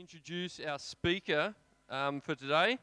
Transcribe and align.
introduce 0.00 0.58
our 0.66 0.78
speaker 0.78 1.54
um, 1.90 2.22
for 2.22 2.34
today. 2.34 2.78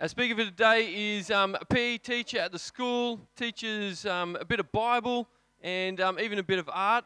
Our 0.00 0.06
speaker 0.06 0.36
for 0.36 0.44
today 0.44 1.16
is 1.16 1.32
um, 1.32 1.56
a 1.60 1.64
PE 1.64 1.98
teacher 1.98 2.38
at 2.38 2.52
the 2.52 2.60
school, 2.60 3.18
teaches 3.34 4.06
um, 4.06 4.36
a 4.40 4.44
bit 4.44 4.60
of 4.60 4.70
Bible 4.70 5.26
and 5.62 6.00
um, 6.00 6.20
even 6.20 6.38
a 6.38 6.44
bit 6.44 6.60
of 6.60 6.70
art. 6.72 7.04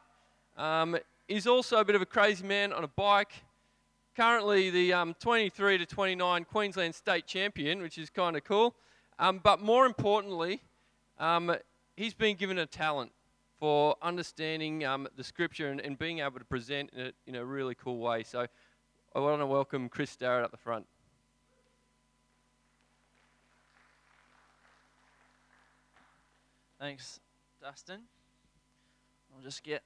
Um, 0.59 0.99
he's 1.29 1.47
also 1.47 1.79
a 1.79 1.85
bit 1.85 1.97
of 1.97 2.03
a 2.03 2.07
crazy 2.07 2.45
man 2.45 2.75
on 2.75 2.85
a 2.85 2.89
bike. 2.89 3.33
Currently, 4.15 4.69
the 4.69 4.93
um, 4.93 5.15
23 5.15 5.79
to 5.79 5.87
29 5.87 6.45
Queensland 6.45 6.95
state 6.95 7.27
champion, 7.27 7.81
which 7.81 7.97
is 7.97 8.11
kind 8.11 8.37
of 8.37 8.45
cool. 8.45 8.75
But 9.19 9.63
more 9.63 9.87
importantly, 9.87 10.61
he's 11.97 12.13
been 12.13 12.37
given 12.37 12.59
a 12.59 12.67
talent 12.67 13.13
for 13.65 13.97
understanding 14.03 14.85
um, 14.85 15.09
the 15.17 15.25
scripture 15.25 15.71
and, 15.71 15.81
and, 15.81 15.99
being 15.99 16.19
able 16.19 16.39
to 16.39 16.45
present 16.45 16.91
it 16.93 17.15
in 17.27 17.35
a 17.35 17.43
really 17.43 17.75
cool 17.75 17.97
way. 17.97 18.23
So 18.23 18.47
I 19.15 19.19
want 19.19 19.41
to 19.41 19.47
welcome 19.47 19.89
Chris 19.89 20.11
Starrett 20.11 20.45
at 20.45 20.51
the 20.51 20.59
front. 20.59 20.85
Thanks, 26.79 27.21
Dustin. 27.63 28.01
I'll 29.35 29.43
just 29.43 29.63
get. 29.63 29.83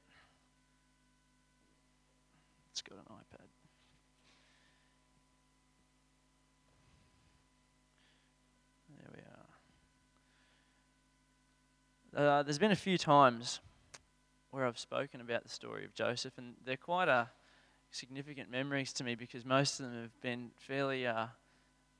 Let's 2.69 2.83
go 2.83 2.97
to 2.97 3.00
an 3.00 3.06
iPad. 3.14 3.47
There 8.98 9.10
we 12.16 12.20
are. 12.20 12.38
Uh, 12.38 12.42
there's 12.42 12.58
been 12.58 12.72
a 12.72 12.75
few 12.75 12.98
times 12.98 13.60
where 14.50 14.66
I've 14.66 14.78
spoken 14.78 15.20
about 15.20 15.42
the 15.42 15.48
story 15.48 15.84
of 15.84 15.94
Joseph, 15.94 16.32
and 16.38 16.54
they're 16.64 16.77
quite 16.77 17.08
a 17.08 17.28
significant 17.91 18.50
memories 18.50 18.92
to 18.94 19.04
me 19.04 19.14
because 19.14 19.44
most 19.44 19.80
of 19.80 19.86
them 19.86 20.02
have 20.02 20.20
been 20.20 20.50
fairly 20.56 21.06
uh, 21.06 21.27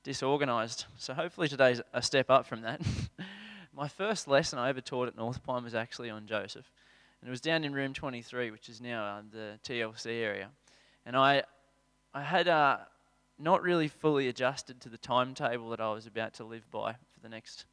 disorganized. 0.03 0.85
So 0.97 1.13
hopefully 1.13 1.47
today's 1.47 1.81
a 1.93 2.01
step 2.01 2.29
up 2.29 2.45
from 2.45 2.61
that. 2.61 2.81
My 3.73 3.87
first 3.87 4.27
lesson 4.27 4.59
I 4.59 4.69
ever 4.69 4.81
taught 4.81 5.07
at 5.07 5.15
North 5.15 5.43
Pine 5.43 5.63
was 5.63 5.75
actually 5.75 6.09
on 6.09 6.25
Joseph, 6.25 6.71
and 7.21 7.27
it 7.27 7.31
was 7.31 7.41
down 7.41 7.63
in 7.63 7.73
room 7.73 7.93
23, 7.93 8.51
which 8.51 8.69
is 8.69 8.81
now 8.81 9.03
uh, 9.03 9.21
the 9.31 9.59
TLC 9.63 10.21
area. 10.21 10.49
And 11.05 11.15
I, 11.15 11.43
I 12.13 12.23
had 12.23 12.47
uh, 12.47 12.77
not 13.37 13.61
really 13.61 13.87
fully 13.87 14.27
adjusted 14.27 14.81
to 14.81 14.89
the 14.89 14.97
timetable 14.97 15.69
that 15.69 15.79
I 15.79 15.91
was 15.91 16.07
about 16.07 16.33
to 16.35 16.43
live 16.43 16.69
by 16.71 16.93
for 16.93 17.19
the 17.21 17.29
next 17.29 17.65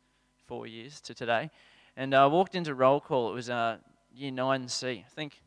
four 0.46 0.66
years 0.66 1.00
to 1.02 1.14
today. 1.14 1.50
And 1.96 2.14
I 2.14 2.26
walked 2.26 2.54
into 2.54 2.74
roll 2.74 3.00
call. 3.00 3.30
It 3.30 3.34
was 3.34 3.50
uh, 3.50 3.78
year 4.16 4.32
9C. 4.32 5.04
I 5.04 5.08
think 5.14 5.40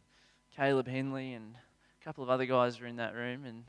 Caleb 0.56 0.88
Henley 0.88 1.34
and 1.34 1.56
a 1.56 2.04
couple 2.04 2.24
of 2.24 2.30
other 2.30 2.46
guys 2.46 2.80
were 2.80 2.88
in 2.88 2.98
that 2.98 3.16
room, 3.16 3.46
and 3.46 3.64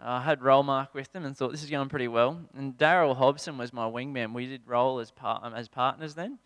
uh, 0.00 0.20
I 0.20 0.22
had 0.22 0.42
roll 0.42 0.62
mark 0.62 0.94
with 0.94 1.12
them 1.12 1.24
and 1.24 1.36
thought 1.36 1.50
this 1.50 1.64
is 1.64 1.70
going 1.70 1.88
pretty 1.88 2.08
well. 2.08 2.40
And 2.54 2.76
Daryl 2.76 3.16
Hobson 3.16 3.58
was 3.58 3.72
my 3.72 3.86
wingman. 3.86 4.32
We 4.32 4.46
did 4.46 4.62
roll 4.66 5.00
as, 5.00 5.10
par- 5.10 5.40
um, 5.42 5.54
as 5.54 5.68
partners 5.68 6.14
then. 6.14 6.38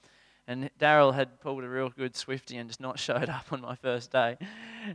And 0.48 0.70
Daryl 0.80 1.14
had 1.14 1.40
pulled 1.40 1.62
a 1.62 1.68
real 1.68 1.90
good 1.90 2.16
Swifty 2.16 2.56
and 2.56 2.68
just 2.68 2.80
not 2.80 2.98
showed 2.98 3.28
up 3.28 3.52
on 3.52 3.60
my 3.60 3.74
first 3.76 4.10
day. 4.10 4.38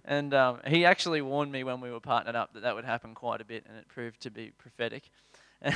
And 0.03 0.34
um, 0.34 0.59
he 0.66 0.86
actually 0.86 1.22
warned 1.22 1.52
me 1.52 1.64
when 1.64 1.80
we 1.80 1.92
were 1.92 2.00
partnered 2.00 2.36
up 2.36 2.53
that 2.53 2.64
that 2.64 2.75
would 2.75 2.86
happen 2.86 3.14
quite 3.14 3.42
a 3.42 3.45
bit, 3.45 3.66
and 3.68 3.78
it 3.78 3.88
proved 3.88 4.22
to 4.22 4.31
be 4.31 4.52
prophetic. 4.58 5.09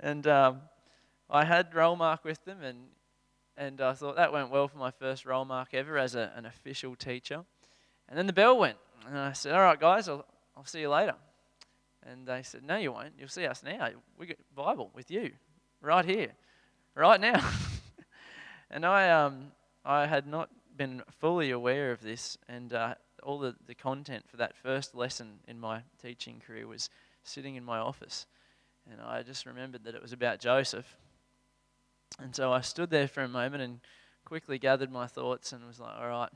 and 0.00 0.26
um, 0.26 0.62
I 1.28 1.44
had 1.44 1.74
roll 1.74 1.96
mark 1.96 2.24
with 2.24 2.44
them, 2.44 2.62
and 2.62 2.78
and 3.60 3.78
I 3.82 3.92
thought 3.92 4.16
that 4.16 4.32
went 4.32 4.50
well 4.50 4.68
for 4.68 4.78
my 4.78 4.90
first 4.90 5.26
roll 5.26 5.44
mark 5.44 5.74
ever 5.74 5.98
as 5.98 6.14
a, 6.14 6.32
an 6.34 6.46
official 6.46 6.96
teacher. 6.96 7.44
And 8.08 8.18
then 8.18 8.26
the 8.26 8.32
bell 8.32 8.58
went, 8.58 8.78
and 9.06 9.18
I 9.18 9.32
said, 9.32 9.52
All 9.52 9.60
right, 9.60 9.78
guys, 9.78 10.08
I'll, 10.08 10.24
I'll 10.56 10.64
see 10.64 10.80
you 10.80 10.88
later. 10.88 11.14
And 12.02 12.26
they 12.26 12.42
said, 12.42 12.64
No, 12.64 12.78
you 12.78 12.90
won't. 12.90 13.12
You'll 13.18 13.28
see 13.28 13.44
us 13.44 13.62
now. 13.62 13.90
We 14.18 14.26
get 14.26 14.38
Bible 14.56 14.90
with 14.94 15.10
you, 15.10 15.32
right 15.82 16.06
here, 16.06 16.30
right 16.94 17.20
now. 17.20 17.46
and 18.70 18.86
I, 18.86 19.10
um, 19.10 19.52
I 19.84 20.06
had 20.06 20.26
not 20.26 20.48
been 20.74 21.02
fully 21.18 21.50
aware 21.50 21.92
of 21.92 22.00
this, 22.00 22.38
and 22.48 22.72
uh, 22.72 22.94
all 23.22 23.38
the, 23.38 23.54
the 23.66 23.74
content 23.74 24.24
for 24.26 24.38
that 24.38 24.56
first 24.56 24.94
lesson 24.94 25.38
in 25.46 25.60
my 25.60 25.82
teaching 26.00 26.40
career 26.44 26.66
was 26.66 26.88
sitting 27.24 27.56
in 27.56 27.64
my 27.64 27.78
office. 27.78 28.24
And 28.90 29.02
I 29.02 29.22
just 29.22 29.44
remembered 29.44 29.84
that 29.84 29.94
it 29.94 30.00
was 30.00 30.14
about 30.14 30.40
Joseph 30.40 30.96
and 32.18 32.34
so 32.34 32.52
I 32.52 32.60
stood 32.60 32.90
there 32.90 33.08
for 33.08 33.22
a 33.22 33.28
moment 33.28 33.62
and 33.62 33.80
quickly 34.24 34.58
gathered 34.58 34.90
my 34.90 35.06
thoughts 35.06 35.52
and 35.52 35.66
was 35.66 35.80
like, 35.80 35.94
all 35.98 36.08
right, 36.08 36.30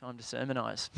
time 0.00 0.16
to 0.16 0.22
sermonize. 0.22 0.90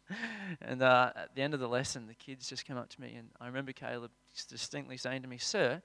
and 0.60 0.82
uh, 0.82 1.12
at 1.14 1.34
the 1.34 1.42
end 1.42 1.54
of 1.54 1.60
the 1.60 1.68
lesson, 1.68 2.06
the 2.06 2.14
kids 2.14 2.48
just 2.48 2.64
came 2.64 2.76
up 2.76 2.88
to 2.90 3.00
me, 3.00 3.14
and 3.16 3.28
I 3.40 3.46
remember 3.46 3.72
Caleb 3.72 4.10
distinctly 4.48 4.96
saying 4.96 5.22
to 5.22 5.28
me, 5.28 5.38
Sir, 5.38 5.82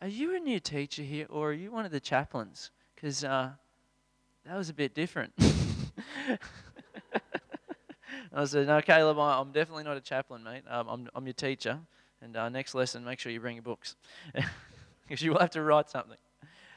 are 0.00 0.08
you 0.08 0.36
a 0.36 0.40
new 0.40 0.60
teacher 0.60 1.02
here, 1.02 1.26
or 1.30 1.50
are 1.50 1.54
you 1.54 1.70
one 1.70 1.84
of 1.84 1.92
the 1.92 2.00
chaplains? 2.00 2.70
Because 2.94 3.24
uh, 3.24 3.50
that 4.44 4.56
was 4.56 4.68
a 4.68 4.74
bit 4.74 4.94
different. 4.94 5.32
I 8.32 8.44
said, 8.44 8.66
No, 8.66 8.80
Caleb, 8.82 9.18
I'm 9.18 9.52
definitely 9.52 9.84
not 9.84 9.96
a 9.96 10.00
chaplain, 10.00 10.42
mate. 10.44 10.62
Um, 10.68 10.88
I'm, 10.88 11.08
I'm 11.14 11.26
your 11.26 11.32
teacher. 11.32 11.78
And 12.20 12.36
uh, 12.36 12.48
next 12.48 12.74
lesson, 12.74 13.04
make 13.04 13.18
sure 13.18 13.30
you 13.30 13.40
bring 13.40 13.56
your 13.56 13.62
books. 13.62 13.96
Because 15.08 15.22
you 15.22 15.30
will 15.30 15.38
have 15.38 15.50
to 15.50 15.62
write 15.62 15.88
something. 15.88 16.16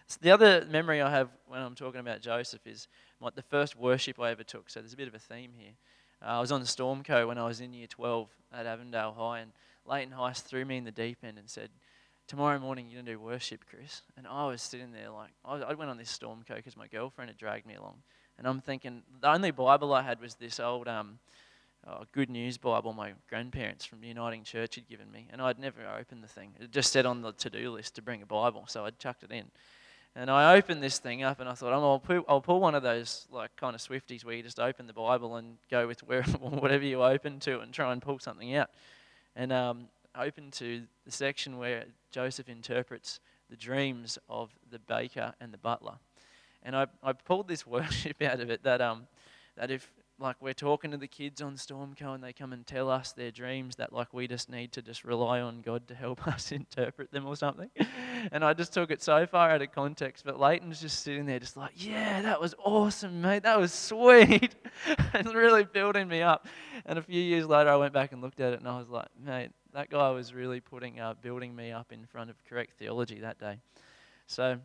So 0.09 0.17
the 0.21 0.31
other 0.31 0.65
memory 0.67 1.03
I 1.03 1.11
have 1.11 1.29
when 1.47 1.61
I'm 1.61 1.75
talking 1.75 1.99
about 1.99 2.21
Joseph 2.21 2.65
is 2.65 2.87
my, 3.21 3.29
the 3.35 3.43
first 3.43 3.75
worship 3.75 4.19
I 4.19 4.31
ever 4.31 4.43
took. 4.43 4.67
So 4.67 4.79
there's 4.79 4.93
a 4.93 4.97
bit 4.97 5.07
of 5.07 5.13
a 5.13 5.19
theme 5.19 5.51
here. 5.55 5.73
Uh, 6.19 6.37
I 6.37 6.39
was 6.39 6.51
on 6.51 6.61
the 6.61 6.65
Stormco 6.65 7.27
when 7.27 7.37
I 7.37 7.45
was 7.45 7.61
in 7.61 7.73
year 7.73 7.85
12 7.85 8.27
at 8.51 8.65
Avondale 8.65 9.13
High, 9.15 9.41
and 9.41 9.51
Leighton 9.85 10.11
Heist 10.17 10.45
threw 10.45 10.65
me 10.65 10.77
in 10.77 10.83
the 10.83 10.91
deep 10.91 11.19
end 11.23 11.37
and 11.37 11.47
said, 11.47 11.69
Tomorrow 12.27 12.57
morning 12.57 12.87
you're 12.87 12.97
going 12.97 13.05
to 13.05 13.11
do 13.13 13.19
worship, 13.19 13.65
Chris. 13.69 14.01
And 14.17 14.25
I 14.25 14.47
was 14.47 14.63
sitting 14.63 14.91
there 14.91 15.11
like, 15.11 15.29
I, 15.45 15.57
I 15.57 15.73
went 15.75 15.91
on 15.91 15.97
this 15.97 16.17
Stormco 16.17 16.55
because 16.55 16.75
my 16.75 16.87
girlfriend 16.87 17.29
had 17.29 17.37
dragged 17.37 17.67
me 17.67 17.75
along. 17.75 17.97
And 18.39 18.47
I'm 18.47 18.61
thinking, 18.61 19.03
the 19.21 19.31
only 19.31 19.51
Bible 19.51 19.93
I 19.93 20.01
had 20.01 20.19
was 20.19 20.35
this 20.35 20.59
old 20.59 20.87
um, 20.87 21.19
oh, 21.87 22.03
Good 22.13 22.31
News 22.31 22.57
Bible 22.57 22.93
my 22.93 23.13
grandparents 23.29 23.85
from 23.85 24.01
the 24.01 24.07
Uniting 24.07 24.43
Church 24.43 24.75
had 24.75 24.87
given 24.87 25.11
me. 25.11 25.27
And 25.31 25.39
I'd 25.39 25.59
never 25.59 25.81
opened 25.99 26.23
the 26.23 26.27
thing. 26.27 26.53
It 26.59 26.71
just 26.71 26.91
said 26.91 27.05
on 27.05 27.21
the 27.21 27.31
to 27.33 27.49
do 27.51 27.71
list 27.71 27.95
to 27.95 28.01
bring 28.01 28.23
a 28.23 28.25
Bible, 28.25 28.65
so 28.67 28.85
I'd 28.85 28.97
chucked 28.97 29.21
it 29.23 29.31
in. 29.31 29.45
And 30.15 30.29
I 30.29 30.55
opened 30.55 30.81
this 30.81 30.99
thing 30.99 31.23
up 31.23 31.39
and 31.39 31.47
I 31.47 31.53
thought, 31.53 31.71
I'll, 31.71 31.99
pull, 31.99 32.23
I'll 32.27 32.41
pull 32.41 32.59
one 32.59 32.75
of 32.75 32.83
those 32.83 33.27
like 33.31 33.55
kind 33.55 33.75
of 33.75 33.81
Swifties 33.81 34.25
where 34.25 34.35
you 34.35 34.43
just 34.43 34.59
open 34.59 34.87
the 34.87 34.93
Bible 34.93 35.35
and 35.35 35.57
go 35.69 35.87
with 35.87 36.01
where, 36.03 36.23
whatever 36.39 36.83
you 36.83 37.03
open 37.03 37.39
to 37.41 37.59
and 37.59 37.71
try 37.71 37.93
and 37.93 38.01
pull 38.01 38.19
something 38.19 38.55
out. 38.55 38.69
And 39.35 39.53
um, 39.53 39.87
open 40.17 40.51
to 40.51 40.83
the 41.05 41.11
section 41.11 41.57
where 41.57 41.85
Joseph 42.11 42.49
interprets 42.49 43.19
the 43.49 43.55
dreams 43.55 44.17
of 44.27 44.51
the 44.69 44.79
baker 44.79 45.33
and 45.39 45.53
the 45.53 45.57
butler. 45.57 45.95
And 46.63 46.75
I, 46.75 46.87
I 47.03 47.13
pulled 47.13 47.47
this 47.47 47.65
worship 47.67 48.21
out 48.21 48.39
of 48.39 48.49
it 48.49 48.63
that, 48.63 48.81
um, 48.81 49.07
that 49.55 49.71
if 49.71 49.89
like 50.19 50.35
we're 50.41 50.53
talking 50.53 50.91
to 50.91 50.97
the 50.97 51.07
kids 51.07 51.41
on 51.41 51.55
Stormco 51.55 52.13
and 52.13 52.23
they 52.23 52.33
come 52.33 52.51
and 52.51 52.65
tell 52.67 52.89
us 52.89 53.13
their 53.13 53.31
dreams 53.31 53.77
that 53.77 53.93
like 53.93 54.13
we 54.13 54.27
just 54.27 54.49
need 54.49 54.71
to 54.73 54.81
just 54.81 55.03
rely 55.03 55.39
on 55.39 55.61
God 55.61 55.87
to 55.87 55.95
help 55.95 56.27
us 56.27 56.51
interpret 56.51 57.11
them 57.11 57.25
or 57.25 57.35
something. 57.35 57.69
And 58.33 58.43
I 58.43 58.53
just 58.53 58.73
took 58.73 58.91
it 58.91 59.01
so 59.01 59.25
far 59.25 59.49
out 59.49 59.61
of 59.61 59.71
context, 59.71 60.25
but 60.25 60.37
Leighton's 60.37 60.81
just 60.81 61.03
sitting 61.03 61.25
there 61.25 61.39
just 61.39 61.55
like, 61.55 61.71
yeah, 61.77 62.21
that 62.21 62.41
was 62.41 62.53
awesome, 62.59 63.21
mate. 63.21 63.43
That 63.43 63.57
was 63.57 63.71
sweet. 63.89 64.55
and 65.13 65.33
really 65.33 65.63
building 65.63 66.09
me 66.09 66.21
up. 66.21 66.45
And 66.85 66.99
a 66.99 67.01
few 67.01 67.21
years 67.21 67.45
later 67.45 67.69
I 67.69 67.77
went 67.77 67.93
back 67.93 68.11
and 68.11 68.21
looked 68.21 68.41
at 68.41 68.51
it 68.51 68.59
and 68.59 68.67
I 68.67 68.77
was 68.77 68.89
like, 68.89 69.07
mate, 69.23 69.51
that 69.71 69.89
guy 69.89 70.09
was 70.09 70.33
really 70.33 70.59
putting 70.59 70.99
uh, 70.99 71.13
building 71.21 71.55
me 71.55 71.71
up 71.71 71.93
in 71.93 72.05
front 72.07 72.29
of 72.29 72.35
correct 72.43 72.73
theology 72.77 73.21
that 73.21 73.39
day. 73.39 73.57
So 74.27 74.59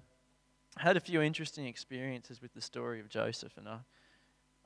I 0.77 0.83
had 0.83 0.97
a 0.97 1.01
few 1.01 1.23
interesting 1.23 1.67
experiences 1.67 2.43
with 2.43 2.55
the 2.55 2.61
story 2.61 2.99
of 2.99 3.09
Joseph 3.09 3.57
and 3.57 3.69
I 3.69 3.79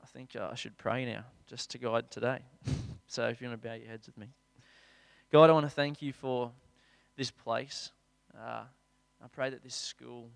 I 0.01 0.05
think 0.07 0.35
uh, 0.35 0.49
I 0.51 0.55
should 0.55 0.77
pray 0.77 1.05
now 1.05 1.25
just 1.47 1.71
to 1.71 1.77
guide 1.77 2.09
today. 2.11 2.39
so 3.07 3.27
if 3.27 3.41
you 3.41 3.47
want 3.47 3.61
to 3.61 3.67
bow 3.67 3.75
your 3.75 3.87
heads 3.87 4.07
with 4.07 4.17
me. 4.17 4.27
God, 5.31 5.49
I 5.49 5.53
want 5.53 5.65
to 5.65 5.69
thank 5.69 6.01
you 6.01 6.13
for 6.13 6.51
this 7.15 7.31
place. 7.31 7.91
Uh, 8.35 8.63
I 9.23 9.27
pray 9.31 9.49
that 9.49 9.63
this 9.63 9.75
school, 9.75 10.29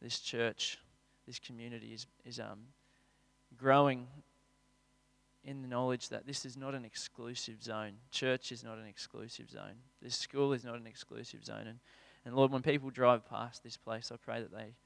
this 0.00 0.20
church, 0.20 0.78
this 1.26 1.38
community 1.38 1.92
is, 1.92 2.06
is 2.24 2.38
um, 2.38 2.60
growing 3.56 4.06
in 5.44 5.62
the 5.62 5.68
knowledge 5.68 6.08
that 6.10 6.26
this 6.26 6.44
is 6.44 6.56
not 6.56 6.74
an 6.74 6.84
exclusive 6.84 7.62
zone. 7.62 7.94
Church 8.12 8.52
is 8.52 8.62
not 8.62 8.78
an 8.78 8.86
exclusive 8.86 9.50
zone. 9.50 9.74
This 10.00 10.14
school 10.14 10.52
is 10.52 10.64
not 10.64 10.76
an 10.76 10.86
exclusive 10.86 11.44
zone. 11.44 11.66
And, 11.66 11.78
and 12.24 12.36
Lord, 12.36 12.52
when 12.52 12.62
people 12.62 12.90
drive 12.90 13.28
past 13.28 13.64
this 13.64 13.76
place, 13.76 14.12
I 14.12 14.16
pray 14.16 14.40
that 14.40 14.52
they, 14.52 14.76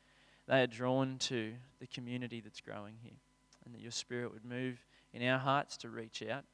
they 0.49 0.62
are 0.62 0.67
drawn 0.67 1.19
to 1.19 1.53
the 1.79 1.87
community 1.87 2.41
that's 2.41 2.61
growing 2.62 2.94
here 3.03 3.19
and 3.67 3.75
that 3.75 3.83
your 3.83 3.91
spirit 3.91 4.33
would 4.33 4.45
move 4.45 4.79
in 5.13 5.27
our 5.29 5.39
hearts 5.39 5.77
to 5.79 5.91
reach 5.91 6.23
out, 6.23 6.45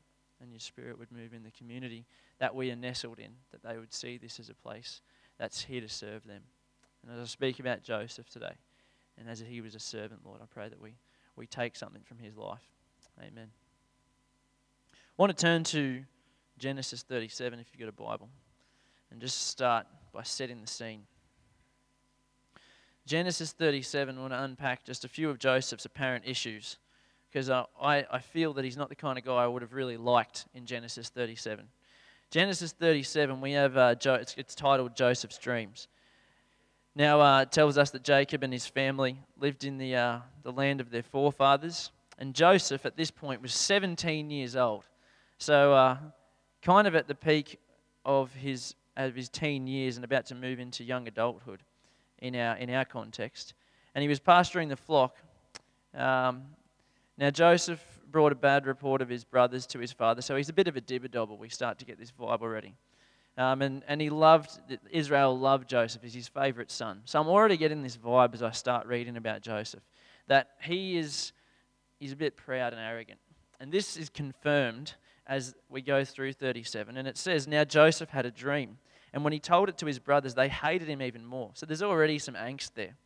and 0.41 0.51
your 0.51 0.59
spirit 0.59 0.99
would 0.99 1.13
move 1.13 1.33
in 1.33 1.45
the 1.45 1.51
community 1.53 2.05
that 2.41 2.55
we 2.55 2.71
are 2.73 2.77
nestled 2.77 3.21
in, 3.21 3.31
that 3.53 3.63
they 3.63 3.79
would 3.79 3.93
see 3.93 4.19
this 4.19 4.41
as 4.41 4.49
a 4.49 4.55
place 4.55 5.01
that's 5.39 5.63
here 5.63 5.81
to 5.81 5.89
serve 5.89 6.27
them. 6.27 6.43
And 7.03 7.13
as 7.17 7.21
I 7.21 7.27
speak 7.27 7.61
about 7.61 7.83
Joseph 7.83 8.29
today, 8.29 8.55
and 9.19 9.29
as 9.29 9.41
he 9.41 9.61
was 9.61 9.75
a 9.75 9.81
servant, 9.81 10.23
Lord, 10.25 10.41
I 10.43 10.47
pray 10.47 10.69
that 10.69 10.81
we, 10.81 10.95
we 11.37 11.47
take 11.47 11.77
something 11.77 12.03
from 12.03 12.19
his 12.19 12.37
life. 12.37 12.63
Amen. 13.21 13.51
I 14.95 14.97
want 15.17 15.37
to 15.37 15.41
turn 15.41 15.63
to 15.65 16.03
Genesis 16.59 17.03
37 17.03 17.61
if 17.61 17.67
you've 17.73 17.81
got 17.81 17.89
a 17.89 17.93
Bible 17.93 18.29
and 19.11 19.21
just 19.21 19.49
start 19.49 19.87
by 20.13 20.23
setting 20.23 20.61
the 20.61 20.67
scene. 20.67 21.03
Genesis 23.07 23.53
37, 23.53 24.17
I 24.17 24.21
want 24.21 24.33
to 24.33 24.43
unpack 24.43 24.85
just 24.85 25.05
a 25.05 25.09
few 25.09 25.29
of 25.29 25.39
Joseph's 25.39 25.85
apparent 25.85 26.25
issues 26.27 26.79
because 27.33 27.49
I, 27.49 27.65
I, 27.81 28.05
I 28.11 28.19
feel 28.19 28.53
that 28.55 28.65
he's 28.65 28.77
not 28.77 28.89
the 28.89 28.95
kind 28.95 29.19
of 29.19 29.25
guy 29.25 29.37
I 29.37 29.47
would 29.47 29.63
have 29.63 29.73
really 29.73 29.97
liked 29.97 30.47
in 30.55 30.67
Genesis 30.67 31.09
37. 31.09 31.67
Genesis 32.31 32.73
37, 32.73 33.41
we 33.41 33.53
have 33.53 33.77
uh, 33.77 33.95
jo- 33.95 34.15
it's, 34.15 34.35
it's, 34.37 34.55
titled 34.55 34.95
Joseph's 34.95 35.39
Dreams. 35.39 35.89
Now, 36.95 37.21
uh, 37.23 37.43
it 37.43 37.53
tells 37.53 37.79
us 37.79 37.91
that 37.91 38.03
Jacob 38.03 38.43
and 38.43 38.53
his 38.53 38.67
family 38.67 39.19
lived 39.39 39.65
in 39.65 39.79
the, 39.79 39.97
uh, 39.97 40.19
the 40.43 40.53
land 40.53 40.81
of 40.81 40.91
their 40.91 41.03
forefathers, 41.03 41.91
and 42.19 42.35
Joseph 42.35 42.85
at 42.85 42.97
this 42.97 43.11
point 43.11 43.41
was 43.41 43.55
17 43.55 44.31
years 44.31 44.55
old. 44.55 44.85
So, 45.39 45.73
uh, 45.73 45.97
kind 46.61 46.87
of 46.87 46.95
at 46.95 47.09
the 47.09 47.15
peak 47.15 47.59
of 48.05 48.33
his, 48.35 48.75
of 48.97 49.15
his 49.15 49.31
teen 49.31 49.67
years 49.67 49.97
and 49.97 50.05
about 50.05 50.27
to 50.27 50.35
move 50.35 50.61
into 50.61 50.85
young 50.85 51.09
adulthood 51.09 51.63
in 52.19 52.37
our, 52.37 52.57
in 52.57 52.69
our 52.69 52.85
context. 52.85 53.55
And 53.95 54.03
he 54.03 54.09
was 54.09 54.21
pasturing 54.21 54.69
the 54.69 54.77
flock. 54.77 55.17
Um, 55.95 56.43
now, 57.19 57.31
Joseph 57.31 57.83
brought 58.11 58.33
a 58.33 58.37
bad 58.37 58.67
report 58.67 59.01
of 59.03 59.09
his 59.09 59.25
brothers 59.25 59.67
to 59.69 59.79
his 59.79 59.93
father, 59.93 60.23
so 60.23 60.37
he's 60.37 60.49
a 60.49 60.53
bit 60.53 60.69
of 60.69 60.77
a 60.77 60.81
dibber. 60.81 61.09
We 61.35 61.49
start 61.49 61.79
to 61.79 61.85
get 61.85 61.99
this 61.99 62.13
vibe 62.13 62.43
already. 62.43 62.75
Um, 63.39 63.63
and, 63.63 63.83
and 63.89 64.01
he 64.01 64.11
loved, 64.11 64.51
Israel 64.91 65.39
loved 65.39 65.69
Joseph, 65.69 66.03
he's 66.03 66.13
his 66.13 66.29
favorite 66.29 66.71
son. 66.71 67.01
So 67.07 67.21
I'm 67.21 67.29
already 67.29 67.57
getting 67.57 67.83
this 67.83 67.97
vibe 67.97 68.35
as 68.35 68.43
I 68.43 68.51
start 68.51 68.87
reading 68.87 69.17
about 69.17 69.41
Joseph 69.41 69.83
that 70.29 70.51
he 70.63 70.97
is 70.97 71.33
he's 71.99 72.13
a 72.13 72.17
bit 72.17 72.37
proud 72.37 72.73
and 72.73 72.83
arrogant. 72.83 73.19
And 73.61 73.71
this 73.71 73.97
is 73.97 74.09
confirmed 74.09 74.95
as 75.27 75.55
we 75.69 75.83
go 75.83 76.05
through 76.05 76.33
37. 76.33 76.97
And 76.97 77.07
it 77.07 77.17
says, 77.17 77.47
Now 77.47 77.65
Joseph 77.65 78.11
had 78.11 78.27
a 78.27 78.31
dream. 78.31 78.79
And 79.13 79.25
when 79.25 79.33
he 79.33 79.39
told 79.39 79.69
it 79.69 79.79
to 79.79 79.87
his 79.87 79.99
brothers, 79.99 80.35
they 80.35 80.49
hated 80.49 80.89
him 80.89 81.01
even 81.01 81.25
more. 81.25 81.51
So 81.55 81.67
there's 81.67 81.83
already 81.83 82.19
some 82.19 82.35
angst 82.35 82.73
there. 82.75 82.97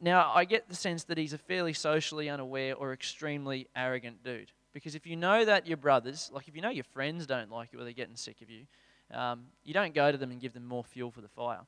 Now, 0.00 0.32
I 0.34 0.44
get 0.44 0.68
the 0.68 0.74
sense 0.74 1.04
that 1.04 1.18
he's 1.18 1.34
a 1.34 1.38
fairly 1.38 1.74
socially 1.74 2.30
unaware 2.30 2.74
or 2.74 2.92
extremely 2.92 3.68
arrogant 3.76 4.24
dude. 4.24 4.52
Because 4.72 4.94
if 4.94 5.06
you 5.06 5.16
know 5.16 5.44
that 5.44 5.66
your 5.66 5.76
brothers, 5.76 6.30
like 6.32 6.48
if 6.48 6.54
you 6.54 6.62
know 6.62 6.70
your 6.70 6.84
friends 6.84 7.26
don't 7.26 7.50
like 7.50 7.72
you 7.72 7.80
or 7.80 7.84
they're 7.84 7.92
getting 7.92 8.16
sick 8.16 8.40
of 8.40 8.48
you, 8.48 8.66
um, 9.12 9.46
you 9.64 9.74
don't 9.74 9.94
go 9.94 10.10
to 10.10 10.16
them 10.16 10.30
and 10.30 10.40
give 10.40 10.52
them 10.54 10.64
more 10.64 10.84
fuel 10.84 11.10
for 11.10 11.20
the 11.20 11.28
fire. 11.28 11.60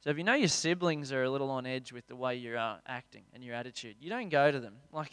So 0.00 0.10
if 0.10 0.18
you 0.18 0.24
know 0.24 0.34
your 0.34 0.48
siblings 0.48 1.12
are 1.12 1.24
a 1.24 1.30
little 1.30 1.50
on 1.50 1.66
edge 1.66 1.92
with 1.92 2.06
the 2.06 2.14
way 2.14 2.36
you're 2.36 2.56
uh, 2.56 2.76
acting 2.86 3.24
and 3.34 3.42
your 3.42 3.54
attitude, 3.54 3.96
you 4.00 4.08
don't 4.08 4.28
go 4.28 4.50
to 4.50 4.60
them. 4.60 4.74
Like 4.92 5.12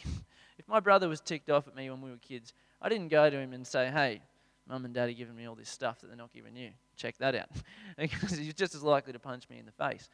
if 0.56 0.68
my 0.68 0.80
brother 0.80 1.08
was 1.08 1.20
ticked 1.20 1.50
off 1.50 1.66
at 1.66 1.74
me 1.74 1.90
when 1.90 2.00
we 2.00 2.10
were 2.10 2.16
kids, 2.16 2.54
I 2.80 2.88
didn't 2.88 3.08
go 3.08 3.28
to 3.28 3.36
him 3.36 3.52
and 3.52 3.66
say, 3.66 3.90
hey, 3.90 4.22
mum 4.68 4.84
and 4.84 4.94
dad 4.94 5.08
are 5.08 5.12
giving 5.12 5.34
me 5.34 5.46
all 5.46 5.56
this 5.56 5.68
stuff 5.68 6.00
that 6.00 6.06
they're 6.06 6.16
not 6.16 6.32
giving 6.32 6.56
you. 6.56 6.70
Check 6.96 7.18
that 7.18 7.34
out. 7.34 7.48
because 7.98 8.30
he's 8.38 8.54
just 8.54 8.74
as 8.74 8.82
likely 8.82 9.12
to 9.12 9.18
punch 9.18 9.48
me 9.50 9.58
in 9.58 9.66
the 9.66 9.72
face. 9.72 10.08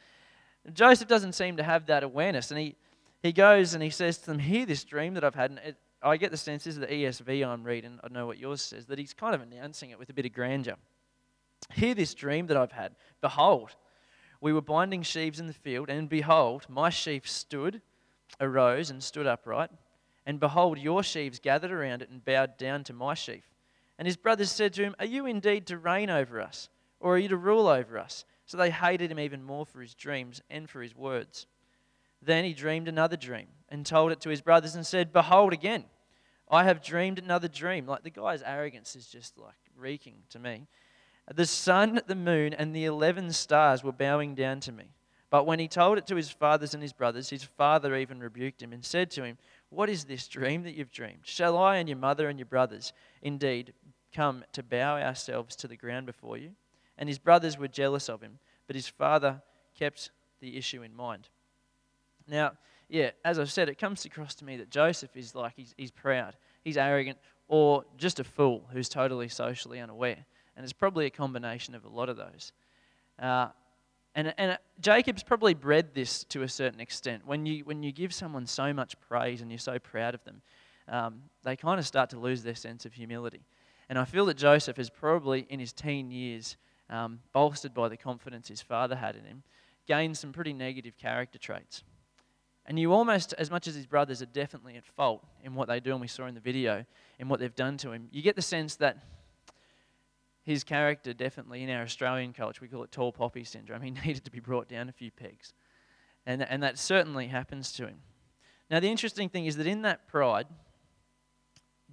And 0.64 0.74
Joseph 0.74 1.08
doesn't 1.08 1.32
seem 1.32 1.56
to 1.56 1.62
have 1.62 1.86
that 1.86 2.02
awareness. 2.02 2.50
And 2.50 2.60
he, 2.60 2.76
he 3.22 3.32
goes 3.32 3.74
and 3.74 3.82
he 3.82 3.90
says 3.90 4.18
to 4.18 4.26
them, 4.26 4.38
Hear 4.38 4.66
this 4.66 4.84
dream 4.84 5.14
that 5.14 5.24
I've 5.24 5.34
had. 5.34 5.50
And 5.50 5.60
it, 5.60 5.76
I 6.02 6.16
get 6.16 6.30
the 6.30 6.36
sense, 6.36 6.64
this 6.64 6.74
is 6.74 6.80
the 6.80 6.86
ESV 6.86 7.46
I'm 7.46 7.62
reading, 7.62 8.00
I 8.02 8.08
know 8.08 8.26
what 8.26 8.38
yours 8.38 8.62
says, 8.62 8.86
that 8.86 8.98
he's 8.98 9.12
kind 9.12 9.34
of 9.34 9.42
announcing 9.42 9.90
it 9.90 9.98
with 9.98 10.08
a 10.08 10.14
bit 10.14 10.24
of 10.24 10.32
grandeur. 10.32 10.76
Hear 11.74 11.94
this 11.94 12.14
dream 12.14 12.46
that 12.46 12.56
I've 12.56 12.72
had. 12.72 12.94
Behold, 13.20 13.76
we 14.40 14.52
were 14.52 14.62
binding 14.62 15.02
sheaves 15.02 15.40
in 15.40 15.46
the 15.46 15.52
field, 15.52 15.90
and 15.90 16.08
behold, 16.08 16.64
my 16.68 16.88
sheaf 16.88 17.28
stood, 17.28 17.82
arose, 18.40 18.90
and 18.90 19.02
stood 19.02 19.26
upright. 19.26 19.70
And 20.24 20.40
behold, 20.40 20.78
your 20.78 21.02
sheaves 21.02 21.38
gathered 21.38 21.70
around 21.70 22.00
it 22.00 22.08
and 22.08 22.24
bowed 22.24 22.56
down 22.56 22.84
to 22.84 22.94
my 22.94 23.12
sheaf. 23.12 23.44
And 23.98 24.06
his 24.06 24.16
brothers 24.16 24.50
said 24.50 24.72
to 24.74 24.82
him, 24.82 24.94
Are 24.98 25.04
you 25.04 25.26
indeed 25.26 25.66
to 25.66 25.76
reign 25.76 26.08
over 26.08 26.40
us, 26.40 26.70
or 26.98 27.16
are 27.16 27.18
you 27.18 27.28
to 27.28 27.36
rule 27.36 27.68
over 27.68 27.98
us? 27.98 28.24
So 28.50 28.56
they 28.56 28.70
hated 28.70 29.12
him 29.12 29.20
even 29.20 29.44
more 29.44 29.64
for 29.64 29.80
his 29.80 29.94
dreams 29.94 30.42
and 30.50 30.68
for 30.68 30.82
his 30.82 30.96
words. 30.96 31.46
Then 32.20 32.44
he 32.44 32.52
dreamed 32.52 32.88
another 32.88 33.16
dream 33.16 33.46
and 33.68 33.86
told 33.86 34.10
it 34.10 34.20
to 34.22 34.28
his 34.28 34.40
brothers 34.40 34.74
and 34.74 34.84
said, 34.84 35.12
Behold 35.12 35.52
again, 35.52 35.84
I 36.50 36.64
have 36.64 36.82
dreamed 36.82 37.20
another 37.20 37.46
dream. 37.46 37.86
Like 37.86 38.02
the 38.02 38.10
guy's 38.10 38.42
arrogance 38.42 38.96
is 38.96 39.06
just 39.06 39.38
like 39.38 39.54
reeking 39.76 40.16
to 40.30 40.40
me. 40.40 40.66
The 41.32 41.46
sun, 41.46 42.00
the 42.08 42.16
moon, 42.16 42.52
and 42.52 42.74
the 42.74 42.86
eleven 42.86 43.30
stars 43.30 43.84
were 43.84 43.92
bowing 43.92 44.34
down 44.34 44.58
to 44.62 44.72
me. 44.72 44.86
But 45.30 45.46
when 45.46 45.60
he 45.60 45.68
told 45.68 45.96
it 45.98 46.08
to 46.08 46.16
his 46.16 46.30
fathers 46.30 46.74
and 46.74 46.82
his 46.82 46.92
brothers, 46.92 47.30
his 47.30 47.44
father 47.44 47.94
even 47.94 48.18
rebuked 48.18 48.60
him 48.60 48.72
and 48.72 48.84
said 48.84 49.12
to 49.12 49.22
him, 49.22 49.38
What 49.68 49.88
is 49.88 50.06
this 50.06 50.26
dream 50.26 50.64
that 50.64 50.74
you've 50.74 50.90
dreamed? 50.90 51.20
Shall 51.22 51.56
I 51.56 51.76
and 51.76 51.88
your 51.88 51.98
mother 51.98 52.28
and 52.28 52.36
your 52.36 52.46
brothers 52.46 52.92
indeed 53.22 53.74
come 54.12 54.44
to 54.54 54.64
bow 54.64 54.96
ourselves 54.96 55.54
to 55.54 55.68
the 55.68 55.76
ground 55.76 56.06
before 56.06 56.36
you? 56.36 56.56
And 57.00 57.08
his 57.08 57.18
brothers 57.18 57.58
were 57.58 57.66
jealous 57.66 58.08
of 58.08 58.20
him, 58.20 58.38
but 58.66 58.76
his 58.76 58.86
father 58.86 59.42
kept 59.76 60.10
the 60.40 60.56
issue 60.56 60.82
in 60.82 60.94
mind. 60.94 61.28
Now, 62.28 62.52
yeah, 62.88 63.10
as 63.24 63.38
I've 63.38 63.50
said, 63.50 63.68
it 63.68 63.78
comes 63.78 64.04
across 64.04 64.34
to 64.36 64.44
me 64.44 64.58
that 64.58 64.70
Joseph 64.70 65.16
is 65.16 65.34
like 65.34 65.54
he's, 65.56 65.74
he's 65.76 65.90
proud, 65.90 66.36
he's 66.62 66.76
arrogant, 66.76 67.18
or 67.48 67.84
just 67.96 68.20
a 68.20 68.24
fool 68.24 68.64
who's 68.72 68.88
totally 68.88 69.28
socially 69.28 69.80
unaware. 69.80 70.26
And 70.56 70.62
it's 70.62 70.72
probably 70.72 71.06
a 71.06 71.10
combination 71.10 71.74
of 71.74 71.84
a 71.84 71.88
lot 71.88 72.08
of 72.08 72.16
those. 72.16 72.52
Uh, 73.18 73.48
and, 74.14 74.34
and 74.36 74.58
Jacob's 74.80 75.22
probably 75.22 75.54
bred 75.54 75.94
this 75.94 76.24
to 76.24 76.42
a 76.42 76.48
certain 76.48 76.80
extent. 76.80 77.26
When 77.26 77.46
you, 77.46 77.64
when 77.64 77.82
you 77.82 77.92
give 77.92 78.12
someone 78.12 78.46
so 78.46 78.72
much 78.72 79.00
praise 79.00 79.40
and 79.40 79.50
you're 79.50 79.58
so 79.58 79.78
proud 79.78 80.14
of 80.14 80.22
them, 80.24 80.42
um, 80.88 81.22
they 81.44 81.56
kind 81.56 81.78
of 81.78 81.86
start 81.86 82.10
to 82.10 82.18
lose 82.18 82.42
their 82.42 82.54
sense 82.54 82.84
of 82.84 82.92
humility. 82.92 83.42
And 83.88 83.98
I 83.98 84.04
feel 84.04 84.26
that 84.26 84.36
Joseph 84.36 84.78
is 84.78 84.90
probably 84.90 85.46
in 85.48 85.60
his 85.60 85.72
teen 85.72 86.10
years 86.10 86.56
um, 86.90 87.20
bolstered 87.32 87.72
by 87.72 87.88
the 87.88 87.96
confidence 87.96 88.48
his 88.48 88.60
father 88.60 88.96
had 88.96 89.16
in 89.16 89.24
him, 89.24 89.42
gained 89.86 90.18
some 90.18 90.32
pretty 90.32 90.52
negative 90.52 90.98
character 90.98 91.38
traits. 91.38 91.82
And 92.66 92.78
you 92.78 92.92
almost, 92.92 93.32
as 93.38 93.50
much 93.50 93.66
as 93.66 93.74
his 93.74 93.86
brothers 93.86 94.20
are 94.20 94.26
definitely 94.26 94.76
at 94.76 94.84
fault 94.84 95.24
in 95.42 95.54
what 95.54 95.68
they 95.68 95.80
do, 95.80 95.92
and 95.92 96.00
we 96.00 96.06
saw 96.06 96.26
in 96.26 96.34
the 96.34 96.40
video, 96.40 96.84
in 97.18 97.28
what 97.28 97.40
they've 97.40 97.54
done 97.54 97.76
to 97.78 97.92
him, 97.92 98.08
you 98.12 98.22
get 98.22 98.36
the 98.36 98.42
sense 98.42 98.76
that 98.76 98.98
his 100.42 100.64
character 100.64 101.12
definitely, 101.12 101.62
in 101.62 101.70
our 101.70 101.82
Australian 101.82 102.32
culture, 102.32 102.60
we 102.60 102.68
call 102.68 102.82
it 102.82 102.92
tall 102.92 103.12
poppy 103.12 103.44
syndrome, 103.44 103.82
he 103.82 103.90
needed 103.90 104.24
to 104.24 104.30
be 104.30 104.40
brought 104.40 104.68
down 104.68 104.88
a 104.88 104.92
few 104.92 105.10
pegs. 105.10 105.52
And, 106.26 106.42
and 106.42 106.62
that 106.62 106.78
certainly 106.78 107.28
happens 107.28 107.72
to 107.72 107.86
him. 107.86 107.98
Now, 108.70 108.78
the 108.78 108.90
interesting 108.90 109.28
thing 109.28 109.46
is 109.46 109.56
that 109.56 109.66
in 109.66 109.82
that 109.82 110.06
pride, 110.06 110.46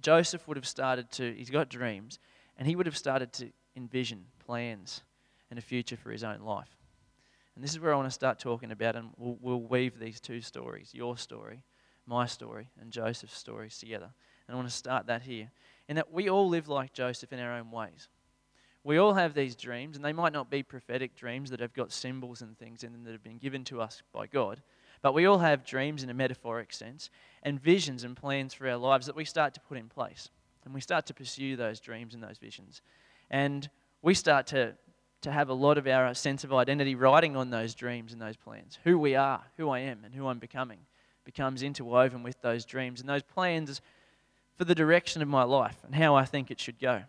Joseph 0.00 0.46
would 0.46 0.56
have 0.56 0.66
started 0.66 1.10
to, 1.12 1.32
he's 1.34 1.50
got 1.50 1.68
dreams, 1.68 2.18
and 2.56 2.68
he 2.68 2.76
would 2.76 2.86
have 2.86 2.96
started 2.96 3.32
to 3.34 3.50
envision 3.74 4.26
plans 4.48 5.02
and 5.50 5.58
a 5.58 5.62
future 5.62 5.96
for 5.96 6.10
his 6.10 6.24
own 6.24 6.40
life. 6.40 6.74
And 7.54 7.62
this 7.62 7.72
is 7.72 7.80
where 7.80 7.92
I 7.92 7.96
want 7.96 8.08
to 8.08 8.12
start 8.14 8.38
talking 8.38 8.72
about, 8.72 8.96
and 8.96 9.10
we'll, 9.18 9.36
we'll 9.42 9.60
weave 9.60 9.98
these 9.98 10.20
two 10.20 10.40
stories 10.40 10.90
your 10.94 11.18
story, 11.18 11.60
my 12.06 12.24
story, 12.24 12.70
and 12.80 12.90
Joseph's 12.90 13.36
stories 13.36 13.76
together. 13.76 14.08
And 14.46 14.54
I 14.54 14.56
want 14.56 14.68
to 14.68 14.74
start 14.74 15.06
that 15.08 15.22
here. 15.22 15.50
In 15.86 15.96
that 15.96 16.10
we 16.10 16.30
all 16.30 16.48
live 16.48 16.66
like 16.66 16.94
Joseph 16.94 17.32
in 17.32 17.40
our 17.40 17.52
own 17.52 17.70
ways. 17.70 18.08
We 18.84 18.96
all 18.96 19.12
have 19.12 19.34
these 19.34 19.54
dreams, 19.54 19.96
and 19.96 20.04
they 20.04 20.14
might 20.14 20.32
not 20.32 20.50
be 20.50 20.62
prophetic 20.62 21.14
dreams 21.14 21.50
that 21.50 21.60
have 21.60 21.74
got 21.74 21.92
symbols 21.92 22.40
and 22.40 22.56
things 22.56 22.84
in 22.84 22.92
them 22.92 23.04
that 23.04 23.12
have 23.12 23.24
been 23.24 23.38
given 23.38 23.64
to 23.64 23.82
us 23.82 24.02
by 24.14 24.26
God. 24.26 24.62
But 25.02 25.12
we 25.12 25.26
all 25.26 25.38
have 25.38 25.62
dreams 25.62 26.02
in 26.02 26.08
a 26.08 26.14
metaphoric 26.14 26.72
sense 26.72 27.10
and 27.42 27.60
visions 27.60 28.02
and 28.02 28.16
plans 28.16 28.54
for 28.54 28.66
our 28.66 28.78
lives 28.78 29.04
that 29.06 29.16
we 29.16 29.26
start 29.26 29.52
to 29.54 29.60
put 29.60 29.76
in 29.76 29.88
place. 29.88 30.30
And 30.64 30.72
we 30.72 30.80
start 30.80 31.04
to 31.06 31.14
pursue 31.14 31.56
those 31.56 31.80
dreams 31.80 32.14
and 32.14 32.22
those 32.22 32.38
visions. 32.38 32.80
And 33.30 33.68
we 34.02 34.14
start 34.14 34.46
to, 34.48 34.74
to 35.22 35.32
have 35.32 35.48
a 35.48 35.54
lot 35.54 35.78
of 35.78 35.86
our 35.86 36.12
sense 36.14 36.44
of 36.44 36.52
identity 36.52 36.94
riding 36.94 37.36
on 37.36 37.50
those 37.50 37.74
dreams 37.74 38.12
and 38.12 38.20
those 38.20 38.36
plans. 38.36 38.78
Who 38.84 38.98
we 38.98 39.14
are, 39.14 39.42
who 39.56 39.70
I 39.70 39.80
am, 39.80 40.04
and 40.04 40.14
who 40.14 40.28
I'm 40.28 40.38
becoming 40.38 40.80
becomes 41.24 41.62
interwoven 41.62 42.22
with 42.22 42.40
those 42.40 42.64
dreams 42.64 43.00
and 43.00 43.08
those 43.08 43.22
plans 43.22 43.80
for 44.56 44.64
the 44.64 44.74
direction 44.74 45.20
of 45.20 45.28
my 45.28 45.42
life 45.42 45.76
and 45.84 45.94
how 45.94 46.14
I 46.14 46.24
think 46.24 46.50
it 46.50 46.60
should 46.60 46.78
go. 46.78 47.02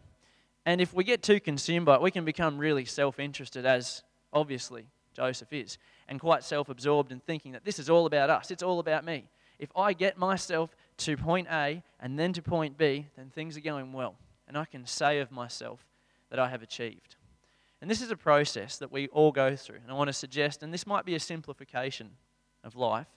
And 0.66 0.82
if 0.82 0.94
we 0.94 1.04
get 1.04 1.24
too 1.24 1.40
consumed 1.40 1.86
by 1.86 1.96
it, 1.96 2.02
we 2.02 2.12
can 2.12 2.26
become 2.26 2.58
really 2.58 2.86
self 2.86 3.20
interested, 3.20 3.66
as 3.66 4.04
obviously 4.34 4.86
Joseph 5.14 5.52
is, 5.54 5.78
and 6.08 6.20
quite 6.20 6.44
self 6.44 6.70
absorbed 6.70 7.12
in 7.12 7.20
thinking 7.20 7.54
that 7.54 7.66
this 7.66 7.80
is 7.80 7.90
all 7.90 8.06
about 8.06 8.30
us, 8.30 8.52
it's 8.52 8.64
all 8.64 8.80
about 8.80 9.06
me. 9.06 9.30
If 9.58 9.70
I 9.76 9.94
get 9.94 10.18
myself 10.18 10.76
to 10.98 11.18
point 11.18 11.48
A 11.52 11.84
and 12.00 12.20
then 12.20 12.34
to 12.34 12.42
point 12.42 12.78
B, 12.78 13.08
then 13.18 13.30
things 13.30 13.58
are 13.58 13.62
going 13.62 13.94
well. 13.94 14.16
And 14.48 14.58
I 14.58 14.66
can 14.66 14.86
say 14.86 15.20
of 15.20 15.32
myself, 15.32 15.86
that 16.30 16.40
I 16.40 16.50
have 16.50 16.62
achieved. 16.62 17.16
And 17.82 17.90
this 17.90 18.02
is 18.02 18.12
a 18.12 18.18
process 18.18 18.78
that 18.78 18.92
we 18.92 19.08
all 19.10 19.32
go 19.32 19.56
through. 19.56 19.80
And 19.84 19.92
I 19.92 19.94
want 19.94 20.10
to 20.10 20.14
suggest, 20.14 20.64
and 20.64 20.74
this 20.74 20.86
might 20.86 21.06
be 21.06 21.16
a 21.16 21.20
simplification 21.20 22.12
of 22.64 22.76
life. 22.76 23.08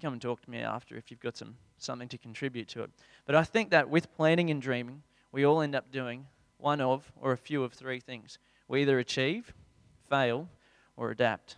Come 0.00 0.14
and 0.14 0.22
talk 0.22 0.40
to 0.42 0.50
me 0.50 0.58
after 0.58 0.96
if 0.96 1.10
you've 1.10 1.20
got 1.20 1.36
some, 1.36 1.56
something 1.78 2.08
to 2.08 2.18
contribute 2.18 2.68
to 2.68 2.82
it. 2.82 2.90
But 3.26 3.34
I 3.34 3.44
think 3.44 3.70
that 3.70 3.88
with 3.88 4.12
planning 4.14 4.50
and 4.50 4.60
dreaming, 4.60 5.02
we 5.32 5.44
all 5.44 5.60
end 5.60 5.74
up 5.74 5.92
doing 5.92 6.26
one 6.58 6.80
of 6.80 7.12
or 7.20 7.32
a 7.32 7.36
few 7.36 7.62
of 7.62 7.72
three 7.72 8.00
things. 8.00 8.38
We 8.68 8.82
either 8.82 8.98
achieve, 8.98 9.52
fail, 10.08 10.48
or 10.96 11.10
adapt. 11.10 11.56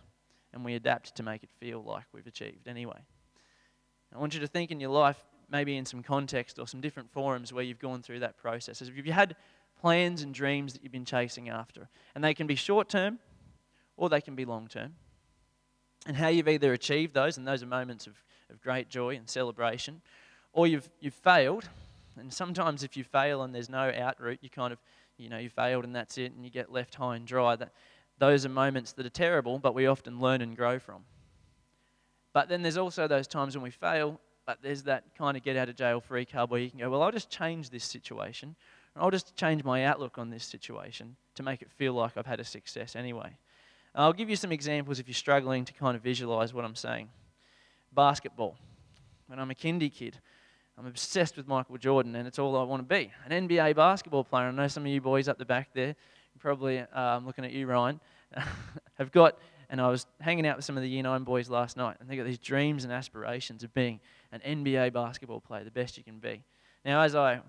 And 0.53 0.63
we 0.63 0.75
adapt 0.75 1.15
to 1.15 1.23
make 1.23 1.43
it 1.43 1.49
feel 1.59 1.81
like 1.81 2.05
we've 2.13 2.27
achieved 2.27 2.67
anyway. 2.67 2.99
I 4.13 4.19
want 4.19 4.33
you 4.33 4.39
to 4.41 4.47
think 4.47 4.71
in 4.71 4.79
your 4.79 4.91
life 4.91 5.17
maybe 5.49 5.77
in 5.77 5.85
some 5.85 6.01
context 6.01 6.59
or 6.59 6.67
some 6.67 6.81
different 6.81 7.11
forums 7.11 7.53
where 7.53 7.63
you've 7.63 7.79
gone 7.79 8.01
through 8.01 8.19
that 8.19 8.37
process. 8.37 8.79
Have 8.79 8.95
you 8.95 9.13
had 9.13 9.35
plans 9.79 10.21
and 10.21 10.33
dreams 10.33 10.73
that 10.73 10.83
you've 10.83 10.91
been 10.91 11.05
chasing 11.05 11.49
after? 11.49 11.87
And 12.13 12.23
they 12.23 12.33
can 12.33 12.47
be 12.47 12.55
short 12.55 12.89
term 12.89 13.19
or 13.97 14.09
they 14.09 14.21
can 14.21 14.35
be 14.35 14.45
long 14.45 14.67
term. 14.67 14.95
And 16.07 16.15
how 16.15 16.27
you've 16.27 16.47
either 16.47 16.73
achieved 16.73 17.13
those, 17.13 17.37
and 17.37 17.47
those 17.47 17.63
are 17.63 17.67
moments 17.67 18.05
of, 18.05 18.13
of 18.51 18.61
great 18.61 18.89
joy 18.89 19.15
and 19.15 19.27
celebration, 19.27 20.01
or 20.53 20.67
you've, 20.67 20.87
you've 20.99 21.15
failed. 21.15 21.67
And 22.17 22.31
sometimes 22.31 22.83
if 22.83 22.95
you 22.95 23.03
fail 23.03 23.41
and 23.41 23.55
there's 23.55 23.69
no 23.69 23.91
out 23.97 24.21
route, 24.21 24.39
you 24.41 24.49
kind 24.49 24.71
of, 24.71 24.79
you 25.17 25.29
know, 25.29 25.37
you 25.37 25.49
failed 25.49 25.83
and 25.83 25.95
that's 25.95 26.17
it, 26.17 26.33
and 26.33 26.43
you 26.43 26.51
get 26.51 26.71
left 26.71 26.95
high 26.95 27.15
and 27.15 27.25
dry. 27.25 27.55
That, 27.55 27.71
those 28.19 28.45
are 28.45 28.49
moments 28.49 28.91
that 28.93 29.05
are 29.05 29.09
terrible, 29.09 29.57
but 29.57 29.73
we 29.73 29.87
often 29.87 30.19
learn 30.19 30.41
and 30.41 30.55
grow 30.55 30.77
from. 30.79 31.03
But 32.33 32.49
then 32.49 32.61
there's 32.61 32.77
also 32.77 33.07
those 33.07 33.27
times 33.27 33.55
when 33.55 33.63
we 33.63 33.71
fail, 33.71 34.19
but 34.45 34.59
there's 34.61 34.83
that 34.83 35.03
kind 35.17 35.35
of 35.35 35.43
get 35.43 35.57
out 35.57 35.69
of 35.69 35.75
jail 35.75 35.99
free 35.99 36.25
card 36.25 36.51
where 36.51 36.59
you 36.59 36.69
can 36.69 36.79
go, 36.79 36.89
well, 36.89 37.01
I'll 37.01 37.11
just 37.11 37.29
change 37.29 37.69
this 37.69 37.83
situation, 37.83 38.55
I'll 38.95 39.11
just 39.11 39.35
change 39.35 39.63
my 39.63 39.83
outlook 39.85 40.17
on 40.17 40.29
this 40.29 40.43
situation 40.43 41.15
to 41.35 41.43
make 41.43 41.61
it 41.61 41.69
feel 41.71 41.93
like 41.93 42.15
I've 42.17 42.25
had 42.25 42.39
a 42.39 42.43
success 42.43 42.95
anyway. 42.95 43.37
I'll 43.93 44.13
give 44.13 44.29
you 44.29 44.35
some 44.35 44.51
examples 44.51 44.99
if 44.99 45.07
you're 45.07 45.15
struggling 45.15 45.65
to 45.65 45.73
kind 45.73 45.95
of 45.95 46.03
visualize 46.03 46.53
what 46.53 46.65
I'm 46.65 46.75
saying. 46.75 47.09
Basketball. 47.93 48.57
When 49.27 49.39
I'm 49.39 49.51
a 49.51 49.55
kindy 49.55 49.93
kid, 49.93 50.19
I'm 50.77 50.85
obsessed 50.85 51.37
with 51.37 51.47
Michael 51.47 51.77
Jordan, 51.77 52.15
and 52.15 52.27
it's 52.27 52.37
all 52.37 52.57
I 52.57 52.63
want 52.63 52.87
to 52.87 52.95
be 52.95 53.11
an 53.25 53.47
NBA 53.47 53.75
basketball 53.75 54.23
player. 54.23 54.47
I 54.47 54.51
know 54.51 54.67
some 54.67 54.83
of 54.83 54.91
you 54.91 55.01
boys 55.01 55.27
up 55.27 55.37
the 55.37 55.45
back 55.45 55.69
there, 55.73 55.95
probably 56.39 56.79
uh, 56.79 57.19
looking 57.19 57.45
at 57.45 57.51
you, 57.51 57.65
Ryan, 57.67 57.99
have 58.97 59.11
got 59.11 59.37
and 59.69 59.81
I 59.81 59.89
was 59.89 60.05
hanging 60.21 60.45
out 60.45 60.57
with 60.57 60.65
some 60.65 60.77
of 60.77 60.83
the 60.83 60.89
Year 60.89 61.03
9 61.03 61.23
boys 61.23 61.49
last 61.49 61.77
night, 61.77 61.97
and 61.99 62.09
they 62.09 62.15
got 62.15 62.25
these 62.25 62.37
dreams 62.37 62.83
and 62.83 62.93
aspirations 62.93 63.63
of 63.63 63.73
being 63.73 63.99
an 64.31 64.41
NBA 64.45 64.93
basketball 64.93 65.41
player, 65.41 65.63
the 65.63 65.71
best 65.71 65.97
you 65.97 66.03
can 66.03 66.19
be. 66.19 66.43
Now, 66.83 67.01
as 67.01 67.15
I 67.15 67.41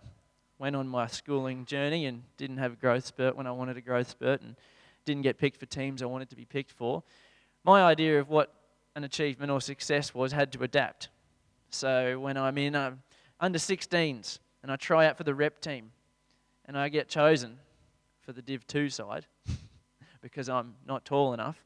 went 0.59 0.77
on 0.77 0.89
my 0.89 1.07
schooling 1.07 1.65
journey 1.65 2.07
and 2.07 2.23
didn't 2.37 2.59
have 2.59 2.73
a 2.73 2.77
growth 2.77 3.07
spurt 3.07 3.37
when 3.37 3.47
I 3.47 3.53
wanted 3.53 3.77
a 3.77 3.81
growth 3.81 4.11
spurt 4.11 4.41
and 4.41 4.57
didn't 5.05 5.23
get 5.23 5.39
picked 5.39 5.59
for 5.59 5.67
teams 5.67 6.03
I 6.03 6.07
wanted 6.07 6.31
to 6.31 6.37
be 6.37 6.45
picked 6.45 6.73
for, 6.73 7.03
my 7.65 7.83
idea 7.83 8.21
of 8.21 8.29
what 8.29 8.53
an 8.95 9.05
achievement 9.05 9.51
or 9.51 9.61
success 9.61 10.15
was 10.15 10.33
had 10.33 10.53
to 10.53 10.63
adapt. 10.63 11.09
So 11.71 12.19
when 12.19 12.37
I'm 12.37 12.57
in 12.59 12.75
under 12.75 13.59
16s 13.59 14.39
and 14.63 14.73
I 14.73 14.77
try 14.77 15.07
out 15.07 15.17
for 15.17 15.25
the 15.25 15.35
rep 15.35 15.61
team 15.61 15.93
and 16.65 16.77
I 16.77 16.89
get 16.89 17.09
chosen 17.09 17.59
for 18.21 18.33
the 18.33 18.43
Div 18.43 18.67
2 18.67 18.89
side 18.89 19.27
because 20.21 20.49
I'm 20.49 20.75
not 20.87 21.05
tall 21.05 21.33
enough, 21.33 21.63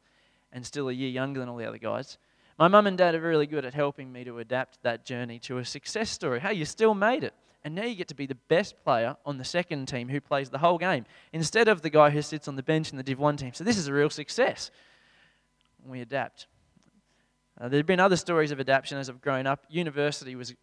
and 0.53 0.67
still 0.67 0.89
a 0.89 0.93
year 0.93 1.09
younger 1.09 1.41
than 1.41 1.49
all 1.49 1.57
the 1.57 1.65
other 1.65 1.79
guys. 1.79 2.19
My 2.59 2.69
mum 2.69 2.87
and 2.87 2.99
dad 2.99 3.15
are 3.15 3.21
really 3.21 3.47
good 3.47 3.65
at 3.65 3.73
helping 3.73 4.13
me 4.13 4.25
to 4.25 4.39
adapt 4.41 4.83
that 4.83 5.07
journey 5.07 5.39
to 5.41 5.59
a 5.59 5.65
success 5.65 6.11
story. 6.11 6.41
Hey, 6.41 6.55
you 6.55 6.65
still 6.65 6.95
made 6.95 7.25
it. 7.25 7.33
And 7.62 7.75
now 7.75 7.85
you 7.85 7.95
get 7.95 8.09
to 8.09 8.14
be 8.14 8.26
the 8.26 8.37
best 8.49 8.83
player 8.83 9.17
on 9.26 9.37
the 9.37 9.45
second 9.45 9.87
team 9.87 10.09
who 10.09 10.21
plays 10.21 10.49
the 10.49 10.59
whole 10.59 10.79
game 10.79 11.05
instead 11.33 11.69
of 11.69 11.83
the 11.83 11.90
guy 11.90 12.11
who 12.11 12.23
sits 12.23 12.49
on 12.49 12.57
the 12.57 12.62
bench 12.62 12.90
in 12.90 12.97
the 12.97 13.02
Div 13.02 13.19
1 13.19 13.37
team. 13.37 13.52
So 13.52 13.64
this 13.64 13.76
is 13.76 13.87
a 13.87 13.93
real 13.93 14.11
success. 14.11 14.71
We 15.87 16.00
adapt. 16.00 16.47
Uh, 17.61 17.69
there 17.69 17.79
have 17.79 17.87
been 17.87 18.00
other 18.00 18.17
stories 18.17 18.50
of 18.50 18.61
adaptation 18.61 18.97
as 18.97 19.11
I've 19.11 19.21
grown 19.21 19.47
up. 19.47 19.67
University 19.69 20.35
was 20.35 20.55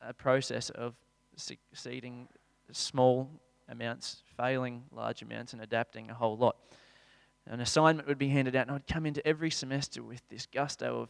a 0.00 0.14
process 0.14 0.70
of 0.70 0.94
succeeding 1.36 2.28
small 2.70 3.28
amounts, 3.68 4.22
failing 4.36 4.84
large 4.92 5.22
amounts, 5.22 5.52
and 5.52 5.62
adapting 5.62 6.10
a 6.10 6.14
whole 6.14 6.36
lot 6.36 6.56
an 7.46 7.60
assignment 7.60 8.08
would 8.08 8.18
be 8.18 8.28
handed 8.28 8.56
out, 8.56 8.66
and 8.66 8.76
I'd 8.76 8.86
come 8.86 9.06
into 9.06 9.26
every 9.26 9.50
semester 9.50 10.02
with 10.02 10.22
this 10.28 10.46
gusto 10.46 11.02
of 11.02 11.08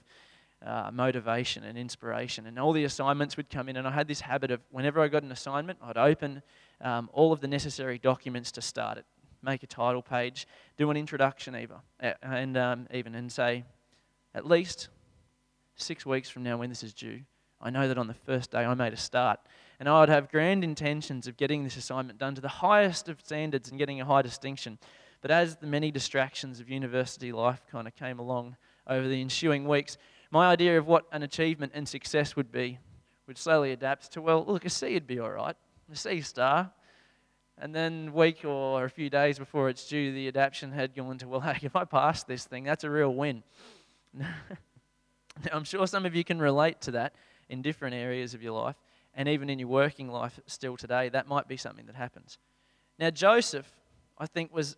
uh, 0.64 0.90
motivation 0.92 1.64
and 1.64 1.76
inspiration. 1.76 2.46
And 2.46 2.58
all 2.58 2.72
the 2.72 2.84
assignments 2.84 3.36
would 3.36 3.50
come 3.50 3.68
in, 3.68 3.76
and 3.76 3.86
I 3.86 3.90
had 3.90 4.08
this 4.08 4.20
habit 4.20 4.50
of 4.50 4.60
whenever 4.70 5.00
I 5.00 5.08
got 5.08 5.22
an 5.22 5.32
assignment, 5.32 5.78
I'd 5.82 5.96
open 5.96 6.42
um, 6.80 7.10
all 7.12 7.32
of 7.32 7.40
the 7.40 7.48
necessary 7.48 7.98
documents 7.98 8.50
to 8.52 8.62
start 8.62 8.98
it, 8.98 9.04
make 9.42 9.62
a 9.62 9.66
title 9.66 10.02
page, 10.02 10.46
do 10.76 10.90
an 10.90 10.96
introduction, 10.96 11.54
even, 11.56 11.76
and 12.22 12.56
um, 12.56 12.86
even 12.92 13.14
and 13.14 13.30
say, 13.30 13.64
at 14.34 14.46
least 14.46 14.88
six 15.76 16.06
weeks 16.06 16.28
from 16.28 16.42
now, 16.42 16.56
when 16.56 16.68
this 16.68 16.82
is 16.82 16.94
due, 16.94 17.20
I 17.60 17.70
know 17.70 17.88
that 17.88 17.98
on 17.98 18.06
the 18.06 18.14
first 18.14 18.50
day 18.50 18.64
I 18.64 18.74
made 18.74 18.92
a 18.92 18.96
start. 18.96 19.40
And 19.80 19.88
I 19.88 20.00
would 20.00 20.08
have 20.08 20.30
grand 20.30 20.62
intentions 20.62 21.26
of 21.26 21.36
getting 21.36 21.64
this 21.64 21.76
assignment 21.76 22.18
done 22.18 22.34
to 22.36 22.40
the 22.40 22.48
highest 22.48 23.08
of 23.08 23.20
standards 23.20 23.70
and 23.70 23.78
getting 23.78 24.00
a 24.00 24.04
high 24.04 24.22
distinction. 24.22 24.78
But 25.20 25.30
as 25.30 25.56
the 25.56 25.66
many 25.66 25.90
distractions 25.90 26.60
of 26.60 26.68
university 26.68 27.32
life 27.32 27.62
kind 27.70 27.88
of 27.88 27.94
came 27.96 28.18
along 28.18 28.56
over 28.86 29.08
the 29.08 29.20
ensuing 29.20 29.66
weeks, 29.66 29.96
my 30.34 30.48
idea 30.48 30.76
of 30.76 30.88
what 30.88 31.04
an 31.12 31.22
achievement 31.22 31.70
and 31.76 31.88
success 31.88 32.34
would 32.34 32.50
be 32.50 32.76
would 33.28 33.38
slowly 33.38 33.70
adapt 33.70 34.10
to, 34.10 34.20
well, 34.20 34.44
look, 34.44 34.64
a 34.64 34.68
C 34.68 34.94
would 34.94 35.06
be 35.06 35.20
all 35.20 35.30
right, 35.30 35.54
a 35.90 35.96
C 35.96 36.20
star. 36.22 36.72
And 37.56 37.72
then 37.72 38.08
a 38.08 38.12
week 38.12 38.44
or 38.44 38.84
a 38.84 38.90
few 38.90 39.08
days 39.08 39.38
before 39.38 39.68
it's 39.68 39.88
due, 39.88 40.12
the 40.12 40.26
adaptation 40.26 40.72
had 40.72 40.92
gone 40.92 41.18
to, 41.18 41.28
well, 41.28 41.40
hey, 41.40 41.58
if 41.62 41.76
I 41.76 41.84
pass 41.84 42.24
this 42.24 42.44
thing, 42.46 42.64
that's 42.64 42.82
a 42.82 42.90
real 42.90 43.14
win. 43.14 43.44
now, 44.12 44.34
I'm 45.52 45.62
sure 45.62 45.86
some 45.86 46.04
of 46.04 46.16
you 46.16 46.24
can 46.24 46.40
relate 46.40 46.80
to 46.80 46.90
that 46.90 47.14
in 47.48 47.62
different 47.62 47.94
areas 47.94 48.34
of 48.34 48.42
your 48.42 48.60
life, 48.60 48.76
and 49.14 49.28
even 49.28 49.48
in 49.48 49.60
your 49.60 49.68
working 49.68 50.08
life 50.08 50.40
still 50.46 50.76
today, 50.76 51.10
that 51.10 51.28
might 51.28 51.46
be 51.46 51.56
something 51.56 51.86
that 51.86 51.94
happens. 51.94 52.38
Now, 52.98 53.10
Joseph, 53.10 53.70
I 54.18 54.26
think, 54.26 54.52
was 54.52 54.76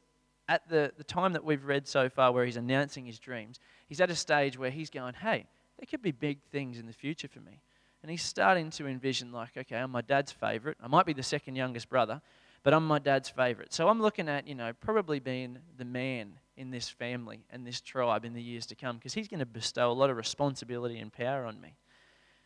at 0.48 0.68
the, 0.68 0.92
the 0.96 1.04
time 1.04 1.32
that 1.32 1.44
we've 1.44 1.64
read 1.64 1.86
so 1.88 2.08
far 2.08 2.32
where 2.32 2.44
he's 2.44 2.56
announcing 2.56 3.06
his 3.06 3.18
dreams, 3.18 3.58
he's 3.88 4.00
at 4.00 4.10
a 4.10 4.14
stage 4.14 4.58
where 4.58 4.70
he's 4.70 4.90
going, 4.90 5.14
hey, 5.14 5.46
there 5.78 5.86
could 5.88 6.02
be 6.02 6.12
big 6.12 6.38
things 6.50 6.78
in 6.78 6.86
the 6.86 6.92
future 6.92 7.28
for 7.28 7.40
me. 7.40 7.60
And 8.02 8.10
he's 8.10 8.22
starting 8.22 8.70
to 8.70 8.86
envision, 8.86 9.32
like, 9.32 9.56
okay, 9.56 9.76
I'm 9.76 9.90
my 9.90 10.00
dad's 10.00 10.30
favorite. 10.30 10.76
I 10.82 10.86
might 10.86 11.06
be 11.06 11.12
the 11.12 11.22
second 11.22 11.56
youngest 11.56 11.88
brother, 11.88 12.22
but 12.62 12.72
I'm 12.72 12.86
my 12.86 12.98
dad's 12.98 13.28
favorite. 13.28 13.72
So 13.72 13.88
I'm 13.88 14.00
looking 14.00 14.28
at, 14.28 14.46
you 14.46 14.54
know, 14.54 14.72
probably 14.80 15.18
being 15.18 15.58
the 15.76 15.84
man 15.84 16.38
in 16.56 16.70
this 16.70 16.88
family 16.88 17.40
and 17.50 17.66
this 17.66 17.80
tribe 17.80 18.24
in 18.24 18.32
the 18.32 18.42
years 18.42 18.66
to 18.66 18.74
come 18.74 18.96
because 18.96 19.14
he's 19.14 19.28
going 19.28 19.40
to 19.40 19.46
bestow 19.46 19.90
a 19.90 19.92
lot 19.92 20.10
of 20.10 20.16
responsibility 20.16 20.98
and 20.98 21.12
power 21.12 21.44
on 21.44 21.60
me. 21.60 21.74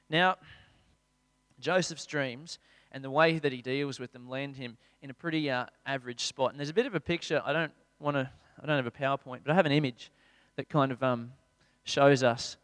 Now, 0.09 0.37
Joseph's 1.61 2.07
dreams 2.07 2.59
and 2.91 3.05
the 3.05 3.11
way 3.11 3.39
that 3.39 3.53
he 3.53 3.63
deals 3.63 4.01
with 4.01 4.13
them 4.13 4.29
land 4.29 4.57
him 4.57 4.79
in 5.03 5.11
a 5.11 5.15
pretty 5.15 5.51
uh, 5.51 5.67
average 5.87 6.25
spot. 6.25 6.51
And 6.51 6.59
there's 6.59 6.71
a 6.71 6.75
bit 6.75 6.87
of 6.87 6.95
a 6.95 7.01
picture, 7.01 7.43
I 7.45 7.53
don't 7.53 7.73
want 8.01 8.17
to, 8.17 8.31
I 8.63 8.67
don't 8.67 8.77
have 8.77 8.87
a 8.87 8.91
PowerPoint, 8.91 9.41
but 9.45 9.53
I 9.53 9.55
have 9.55 9.67
an 9.67 9.73
image 9.73 10.11
that 10.57 10.69
kind 10.69 10.93
of 10.93 11.03
um, 11.03 11.33
shows 11.85 12.23
us 12.23 12.57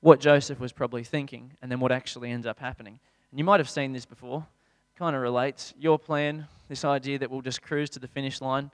what 0.00 0.20
Joseph 0.20 0.58
was 0.58 0.72
probably 0.72 1.04
thinking 1.04 1.52
and 1.60 1.70
then 1.70 1.80
what 1.80 1.92
actually 1.92 2.30
ends 2.30 2.46
up 2.46 2.58
happening. 2.58 2.98
And 3.30 3.38
you 3.38 3.44
might 3.44 3.60
have 3.60 3.68
seen 3.68 3.92
this 3.92 4.06
before. 4.06 4.46
It 4.94 4.98
Kind 4.98 5.14
of 5.14 5.22
relates 5.22 5.74
your 5.78 5.98
plan, 5.98 6.46
this 6.68 6.84
idea 6.84 7.18
that 7.18 7.30
we'll 7.30 7.42
just 7.42 7.62
cruise 7.62 7.90
to 7.90 7.98
the 7.98 8.08
finish 8.08 8.40
line, 8.40 8.70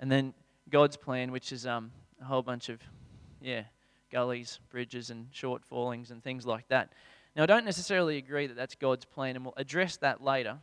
and 0.00 0.10
then 0.10 0.34
God's 0.70 0.96
plan, 0.96 1.30
which 1.30 1.52
is 1.52 1.66
um, 1.66 1.92
a 2.20 2.24
whole 2.24 2.42
bunch 2.42 2.68
of, 2.68 2.80
yeah, 3.40 3.64
gullies, 4.10 4.60
bridges, 4.70 5.10
and 5.10 5.26
short 5.30 5.64
fallings 5.64 6.10
and 6.10 6.22
things 6.22 6.46
like 6.46 6.66
that. 6.68 6.92
Now, 7.36 7.44
I 7.44 7.46
don't 7.46 7.64
necessarily 7.64 8.18
agree 8.18 8.46
that 8.46 8.56
that's 8.56 8.74
God's 8.74 9.04
plan, 9.04 9.36
and 9.36 9.44
we'll 9.44 9.54
address 9.56 9.96
that 9.98 10.22
later, 10.22 10.58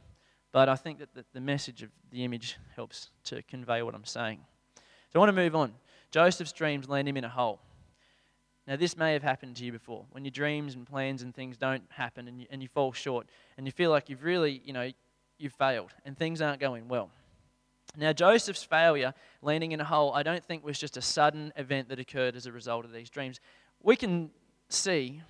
but 0.52 0.70
I 0.70 0.76
think 0.76 1.00
that 1.00 1.14
the, 1.14 1.26
the 1.34 1.42
message 1.42 1.84
of 1.84 1.90
the 2.12 2.24
image 2.24 2.58
helps 2.76 3.10
to 3.26 3.42
convey 3.44 3.82
what 3.82 3.96
I'm 3.96 4.06
saying. 4.06 4.40
So 5.12 5.20
I 5.20 5.20
want 5.20 5.30
to 5.30 5.42
move 5.42 5.56
on. 5.56 5.74
Joseph's 6.12 6.52
dreams 6.52 6.88
land 6.88 7.08
him 7.08 7.18
in 7.18 7.24
a 7.24 7.30
hole. 7.30 7.60
Now, 8.68 8.76
this 8.76 8.96
may 8.96 9.14
have 9.14 9.24
happened 9.24 9.56
to 9.56 9.66
you 9.66 9.72
before 9.72 10.06
when 10.12 10.24
your 10.24 10.32
dreams 10.32 10.76
and 10.76 10.86
plans 10.86 11.24
and 11.24 11.34
things 11.34 11.58
don't 11.58 11.84
happen 11.90 12.28
and 12.28 12.42
you, 12.42 12.48
and 12.52 12.62
you 12.62 12.68
fall 12.68 12.92
short 12.92 13.28
and 13.58 13.66
you 13.66 13.72
feel 13.72 13.90
like 13.90 14.10
you've 14.10 14.24
really, 14.24 14.62
you 14.64 14.74
know, 14.74 14.92
you've 15.40 15.54
failed 15.54 15.92
and 16.06 16.16
things 16.16 16.40
aren't 16.42 16.60
going 16.60 16.88
well. 16.88 17.10
Now, 17.98 18.14
Joseph's 18.14 18.64
failure, 18.64 19.16
landing 19.42 19.72
in 19.72 19.82
a 19.82 19.84
hole, 19.84 20.14
I 20.14 20.22
don't 20.22 20.44
think 20.46 20.64
was 20.64 20.78
just 20.78 20.98
a 20.98 21.02
sudden 21.02 21.52
event 21.56 21.90
that 21.90 22.00
occurred 22.00 22.36
as 22.36 22.46
a 22.46 22.52
result 22.52 22.86
of 22.86 22.92
these 22.92 23.10
dreams. 23.10 23.40
We 23.82 23.96
can 23.96 24.30
see 24.70 25.24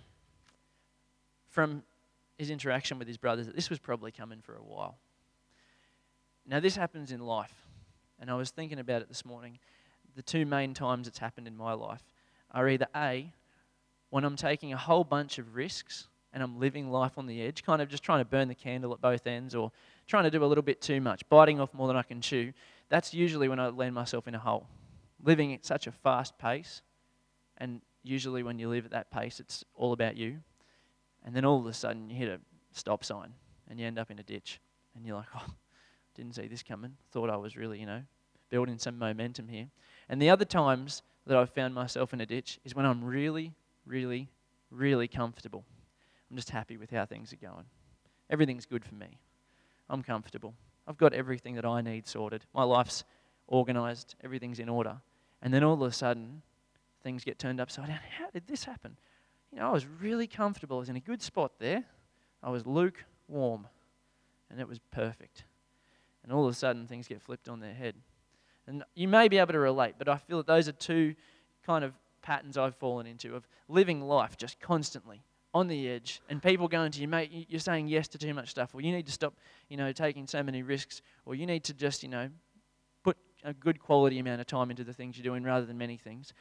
from 1.47 1.83
his 2.37 2.49
interaction 2.49 2.99
with 2.99 3.07
his 3.07 3.17
brothers 3.17 3.45
that 3.45 3.55
this 3.55 3.69
was 3.69 3.79
probably 3.79 4.11
coming 4.11 4.41
for 4.41 4.55
a 4.55 4.61
while. 4.61 4.97
Now, 6.45 6.59
this 6.59 6.75
happens 6.75 7.13
in 7.13 7.21
life. 7.21 7.53
And 8.19 8.29
I 8.29 8.35
was 8.35 8.51
thinking 8.51 8.79
about 8.79 9.01
it 9.01 9.07
this 9.07 9.25
morning. 9.25 9.59
The 10.15 10.21
two 10.21 10.45
main 10.45 10.73
times 10.73 11.07
it's 11.07 11.19
happened 11.19 11.47
in 11.47 11.55
my 11.55 11.73
life 11.73 12.03
are 12.51 12.67
either 12.67 12.87
A, 12.95 13.31
when 14.09 14.23
I'm 14.23 14.35
taking 14.35 14.73
a 14.73 14.77
whole 14.77 15.03
bunch 15.03 15.37
of 15.37 15.55
risks 15.55 16.07
and 16.33 16.43
I'm 16.43 16.59
living 16.59 16.91
life 16.91 17.17
on 17.17 17.25
the 17.25 17.41
edge, 17.41 17.63
kind 17.63 17.81
of 17.81 17.89
just 17.89 18.03
trying 18.03 18.19
to 18.19 18.25
burn 18.25 18.47
the 18.47 18.55
candle 18.55 18.93
at 18.93 19.01
both 19.01 19.25
ends 19.25 19.55
or 19.55 19.71
trying 20.07 20.23
to 20.23 20.31
do 20.31 20.43
a 20.43 20.45
little 20.45 20.63
bit 20.63 20.81
too 20.81 20.99
much, 21.01 21.27
biting 21.29 21.59
off 21.59 21.73
more 21.73 21.87
than 21.87 21.95
I 21.95 22.03
can 22.03 22.21
chew. 22.21 22.53
That's 22.89 23.13
usually 23.13 23.47
when 23.47 23.59
I 23.59 23.69
land 23.69 23.93
myself 23.95 24.27
in 24.27 24.35
a 24.35 24.39
hole. 24.39 24.67
Living 25.23 25.53
at 25.53 25.65
such 25.65 25.87
a 25.87 25.91
fast 25.91 26.37
pace, 26.37 26.81
and 27.57 27.81
usually 28.03 28.43
when 28.43 28.57
you 28.57 28.69
live 28.69 28.85
at 28.85 28.91
that 28.91 29.11
pace, 29.11 29.39
it's 29.39 29.63
all 29.75 29.93
about 29.93 30.17
you. 30.17 30.37
And 31.25 31.35
then 31.35 31.45
all 31.45 31.59
of 31.59 31.65
a 31.65 31.73
sudden, 31.73 32.09
you 32.09 32.15
hit 32.15 32.29
a 32.29 32.39
stop 32.71 33.03
sign 33.03 33.33
and 33.69 33.79
you 33.79 33.85
end 33.85 33.99
up 33.99 34.09
in 34.09 34.19
a 34.19 34.23
ditch. 34.23 34.59
And 34.95 35.05
you're 35.05 35.17
like, 35.17 35.27
oh, 35.35 35.45
didn't 36.19 36.35
see 36.35 36.47
this 36.47 36.63
coming. 36.63 36.95
Thought 37.11 37.29
I 37.29 37.37
was 37.37 37.55
really, 37.55 37.79
you 37.79 37.85
know, 37.85 38.01
building 38.49 38.77
some 38.77 38.99
momentum 38.99 39.47
here. 39.47 39.67
And 40.09 40.21
the 40.21 40.29
other 40.29 40.45
times 40.45 41.01
that 41.25 41.37
I've 41.37 41.51
found 41.51 41.73
myself 41.73 42.13
in 42.13 42.21
a 42.21 42.25
ditch 42.25 42.59
is 42.65 42.75
when 42.75 42.85
I'm 42.85 43.03
really, 43.03 43.53
really, 43.85 44.29
really 44.69 45.07
comfortable. 45.07 45.63
I'm 46.29 46.35
just 46.35 46.49
happy 46.49 46.77
with 46.77 46.91
how 46.91 47.05
things 47.05 47.33
are 47.33 47.37
going. 47.37 47.65
Everything's 48.29 48.65
good 48.65 48.85
for 48.85 48.95
me. 48.95 49.17
I'm 49.89 50.03
comfortable. 50.03 50.53
I've 50.87 50.97
got 50.97 51.13
everything 51.13 51.55
that 51.55 51.65
I 51.65 51.81
need 51.81 52.07
sorted. 52.07 52.45
My 52.53 52.63
life's 52.63 53.03
organized, 53.47 54.15
everything's 54.23 54.59
in 54.59 54.69
order. 54.69 54.97
And 55.41 55.53
then 55.53 55.63
all 55.63 55.73
of 55.73 55.81
a 55.81 55.91
sudden, 55.91 56.41
things 57.01 57.23
get 57.23 57.39
turned 57.39 57.59
upside 57.59 57.87
down. 57.87 57.99
How 58.17 58.29
did 58.31 58.45
this 58.47 58.63
happen? 58.63 58.97
You 59.51 59.59
know, 59.59 59.69
I 59.69 59.71
was 59.71 59.87
really 59.87 60.27
comfortable. 60.27 60.77
I 60.77 60.79
was 60.81 60.89
in 60.89 60.95
a 60.95 61.01
good 61.01 61.21
spot 61.21 61.53
there. 61.59 61.83
I 62.43 62.49
was 62.49 62.65
lukewarm, 62.65 63.67
and 64.49 64.59
it 64.59 64.67
was 64.67 64.79
perfect. 64.91 65.43
And 66.29 66.37
all 66.37 66.45
of 66.45 66.51
a 66.51 66.55
sudden, 66.55 66.85
things 66.85 67.07
get 67.07 67.23
flipped 67.23 67.49
on 67.49 67.59
their 67.59 67.73
head. 67.73 67.95
And 68.67 68.83
you 68.93 69.07
may 69.07 69.29
be 69.29 69.39
able 69.39 69.53
to 69.53 69.59
relate, 69.59 69.95
but 69.97 70.07
I 70.07 70.17
feel 70.17 70.37
that 70.37 70.45
those 70.45 70.67
are 70.67 70.73
two 70.73 71.15
kind 71.65 71.83
of 71.83 71.93
patterns 72.21 72.55
I've 72.55 72.75
fallen 72.75 73.07
into 73.07 73.35
of 73.35 73.47
living 73.67 73.99
life 74.01 74.37
just 74.37 74.59
constantly 74.59 75.23
on 75.55 75.67
the 75.67 75.89
edge 75.89 76.21
and 76.29 76.43
people 76.43 76.67
going 76.67 76.91
to 76.91 77.01
you, 77.01 77.07
mate, 77.07 77.47
you're 77.49 77.59
saying 77.59 77.87
yes 77.87 78.07
to 78.09 78.19
too 78.19 78.35
much 78.35 78.49
stuff, 78.49 78.75
or 78.75 78.81
you 78.81 78.91
need 78.91 79.07
to 79.07 79.11
stop, 79.11 79.33
you 79.69 79.77
know, 79.77 79.91
taking 79.91 80.27
so 80.27 80.43
many 80.43 80.61
risks, 80.61 81.01
or 81.25 81.33
you 81.33 81.47
need 81.47 81.63
to 81.63 81.73
just, 81.73 82.03
you 82.03 82.09
know, 82.09 82.29
put 83.03 83.17
a 83.43 83.51
good 83.51 83.79
quality 83.79 84.19
amount 84.19 84.39
of 84.39 84.45
time 84.45 84.69
into 84.69 84.83
the 84.83 84.93
things 84.93 85.17
you're 85.17 85.23
doing 85.23 85.41
rather 85.41 85.65
than 85.65 85.79
many 85.79 85.97
things. 85.97 86.31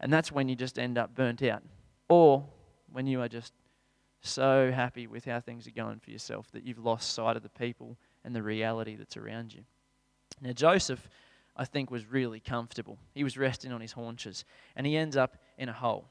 And 0.00 0.10
that's 0.10 0.32
when 0.32 0.48
you 0.48 0.56
just 0.56 0.78
end 0.78 0.96
up 0.96 1.14
burnt 1.14 1.42
out. 1.42 1.62
Or 2.08 2.46
when 2.90 3.06
you 3.06 3.20
are 3.20 3.28
just 3.28 3.52
so 4.22 4.72
happy 4.72 5.06
with 5.06 5.26
how 5.26 5.40
things 5.40 5.66
are 5.66 5.70
going 5.70 5.98
for 5.98 6.10
yourself 6.10 6.50
that 6.52 6.64
you've 6.64 6.82
lost 6.82 7.12
sight 7.12 7.36
of 7.36 7.42
the 7.42 7.50
people 7.50 7.98
and 8.24 8.34
the 8.34 8.42
reality 8.42 8.96
that's 8.96 9.16
around 9.16 9.52
you. 9.52 9.62
Now, 10.40 10.52
Joseph, 10.52 11.08
I 11.56 11.64
think, 11.64 11.90
was 11.90 12.10
really 12.10 12.40
comfortable. 12.40 12.98
He 13.14 13.24
was 13.24 13.36
resting 13.36 13.72
on 13.72 13.80
his 13.80 13.92
haunches, 13.92 14.44
and 14.74 14.86
he 14.86 14.96
ends 14.96 15.16
up 15.16 15.36
in 15.58 15.68
a 15.68 15.72
hole. 15.72 16.08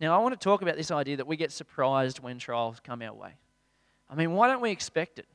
Now, 0.00 0.18
I 0.18 0.22
want 0.22 0.38
to 0.38 0.42
talk 0.42 0.62
about 0.62 0.76
this 0.76 0.90
idea 0.90 1.18
that 1.18 1.26
we 1.26 1.36
get 1.36 1.52
surprised 1.52 2.20
when 2.20 2.38
trials 2.38 2.80
come 2.82 3.02
our 3.02 3.14
way. 3.14 3.34
I 4.10 4.14
mean, 4.14 4.32
why 4.32 4.48
don't 4.48 4.60
we 4.60 4.70
expect 4.70 5.18
it? 5.18 5.26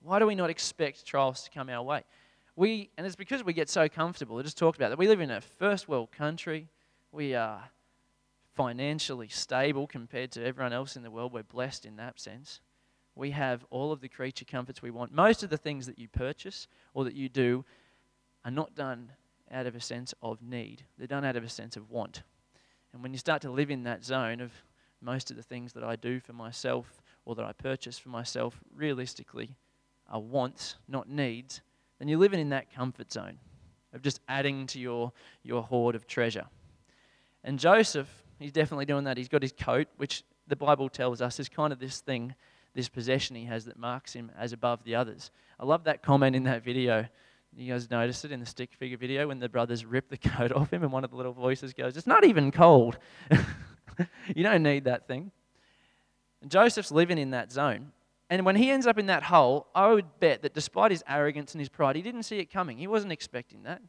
Why 0.00 0.18
do 0.18 0.26
we 0.26 0.34
not 0.34 0.50
expect 0.50 1.06
trials 1.06 1.44
to 1.44 1.50
come 1.50 1.68
our 1.68 1.82
way? 1.82 2.04
We, 2.56 2.90
and 2.96 3.06
it's 3.06 3.16
because 3.16 3.44
we 3.44 3.52
get 3.52 3.68
so 3.68 3.88
comfortable. 3.88 4.38
I 4.38 4.42
just 4.42 4.56
talked 4.56 4.78
about 4.78 4.90
that. 4.90 4.98
We 4.98 5.08
live 5.08 5.20
in 5.20 5.30
a 5.30 5.40
first 5.40 5.88
world 5.88 6.12
country. 6.12 6.68
We 7.10 7.34
are 7.34 7.70
financially 8.54 9.28
stable 9.28 9.86
compared 9.86 10.30
to 10.32 10.44
everyone 10.44 10.72
else 10.72 10.96
in 10.96 11.02
the 11.02 11.10
world. 11.10 11.32
We're 11.32 11.42
blessed 11.42 11.84
in 11.84 11.96
that 11.96 12.20
sense. 12.20 12.60
We 13.16 13.30
have 13.30 13.64
all 13.70 13.92
of 13.92 14.00
the 14.00 14.08
creature 14.08 14.44
comforts 14.44 14.82
we 14.82 14.90
want. 14.90 15.12
Most 15.12 15.42
of 15.42 15.50
the 15.50 15.56
things 15.56 15.86
that 15.86 15.98
you 15.98 16.08
purchase 16.08 16.66
or 16.94 17.04
that 17.04 17.14
you 17.14 17.28
do 17.28 17.64
are 18.44 18.50
not 18.50 18.74
done 18.74 19.12
out 19.50 19.66
of 19.66 19.74
a 19.74 19.80
sense 19.80 20.14
of 20.22 20.42
need, 20.42 20.84
they're 20.98 21.06
done 21.06 21.24
out 21.24 21.36
of 21.36 21.44
a 21.44 21.48
sense 21.48 21.76
of 21.76 21.90
want. 21.90 22.22
And 22.92 23.02
when 23.02 23.12
you 23.12 23.18
start 23.18 23.42
to 23.42 23.50
live 23.50 23.70
in 23.70 23.84
that 23.84 24.04
zone 24.04 24.40
of 24.40 24.52
most 25.00 25.30
of 25.30 25.36
the 25.36 25.42
things 25.42 25.72
that 25.74 25.84
I 25.84 25.96
do 25.96 26.20
for 26.20 26.32
myself 26.32 27.02
or 27.24 27.34
that 27.34 27.44
I 27.44 27.52
purchase 27.52 27.98
for 27.98 28.08
myself 28.08 28.60
realistically 28.74 29.56
are 30.10 30.20
wants, 30.20 30.76
not 30.88 31.08
needs, 31.08 31.60
then 31.98 32.08
you're 32.08 32.18
living 32.18 32.40
in 32.40 32.50
that 32.50 32.72
comfort 32.72 33.12
zone 33.12 33.38
of 33.92 34.02
just 34.02 34.20
adding 34.28 34.66
to 34.68 34.78
your, 34.78 35.12
your 35.42 35.62
hoard 35.62 35.94
of 35.94 36.06
treasure. 36.06 36.46
And 37.44 37.58
Joseph, 37.58 38.08
he's 38.38 38.52
definitely 38.52 38.86
doing 38.86 39.04
that. 39.04 39.16
He's 39.16 39.28
got 39.28 39.42
his 39.42 39.52
coat, 39.52 39.88
which 39.96 40.24
the 40.46 40.56
Bible 40.56 40.88
tells 40.88 41.20
us 41.20 41.38
is 41.38 41.48
kind 41.48 41.72
of 41.72 41.78
this 41.78 42.00
thing, 42.00 42.34
this 42.74 42.88
possession 42.88 43.36
he 43.36 43.44
has 43.44 43.64
that 43.66 43.78
marks 43.78 44.12
him 44.12 44.30
as 44.38 44.52
above 44.52 44.84
the 44.84 44.94
others. 44.94 45.30
I 45.58 45.64
love 45.64 45.84
that 45.84 46.02
comment 46.02 46.34
in 46.34 46.44
that 46.44 46.64
video 46.64 47.06
you 47.56 47.72
guys 47.72 47.90
noticed 47.90 48.24
it 48.24 48.32
in 48.32 48.40
the 48.40 48.46
stick 48.46 48.72
figure 48.74 48.96
video 48.96 49.28
when 49.28 49.38
the 49.38 49.48
brothers 49.48 49.84
rip 49.84 50.08
the 50.08 50.16
coat 50.28 50.52
off 50.52 50.72
him 50.72 50.82
and 50.82 50.92
one 50.92 51.04
of 51.04 51.10
the 51.10 51.16
little 51.16 51.32
voices 51.32 51.72
goes, 51.72 51.96
It's 51.96 52.06
not 52.06 52.24
even 52.24 52.50
cold. 52.50 52.98
you 54.34 54.42
don't 54.42 54.62
need 54.62 54.84
that 54.84 55.06
thing. 55.06 55.30
And 56.42 56.50
Joseph's 56.50 56.90
living 56.90 57.18
in 57.18 57.30
that 57.30 57.52
zone. 57.52 57.92
And 58.30 58.44
when 58.44 58.56
he 58.56 58.70
ends 58.70 58.86
up 58.86 58.98
in 58.98 59.06
that 59.06 59.24
hole, 59.24 59.68
I 59.74 59.92
would 59.92 60.18
bet 60.18 60.42
that 60.42 60.54
despite 60.54 60.90
his 60.90 61.04
arrogance 61.08 61.52
and 61.52 61.60
his 61.60 61.68
pride, 61.68 61.94
he 61.94 62.02
didn't 62.02 62.22
see 62.24 62.38
it 62.38 62.50
coming. 62.50 62.78
He 62.78 62.86
wasn't 62.86 63.12
expecting 63.12 63.62
that. 63.64 63.82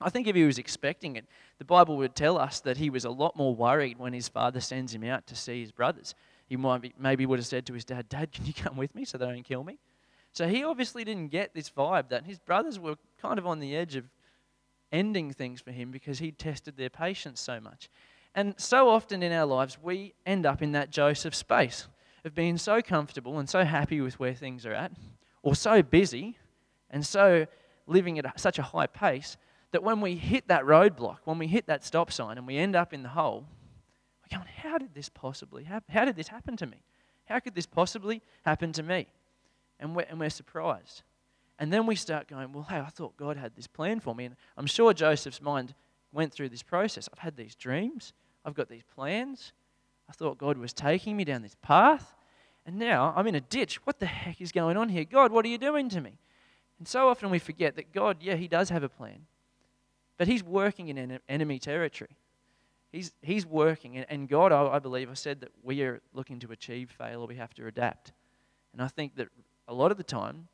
I 0.00 0.10
think 0.10 0.26
if 0.26 0.34
he 0.34 0.44
was 0.44 0.58
expecting 0.58 1.16
it, 1.16 1.26
the 1.58 1.64
Bible 1.64 1.96
would 1.98 2.14
tell 2.14 2.38
us 2.38 2.60
that 2.60 2.78
he 2.78 2.88
was 2.88 3.04
a 3.04 3.10
lot 3.10 3.36
more 3.36 3.54
worried 3.54 3.98
when 3.98 4.12
his 4.12 4.28
father 4.28 4.60
sends 4.60 4.94
him 4.94 5.04
out 5.04 5.26
to 5.26 5.36
see 5.36 5.60
his 5.60 5.70
brothers. 5.70 6.14
He 6.52 6.58
might 6.58 6.82
be, 6.82 6.92
maybe 6.98 7.24
would 7.24 7.38
have 7.38 7.46
said 7.46 7.64
to 7.64 7.72
his 7.72 7.86
dad, 7.86 8.10
Dad, 8.10 8.30
can 8.30 8.44
you 8.44 8.52
come 8.52 8.76
with 8.76 8.94
me 8.94 9.06
so 9.06 9.16
they 9.16 9.24
don't 9.24 9.42
kill 9.42 9.64
me? 9.64 9.78
So 10.32 10.46
he 10.46 10.62
obviously 10.62 11.02
didn't 11.02 11.28
get 11.28 11.54
this 11.54 11.70
vibe 11.70 12.10
that 12.10 12.26
his 12.26 12.38
brothers 12.38 12.78
were 12.78 12.96
kind 13.16 13.38
of 13.38 13.46
on 13.46 13.58
the 13.58 13.74
edge 13.74 13.96
of 13.96 14.04
ending 14.92 15.32
things 15.32 15.62
for 15.62 15.70
him 15.70 15.90
because 15.90 16.18
he'd 16.18 16.38
tested 16.38 16.76
their 16.76 16.90
patience 16.90 17.40
so 17.40 17.58
much. 17.58 17.88
And 18.34 18.52
so 18.58 18.90
often 18.90 19.22
in 19.22 19.32
our 19.32 19.46
lives, 19.46 19.78
we 19.82 20.12
end 20.26 20.44
up 20.44 20.60
in 20.60 20.72
that 20.72 20.90
Joseph 20.90 21.34
space 21.34 21.88
of 22.22 22.34
being 22.34 22.58
so 22.58 22.82
comfortable 22.82 23.38
and 23.38 23.48
so 23.48 23.64
happy 23.64 24.02
with 24.02 24.20
where 24.20 24.34
things 24.34 24.66
are 24.66 24.74
at, 24.74 24.92
or 25.42 25.54
so 25.54 25.82
busy 25.82 26.36
and 26.90 27.06
so 27.06 27.46
living 27.86 28.18
at 28.18 28.38
such 28.38 28.58
a 28.58 28.62
high 28.62 28.88
pace 28.88 29.38
that 29.70 29.82
when 29.82 30.02
we 30.02 30.16
hit 30.16 30.48
that 30.48 30.64
roadblock, 30.64 31.20
when 31.24 31.38
we 31.38 31.46
hit 31.46 31.66
that 31.68 31.82
stop 31.82 32.12
sign 32.12 32.36
and 32.36 32.46
we 32.46 32.58
end 32.58 32.76
up 32.76 32.92
in 32.92 33.02
the 33.02 33.08
hole, 33.08 33.46
going, 34.32 34.48
How 34.56 34.78
did 34.78 34.94
this 34.94 35.08
possibly 35.08 35.64
happen? 35.64 35.94
How 35.94 36.04
did 36.04 36.16
this 36.16 36.28
happen 36.28 36.56
to 36.58 36.66
me? 36.66 36.82
How 37.26 37.38
could 37.38 37.54
this 37.54 37.66
possibly 37.66 38.20
happen 38.44 38.72
to 38.72 38.82
me? 38.82 39.06
and 39.82 39.96
we're, 39.96 40.06
and 40.08 40.18
we're 40.18 40.30
surprised. 40.30 41.02
And 41.58 41.72
then 41.72 41.86
we 41.86 41.96
start 41.96 42.28
going, 42.28 42.52
well, 42.52 42.66
hey, 42.68 42.78
I 42.78 42.88
thought 42.88 43.16
God 43.16 43.36
had 43.36 43.54
this 43.56 43.66
plan 43.66 44.00
for 44.00 44.14
me. 44.14 44.24
And 44.24 44.36
I'm 44.56 44.66
sure 44.66 44.94
Joseph's 44.94 45.42
mind 45.42 45.74
went 46.12 46.32
through 46.32 46.48
this 46.48 46.62
process. 46.62 47.08
I've 47.12 47.18
had 47.18 47.36
these 47.36 47.54
dreams, 47.54 48.14
I've 48.44 48.54
got 48.54 48.68
these 48.68 48.84
plans. 48.94 49.52
I 50.08 50.12
thought 50.12 50.36
God 50.36 50.58
was 50.58 50.72
taking 50.72 51.16
me 51.16 51.24
down 51.24 51.42
this 51.42 51.56
path. 51.62 52.14
And 52.66 52.78
now 52.78 53.12
I'm 53.16 53.26
in 53.26 53.34
a 53.34 53.40
ditch. 53.40 53.84
What 53.86 53.98
the 53.98 54.06
heck 54.06 54.40
is 54.40 54.52
going 54.52 54.76
on 54.76 54.88
here? 54.88 55.04
God, 55.04 55.32
what 55.32 55.44
are 55.44 55.48
you 55.48 55.58
doing 55.58 55.88
to 55.90 56.00
me? 56.00 56.18
And 56.78 56.86
so 56.86 57.08
often 57.08 57.30
we 57.30 57.38
forget 57.38 57.76
that 57.76 57.92
God, 57.92 58.18
yeah, 58.20 58.34
He 58.34 58.48
does 58.48 58.68
have 58.68 58.82
a 58.82 58.88
plan, 58.88 59.26
but 60.18 60.28
He's 60.28 60.42
working 60.42 60.88
in 60.88 61.18
enemy 61.28 61.58
territory. 61.58 62.10
He's, 62.92 63.12
he's 63.22 63.46
working. 63.46 63.96
And 63.96 64.06
and 64.08 64.28
God, 64.28 64.52
I, 64.52 64.74
I 64.74 64.78
believe, 64.78 65.10
I 65.10 65.14
said 65.14 65.40
that 65.40 65.50
we 65.62 65.82
are 65.82 66.00
looking 66.12 66.38
to 66.40 66.52
achieve 66.52 66.90
fail 66.90 67.22
or 67.22 67.26
we 67.26 67.36
have 67.36 67.54
to 67.54 67.66
adapt. 67.66 68.12
And 68.72 68.82
I 68.82 68.88
think 68.88 69.16
that 69.16 69.28
a 69.66 69.74
lot 69.74 69.90
of 69.90 69.96
the 69.96 70.04
time, 70.04 70.48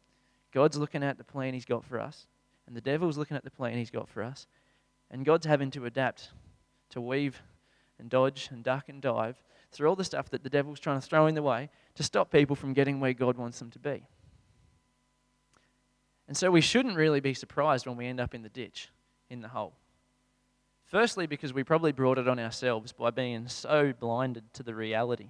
God's 0.53 0.77
looking 0.77 1.03
at 1.03 1.18
the 1.18 1.24
plan 1.24 1.55
He's 1.55 1.64
got 1.64 1.85
for 1.85 2.01
us, 2.01 2.27
and 2.66 2.77
the 2.77 2.81
devil's 2.81 3.18
looking 3.18 3.37
at 3.37 3.44
the 3.44 3.51
plan 3.51 3.77
He's 3.77 3.90
got 3.90 4.09
for 4.09 4.22
us, 4.22 4.46
and 5.11 5.24
God's 5.24 5.46
having 5.46 5.70
to 5.72 5.85
adapt, 5.85 6.31
to 6.90 7.01
weave 7.01 7.42
and 7.98 8.09
dodge 8.09 8.48
and 8.53 8.62
duck 8.62 8.88
and 8.88 9.03
dive 9.03 9.42
through 9.72 9.88
all 9.88 9.96
the 9.96 10.05
stuff 10.05 10.31
that 10.31 10.42
the 10.42 10.51
devil's 10.51 10.81
trying 10.81 11.01
to 11.01 11.07
throw 11.07 11.27
in 11.27 11.35
the 11.35 11.42
way 11.42 11.68
to 11.94 12.03
stop 12.03 12.31
people 12.31 12.57
from 12.57 12.72
getting 12.72 13.01
where 13.01 13.12
God 13.12 13.37
wants 13.37 13.59
them 13.59 13.70
to 13.70 13.79
be. 13.79 14.07
And 16.27 16.37
so 16.37 16.51
we 16.51 16.61
shouldn't 16.61 16.96
really 16.96 17.20
be 17.20 17.35
surprised 17.35 17.87
when 17.87 17.96
we 17.96 18.07
end 18.07 18.20
up 18.20 18.35
in 18.35 18.42
the 18.42 18.48
ditch, 18.48 18.90
in 19.29 19.40
the 19.40 19.48
hole. 19.48 19.74
Firstly, 20.88 21.27
because 21.27 21.53
we 21.53 21.62
probably 21.64 21.92
brought 21.92 22.16
it 22.16 22.27
on 22.27 22.38
ourselves 22.38 22.92
by 22.92 23.11
being 23.11 23.46
so 23.46 23.92
blinded 23.92 24.55
to 24.55 24.62
the 24.62 24.74
reality 24.74 25.29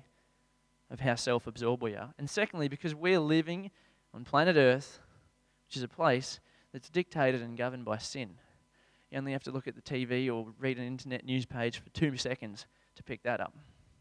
of 0.89 1.01
how 1.01 1.17
self 1.17 1.49
absorbed 1.49 1.83
we 1.83 1.97
are. 1.97 2.15
And 2.17 2.31
secondly, 2.31 2.69
because 2.69 2.95
we're 2.95 3.19
living 3.19 3.73
on 4.15 4.25
planet 4.25 4.57
Earth, 4.57 5.01
which 5.67 5.77
is 5.77 5.83
a 5.83 5.89
place 5.89 6.39
that's 6.73 6.89
dictated 6.89 7.43
and 7.43 7.59
governed 7.59 7.85
by 7.85 7.99
sin. 7.99 8.31
You 9.11 9.19
only 9.19 9.33
have 9.33 9.43
to 9.45 9.51
look 9.51 9.67
at 9.67 9.75
the 9.75 9.83
TV 9.83 10.33
or 10.33 10.47
read 10.61 10.79
an 10.79 10.87
internet 10.87 11.25
news 11.25 11.45
page 11.45 11.79
for 11.79 11.91
two 11.91 12.17
seconds 12.17 12.67
to 12.95 13.03
pick 13.03 13.25
that 13.25 13.41
up. 13.41 13.57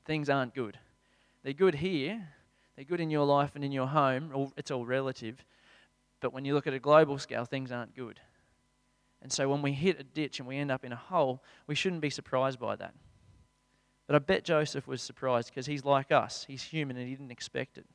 Things 0.06 0.30
aren't 0.30 0.54
good. 0.54 0.78
They're 1.44 1.54
good 1.54 1.76
here, 1.76 2.28
they're 2.76 2.86
good 2.86 3.00
in 3.00 3.10
your 3.10 3.26
life 3.26 3.52
and 3.56 3.64
in 3.64 3.72
your 3.72 3.88
home, 3.88 4.52
it's 4.58 4.70
all 4.70 4.86
relative. 4.86 5.44
But 6.20 6.34
when 6.34 6.46
you 6.46 6.54
look 6.54 6.68
at 6.68 6.74
a 6.74 6.80
global 6.80 7.18
scale, 7.18 7.46
things 7.46 7.72
aren't 7.72 7.96
good. 7.96 8.20
And 9.22 9.32
so 9.32 9.50
when 9.50 9.62
we 9.62 9.72
hit 9.72 10.00
a 10.00 10.04
ditch 10.04 10.40
and 10.40 10.48
we 10.48 10.58
end 10.58 10.72
up 10.72 10.86
in 10.86 10.92
a 10.92 10.98
hole, 10.98 11.44
we 11.66 11.76
shouldn't 11.76 12.02
be 12.02 12.10
surprised 12.10 12.60
by 12.60 12.76
that. 12.76 12.94
But 14.06 14.16
I 14.16 14.20
bet 14.20 14.46
Joseph 14.46 14.88
was 14.88 15.02
surprised 15.02 15.50
because 15.50 15.66
he's 15.66 15.84
like 15.84 16.12
us. 16.12 16.46
He's 16.48 16.64
human 16.64 16.98
and 16.98 17.08
he 17.08 17.14
didn't 17.14 17.32
expect 17.32 17.78
it. 17.78 17.86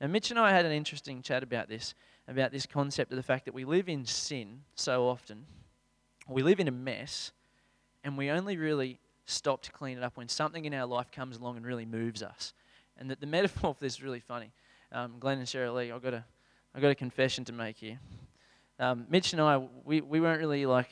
Now, 0.00 0.06
Mitch 0.08 0.30
and 0.30 0.38
I 0.38 0.50
had 0.50 0.64
an 0.64 0.72
interesting 0.72 1.22
chat 1.22 1.42
about 1.42 1.68
this, 1.68 1.94
about 2.28 2.52
this 2.52 2.66
concept 2.66 3.12
of 3.12 3.16
the 3.16 3.22
fact 3.22 3.44
that 3.46 3.54
we 3.54 3.64
live 3.64 3.88
in 3.88 4.04
sin 4.04 4.60
so 4.74 5.08
often. 5.08 5.46
We 6.28 6.42
live 6.42 6.60
in 6.60 6.68
a 6.68 6.72
mess, 6.72 7.32
and 8.04 8.18
we 8.18 8.30
only 8.30 8.56
really 8.56 8.98
stop 9.26 9.62
to 9.62 9.72
clean 9.72 9.98
it 9.98 10.04
up 10.04 10.16
when 10.16 10.28
something 10.28 10.64
in 10.64 10.74
our 10.74 10.86
life 10.86 11.10
comes 11.10 11.36
along 11.36 11.56
and 11.56 11.66
really 11.66 11.86
moves 11.86 12.22
us. 12.22 12.52
And 12.98 13.10
that 13.10 13.20
the 13.20 13.26
metaphor 13.26 13.74
for 13.74 13.80
this 13.80 13.94
is 13.94 14.02
really 14.02 14.20
funny. 14.20 14.52
Um, 14.92 15.14
Glenn 15.18 15.38
and 15.38 15.46
Cheryl 15.46 15.74
Lee, 15.74 15.92
I've 15.92 16.02
got 16.02 16.14
a, 16.14 16.24
I've 16.74 16.82
got 16.82 16.90
a 16.90 16.94
confession 16.94 17.44
to 17.46 17.52
make 17.52 17.76
here. 17.78 17.98
Um, 18.78 19.06
Mitch 19.08 19.32
and 19.32 19.40
I, 19.40 19.66
we, 19.84 20.00
we 20.00 20.20
weren't 20.20 20.40
really 20.40 20.66
like 20.66 20.90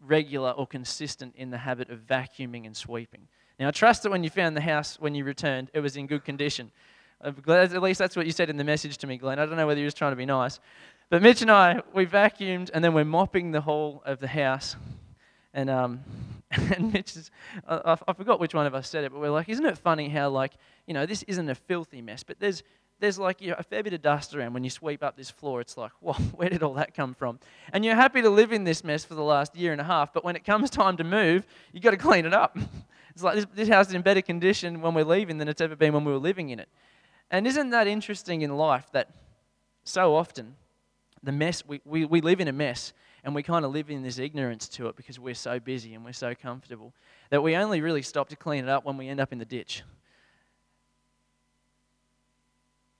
regular 0.00 0.50
or 0.50 0.66
consistent 0.66 1.34
in 1.36 1.50
the 1.50 1.58
habit 1.58 1.90
of 1.90 2.00
vacuuming 2.00 2.66
and 2.66 2.76
sweeping. 2.76 3.28
Now, 3.58 3.68
I 3.68 3.70
trust 3.70 4.02
that 4.02 4.10
when 4.10 4.22
you 4.22 4.30
found 4.30 4.56
the 4.56 4.60
house, 4.62 4.98
when 5.00 5.14
you 5.14 5.24
returned, 5.24 5.70
it 5.72 5.80
was 5.80 5.96
in 5.96 6.06
good 6.06 6.24
condition. 6.24 6.70
At 7.22 7.82
least 7.82 7.98
that's 7.98 8.14
what 8.14 8.26
you 8.26 8.32
said 8.32 8.50
in 8.50 8.56
the 8.56 8.64
message 8.64 8.98
to 8.98 9.06
me, 9.06 9.16
Glenn. 9.16 9.38
I 9.38 9.46
don't 9.46 9.56
know 9.56 9.66
whether 9.66 9.80
you 9.80 9.86
were 9.86 9.92
trying 9.92 10.12
to 10.12 10.16
be 10.16 10.26
nice. 10.26 10.60
But 11.08 11.22
Mitch 11.22 11.40
and 11.40 11.50
I, 11.50 11.82
we 11.94 12.04
vacuumed 12.04 12.70
and 12.74 12.84
then 12.84 12.92
we're 12.92 13.04
mopping 13.04 13.52
the 13.52 13.60
whole 13.60 14.02
of 14.04 14.20
the 14.20 14.28
house. 14.28 14.76
And, 15.54 15.70
um, 15.70 16.00
and 16.50 16.92
Mitch 16.92 17.16
is, 17.16 17.30
I, 17.66 17.96
I 18.06 18.12
forgot 18.12 18.40
which 18.40 18.54
one 18.54 18.66
of 18.66 18.74
us 18.74 18.88
said 18.88 19.04
it, 19.04 19.12
but 19.12 19.20
we're 19.20 19.30
like, 19.30 19.48
isn't 19.48 19.64
it 19.64 19.78
funny 19.78 20.08
how, 20.08 20.28
like, 20.28 20.52
you 20.86 20.92
know, 20.92 21.06
this 21.06 21.22
isn't 21.24 21.48
a 21.48 21.54
filthy 21.54 22.02
mess, 22.02 22.22
but 22.22 22.38
there's, 22.38 22.62
there's 23.00 23.18
like 23.18 23.40
you 23.40 23.50
know, 23.50 23.56
a 23.58 23.62
fair 23.62 23.82
bit 23.82 23.92
of 23.92 24.02
dust 24.02 24.34
around 24.34 24.54
when 24.54 24.64
you 24.64 24.70
sweep 24.70 25.02
up 25.02 25.16
this 25.16 25.30
floor. 25.30 25.60
It's 25.60 25.76
like, 25.76 25.92
whoa, 26.00 26.14
where 26.14 26.48
did 26.48 26.62
all 26.62 26.74
that 26.74 26.94
come 26.94 27.14
from? 27.14 27.38
And 27.72 27.84
you're 27.84 27.94
happy 27.94 28.22
to 28.22 28.30
live 28.30 28.52
in 28.52 28.64
this 28.64 28.84
mess 28.84 29.04
for 29.04 29.14
the 29.14 29.22
last 29.22 29.56
year 29.56 29.72
and 29.72 29.80
a 29.80 29.84
half, 29.84 30.12
but 30.12 30.24
when 30.24 30.36
it 30.36 30.44
comes 30.44 30.70
time 30.70 30.96
to 30.96 31.04
move, 31.04 31.46
you've 31.72 31.82
got 31.82 31.90
to 31.90 31.96
clean 31.96 32.26
it 32.26 32.34
up. 32.34 32.56
it's 33.10 33.22
like 33.22 33.36
this, 33.36 33.46
this 33.54 33.68
house 33.68 33.88
is 33.88 33.94
in 33.94 34.02
better 34.02 34.22
condition 34.22 34.80
when 34.80 34.94
we're 34.94 35.04
leaving 35.04 35.38
than 35.38 35.48
it's 35.48 35.60
ever 35.60 35.76
been 35.76 35.92
when 35.92 36.04
we 36.04 36.12
were 36.12 36.18
living 36.18 36.50
in 36.50 36.58
it. 36.58 36.68
And 37.30 37.46
isn't 37.46 37.70
that 37.70 37.86
interesting 37.86 38.42
in 38.42 38.56
life 38.56 38.86
that 38.92 39.10
so 39.84 40.14
often 40.14 40.54
the 41.22 41.32
mess, 41.32 41.66
we, 41.66 41.80
we, 41.84 42.04
we 42.04 42.20
live 42.20 42.40
in 42.40 42.48
a 42.48 42.52
mess 42.52 42.92
and 43.24 43.34
we 43.34 43.42
kind 43.42 43.64
of 43.64 43.72
live 43.72 43.90
in 43.90 44.02
this 44.02 44.18
ignorance 44.18 44.68
to 44.68 44.86
it 44.86 44.96
because 44.96 45.18
we're 45.18 45.34
so 45.34 45.58
busy 45.58 45.94
and 45.94 46.04
we're 46.04 46.12
so 46.12 46.34
comfortable 46.34 46.94
that 47.30 47.42
we 47.42 47.56
only 47.56 47.80
really 47.80 48.02
stop 48.02 48.28
to 48.28 48.36
clean 48.36 48.62
it 48.62 48.70
up 48.70 48.84
when 48.84 48.96
we 48.96 49.08
end 49.08 49.18
up 49.18 49.32
in 49.32 49.38
the 49.38 49.44
ditch. 49.44 49.82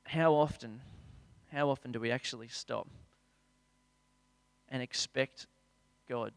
How 0.06 0.34
often, 0.34 0.80
how 1.52 1.68
often 1.68 1.92
do 1.92 2.00
we 2.00 2.10
actually 2.10 2.48
stop 2.48 2.88
and 4.68 4.82
expect 4.82 5.46
God 6.08 6.32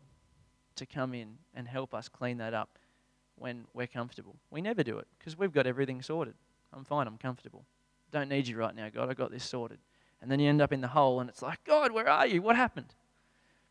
to 0.76 0.86
come 0.86 1.14
in 1.14 1.38
and 1.54 1.68
help 1.68 1.94
us 1.94 2.10
clean 2.10 2.38
that 2.38 2.54
up 2.54 2.80
when 3.36 3.66
we're 3.74 3.88
comfortable? 3.88 4.36
We 4.50 4.62
never 4.62 4.84
do 4.84 4.98
it 4.98 5.08
because 5.18 5.38
we've 5.38 5.54
got 5.54 5.68
everything 5.68 6.02
sorted. 6.02 6.34
I'm 6.74 6.84
fine, 6.84 7.08
I'm 7.08 7.18
comfortable. 7.18 7.64
Don't 8.12 8.30
need 8.30 8.48
you 8.48 8.58
right 8.58 8.76
now, 8.76 8.90
God. 8.90 9.10
I 9.10 9.14
got 9.14 9.32
this 9.32 9.44
sorted. 9.44 9.80
And 10.22 10.30
then 10.30 10.40
you 10.40 10.50
end 10.50 10.62
up 10.62 10.74
in 10.74 10.82
the 10.82 10.88
hole, 10.88 11.20
and 11.20 11.30
it's 11.30 11.42
like, 11.42 11.64
God, 11.64 11.92
where 11.92 12.10
are 12.10 12.28
you? 12.28 12.42
What 12.42 12.56
happened? 12.56 12.94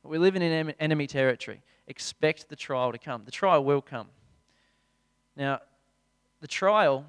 But 0.02 0.10
we 0.10 0.18
live 0.18 0.36
in 0.36 0.42
enemy 0.80 1.06
territory. 1.06 1.60
Expect 1.88 2.48
the 2.48 2.56
trial 2.56 2.92
to 2.92 2.98
come. 2.98 3.22
The 3.24 3.30
trial 3.30 3.64
will 3.64 3.82
come. 3.82 4.08
Now, 5.36 5.60
the 6.40 6.46
trial 6.46 7.04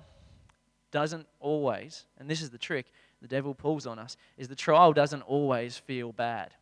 doesn't 0.92 1.28
always, 1.40 2.06
and 2.18 2.30
this 2.30 2.42
is 2.42 2.50
the 2.50 2.58
trick 2.58 2.92
the 3.22 3.28
devil 3.28 3.54
pulls 3.54 3.86
on 3.86 4.00
us, 4.00 4.18
is 4.38 4.48
the 4.48 4.56
trial 4.56 4.94
doesn't 4.94 5.22
always 5.24 5.78
feel 5.78 6.12
bad. 6.12 6.54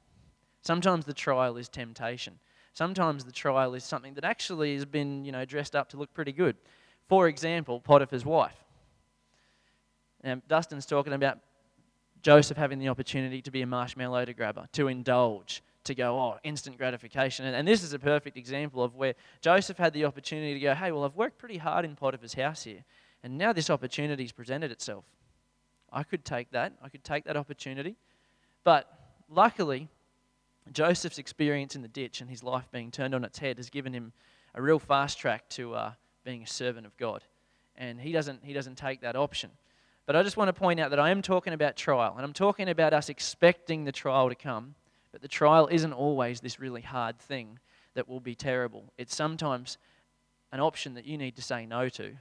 Sometimes 0.61 1.05
the 1.05 1.13
trial 1.13 1.57
is 1.57 1.69
temptation. 1.69 2.39
Sometimes 2.73 3.23
the 3.23 3.31
trial 3.31 3.73
is 3.73 3.83
something 3.83 4.13
that 4.15 4.23
actually 4.23 4.73
has 4.73 4.85
been, 4.85 5.23
you 5.23 5.31
know, 5.31 5.45
dressed 5.45 5.75
up 5.75 5.89
to 5.89 5.97
look 5.97 6.13
pretty 6.13 6.31
good. 6.31 6.55
For 7.07 7.27
example, 7.27 7.79
Potiphar's 7.79 8.25
wife. 8.25 8.57
Now, 10.23 10.41
Dustin's 10.47 10.85
talking 10.85 11.13
about 11.13 11.39
Joseph 12.21 12.57
having 12.57 12.79
the 12.79 12.89
opportunity 12.89 13.41
to 13.41 13.51
be 13.51 13.61
a 13.61 13.67
marshmallow 13.67 14.25
to 14.25 14.33
grabber, 14.33 14.67
to 14.73 14.87
indulge, 14.87 15.63
to 15.85 15.95
go, 15.95 16.19
oh, 16.19 16.37
instant 16.43 16.77
gratification. 16.77 17.45
And, 17.45 17.55
and, 17.55 17.67
this 17.67 17.83
is 17.83 17.93
a 17.93 17.99
perfect 17.99 18.35
example 18.35 18.83
of 18.83 18.95
where 18.95 19.13
Joseph 19.41 19.77
had 19.77 19.93
the 19.93 20.05
opportunity 20.05 20.53
to 20.55 20.59
go, 20.59 20.73
hey, 20.73 20.91
well, 20.91 21.05
I've 21.05 21.15
worked 21.15 21.37
pretty 21.37 21.57
hard 21.57 21.85
in 21.85 21.95
Potiphar's 21.95 22.33
house 22.33 22.63
here, 22.63 22.83
and 23.27 23.37
now 23.37 23.51
this 23.51 23.69
opportunity's 23.69 24.31
presented 24.31 24.71
itself. 24.71 25.03
I 25.91 26.03
could 26.03 26.23
take 26.23 26.49
that. 26.51 26.71
I 26.81 26.87
could 26.87 27.03
take 27.03 27.25
that 27.25 27.35
opportunity. 27.35 27.97
But 28.63 28.89
luckily, 29.27 29.89
Joseph's 30.71 31.17
experience 31.17 31.75
in 31.75 31.81
the 31.81 31.89
ditch 31.89 32.21
and 32.21 32.29
his 32.29 32.41
life 32.41 32.71
being 32.71 32.89
turned 32.89 33.13
on 33.13 33.25
its 33.25 33.37
head 33.37 33.57
has 33.57 33.69
given 33.69 33.91
him 33.91 34.13
a 34.55 34.61
real 34.61 34.79
fast 34.79 35.19
track 35.19 35.49
to 35.49 35.73
uh, 35.73 35.91
being 36.23 36.43
a 36.43 36.47
servant 36.47 36.85
of 36.85 36.95
God. 36.95 37.21
And 37.75 37.99
he 37.99 38.13
doesn't, 38.13 38.45
he 38.45 38.53
doesn't 38.53 38.77
take 38.77 39.01
that 39.01 39.17
option. 39.17 39.49
But 40.05 40.15
I 40.15 40.23
just 40.23 40.37
want 40.37 40.47
to 40.47 40.53
point 40.53 40.79
out 40.79 40.91
that 40.91 40.99
I 40.99 41.09
am 41.09 41.21
talking 41.21 41.51
about 41.51 41.75
trial, 41.75 42.13
and 42.15 42.23
I'm 42.23 42.31
talking 42.31 42.69
about 42.69 42.93
us 42.93 43.09
expecting 43.09 43.83
the 43.83 43.91
trial 43.91 44.29
to 44.29 44.35
come, 44.35 44.73
but 45.11 45.21
the 45.21 45.27
trial 45.27 45.67
isn't 45.69 45.91
always 45.91 46.39
this 46.39 46.61
really 46.61 46.81
hard 46.81 47.19
thing 47.19 47.59
that 47.93 48.07
will 48.07 48.21
be 48.21 48.35
terrible. 48.35 48.85
It's 48.97 49.13
sometimes 49.13 49.77
an 50.53 50.61
option 50.61 50.93
that 50.93 51.03
you 51.03 51.17
need 51.17 51.35
to 51.35 51.41
say 51.41 51.65
no 51.65 51.89
to 51.89 52.15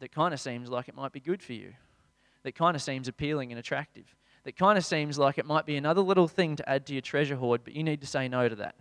that 0.00 0.12
kind 0.12 0.34
of 0.34 0.40
seems 0.40 0.68
like 0.68 0.88
it 0.88 0.94
might 0.94 1.12
be 1.12 1.20
good 1.20 1.42
for 1.42 1.52
you, 1.52 1.72
that 2.42 2.54
kind 2.54 2.74
of 2.74 2.82
seems 2.82 3.08
appealing 3.08 3.52
and 3.52 3.58
attractive, 3.58 4.14
that 4.44 4.56
kind 4.56 4.76
of 4.78 4.84
seems 4.84 5.18
like 5.18 5.38
it 5.38 5.46
might 5.46 5.66
be 5.66 5.76
another 5.76 6.00
little 6.00 6.28
thing 6.28 6.56
to 6.56 6.68
add 6.68 6.86
to 6.86 6.92
your 6.92 7.02
treasure 7.02 7.36
hoard, 7.36 7.62
but 7.62 7.74
you 7.74 7.82
need 7.82 8.00
to 8.00 8.06
say 8.06 8.26
no 8.28 8.48
to 8.48 8.56
that. 8.56 8.74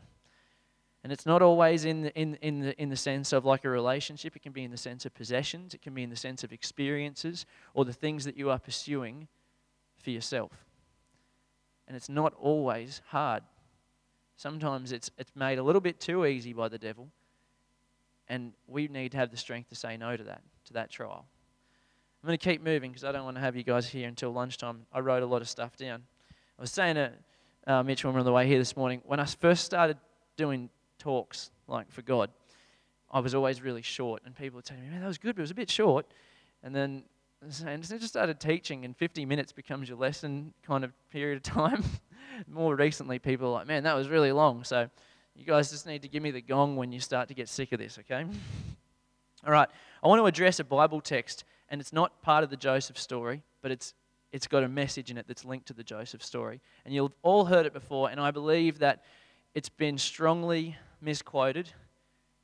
And 1.04 1.14
it's 1.14 1.26
not 1.26 1.42
always 1.42 1.86
in 1.86 2.02
the, 2.02 2.20
in, 2.20 2.36
in, 2.42 2.60
the, 2.60 2.82
in 2.82 2.90
the 2.90 2.96
sense 2.96 3.32
of 3.32 3.46
like 3.46 3.64
a 3.64 3.70
relationship, 3.70 4.36
it 4.36 4.42
can 4.42 4.52
be 4.52 4.64
in 4.64 4.72
the 4.72 4.78
sense 4.78 5.06
of 5.06 5.14
possessions, 5.14 5.74
it 5.74 5.82
can 5.82 5.94
be 5.94 6.04
in 6.04 6.10
the 6.10 6.16
sense 6.16 6.44
of 6.44 6.52
experiences 6.52 7.46
or 7.74 7.86
the 7.86 7.94
things 7.94 8.26
that 8.26 8.36
you 8.36 8.50
are 8.50 8.60
pursuing 8.60 9.28
for 9.98 10.10
yourself. 10.10 10.52
And 11.88 11.96
it's 11.96 12.10
not 12.10 12.34
always 12.40 13.02
hard. 13.08 13.44
Sometimes 14.36 14.92
it's, 14.92 15.10
it's 15.18 15.36
made 15.36 15.58
a 15.58 15.64
little 15.64 15.82
bit 15.82 16.00
too 16.00 16.26
easy 16.26 16.54
by 16.54 16.70
the 16.70 16.78
devil, 16.78 17.10
and 18.30 18.54
we 18.68 18.88
need 18.88 19.12
to 19.12 19.18
have 19.18 19.32
the 19.32 19.38
strength 19.38 19.70
to 19.70 19.76
say 19.76 19.98
no 19.98 20.16
to 20.16 20.24
that, 20.24 20.42
to 20.66 20.74
that 20.74 20.90
trial. 20.90 21.26
I'm 22.22 22.28
going 22.28 22.38
to 22.38 22.50
keep 22.50 22.62
moving 22.62 22.92
because 22.92 23.04
I 23.04 23.12
don't 23.12 23.24
want 23.24 23.38
to 23.38 23.42
have 23.42 23.56
you 23.56 23.64
guys 23.64 23.88
here 23.88 24.08
until 24.08 24.32
lunchtime. 24.32 24.86
I 24.94 25.00
wrote 25.00 25.24
a 25.24 25.26
lot 25.26 25.42
of 25.42 25.50
stuff 25.50 25.78
down. 25.78 26.04
I 26.58 26.62
was 26.62 26.72
saying 26.72 26.96
to 26.96 27.12
uh, 27.66 27.84
Mitch 27.84 28.04
when 28.04 28.14
we 28.14 28.16
were 28.16 28.20
on 28.20 28.26
the 28.26 28.32
way 28.32 28.46
here 28.46 28.60
this 28.60 28.76
morning, 28.76 29.02
when 29.06 29.20
I 29.20 29.26
first 29.26 29.64
started 29.64 29.98
doing 30.36 30.70
talks 30.98 31.52
like 31.68 31.90
for 31.92 32.02
God, 32.02 32.30
I 33.12 33.20
was 33.22 33.34
always 33.34 33.62
really 33.62 33.82
short, 33.82 34.22
and 34.26 34.36
people 34.36 34.58
would 34.58 34.68
say 34.68 34.76
to 34.76 34.82
me, 34.82 34.90
"Man, 34.90 35.02
that 35.02 35.08
was 35.08 35.18
good, 35.18 35.36
but 35.36 35.42
it 35.42 35.44
was 35.44 35.52
a 35.52 35.56
bit 35.56 35.70
short." 35.70 36.06
And 36.62 36.76
then 36.76 37.04
and 37.42 37.82
just 37.84 38.08
started 38.08 38.40
teaching, 38.40 38.84
and 38.84 38.96
50 38.96 39.26
minutes 39.26 39.52
becomes 39.52 39.88
your 39.88 39.98
lesson 39.98 40.54
kind 40.62 40.84
of 40.84 40.92
period 41.10 41.38
of 41.38 41.44
time. 41.54 41.84
More 42.48 42.76
recently, 42.76 43.18
people 43.18 43.48
are 43.48 43.52
like, 43.52 43.68
"Man, 43.68 43.84
that 43.84 43.96
was 43.96 44.10
really 44.10 44.32
long." 44.32 44.64
So, 44.64 44.90
you 45.40 45.46
guys 45.46 45.72
just 45.72 45.88
need 45.88 46.02
to 46.02 46.10
give 46.10 46.22
me 46.22 46.32
the 46.32 46.42
gong 46.42 46.76
when 46.76 46.92
you 46.92 47.00
start 47.00 47.30
to 47.30 47.34
get 47.34 47.48
sick 47.48 47.72
of 47.72 47.80
this, 47.80 47.98
okay? 48.00 48.26
All 49.46 49.54
right, 49.54 49.70
I 50.04 50.08
want 50.08 50.20
to 50.20 50.26
address 50.26 50.60
a 50.60 50.66
Bible 50.66 51.00
text, 51.00 51.46
and 51.70 51.80
it's 51.80 51.94
not 51.94 52.22
part 52.22 52.44
of 52.44 52.50
the 52.50 52.58
Joseph 52.58 53.00
story, 53.00 53.42
but 53.62 53.72
it's 53.72 53.94
it's 54.32 54.46
got 54.46 54.64
a 54.64 54.68
message 54.68 55.10
in 55.10 55.18
it 55.18 55.26
that's 55.28 55.44
linked 55.44 55.66
to 55.68 55.74
the 55.74 55.84
Joseph 55.84 56.24
story. 56.24 56.62
And 56.86 56.94
you've 56.94 57.14
all 57.24 57.46
heard 57.46 57.66
it 57.66 57.74
before, 57.74 58.12
and 58.12 58.20
I 58.20 58.30
believe 58.30 58.78
that 58.78 59.04
it's 59.56 59.70
been 59.70 59.98
strongly 59.98 60.76
misquoted 61.02 61.72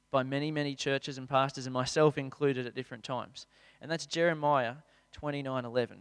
by 0.09 0.23
many, 0.23 0.49
many 0.49 0.73
churches 0.73 1.19
and 1.19 1.29
pastors, 1.29 1.67
and 1.67 1.73
myself 1.73 2.17
included 2.17 2.65
at 2.65 2.73
different 2.73 3.03
times. 3.03 3.45
And 3.81 3.91
that's 3.91 4.07
Jeremiah 4.07 4.75
29 5.11 5.63
11 5.63 5.97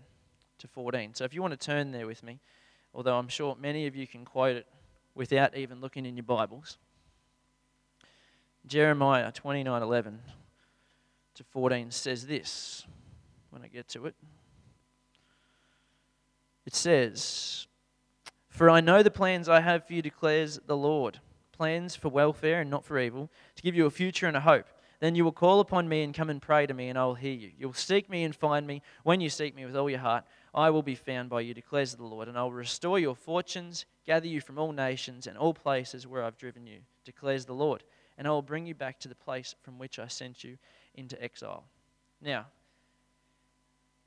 to 0.59 0.69
14. 0.69 1.15
So 1.15 1.25
if 1.25 1.35
you 1.35 1.43
want 1.43 1.59
to 1.59 1.67
turn 1.67 1.91
there 1.91 2.07
with 2.07 2.23
me, 2.23 2.41
although 2.95 3.19
I'm 3.19 3.29
sure 3.29 3.55
many 3.61 3.87
of 3.87 3.95
you 3.95 4.07
can 4.07 4.25
quote 4.25 4.57
it 4.57 4.67
without 5.15 5.57
even 5.57 5.81
looking 5.81 6.07
in 6.07 6.17
your 6.17 6.25
Bibles. 6.25 6.79
Jeremiah 8.67 9.31
29 9.31 9.83
11 9.83 10.21
to 11.35 11.45
14 11.45 11.91
says 11.91 12.27
this 12.27 12.87
when 13.51 13.63
I 13.63 13.69
get 13.69 13.89
to 13.89 14.07
it. 14.07 14.15
It 16.67 16.75
says, 16.75 17.67
For 18.49 18.71
I 18.71 18.81
know 18.81 19.03
the 19.03 19.11
plans 19.11 19.49
I 19.49 19.61
have 19.61 19.87
for 19.87 19.93
you, 19.93 20.03
declares 20.03 20.59
the 20.67 20.77
Lord 20.77 21.21
plans 21.53 21.95
for 21.95 22.09
welfare 22.09 22.61
and 22.61 22.71
not 22.71 22.85
for 22.85 22.99
evil, 22.99 23.31
to 23.55 23.63
give 23.63 23.75
you 23.75 23.87
a 23.87 23.91
future 23.91 24.27
and 24.27 24.37
a 24.37 24.41
hope. 24.41 24.67
Then 25.01 25.15
you 25.15 25.25
will 25.25 25.33
call 25.33 25.61
upon 25.61 25.89
me 25.89 26.03
and 26.03 26.15
come 26.15 26.31
and 26.31 26.41
pray 26.41 26.67
to 26.67 26.75
me, 26.75 26.89
and 26.89 26.99
I 26.99 27.05
will 27.05 27.15
hear 27.15 27.33
you. 27.33 27.53
You 27.59 27.69
will 27.69 27.75
seek 27.75 28.09
me 28.09 28.25
and 28.25 28.35
find 28.35 28.67
me. 28.67 28.83
When 29.03 29.21
you 29.21 29.29
seek 29.29 29.55
me 29.55 29.65
with 29.65 29.77
all 29.77 29.91
your 29.91 29.99
heart, 29.99 30.25
I 30.55 30.71
will 30.71 30.83
be 30.83 30.95
found 30.95 31.29
by 31.29 31.41
you, 31.41 31.53
declares 31.53 31.95
the 31.95 32.05
Lord, 32.05 32.29
and 32.29 32.39
I 32.39 32.43
will 32.43 32.53
restore 32.53 32.99
your 32.99 33.17
fortunes, 33.17 33.87
gather 34.07 34.29
you 34.29 34.41
from 34.41 34.59
all 34.59 34.73
nations 34.73 35.27
and 35.27 35.37
all 35.37 35.53
places 35.53 36.07
where 36.07 36.23
I've 36.23 36.39
driven 36.39 36.67
you, 36.67 36.79
declares 37.05 37.45
the 37.45 37.55
Lord, 37.55 37.83
and 38.17 38.27
I 38.29 38.31
will 38.31 38.43
bring 38.43 38.65
you 38.65 38.75
back 38.75 39.01
to 39.01 39.09
the 39.09 39.17
place 39.17 39.55
from 39.63 39.79
which 39.79 39.99
I 39.99 40.07
sent 40.07 40.45
you 40.45 40.57
into 40.95 41.21
exile. 41.23 41.65
Now, 42.23 42.47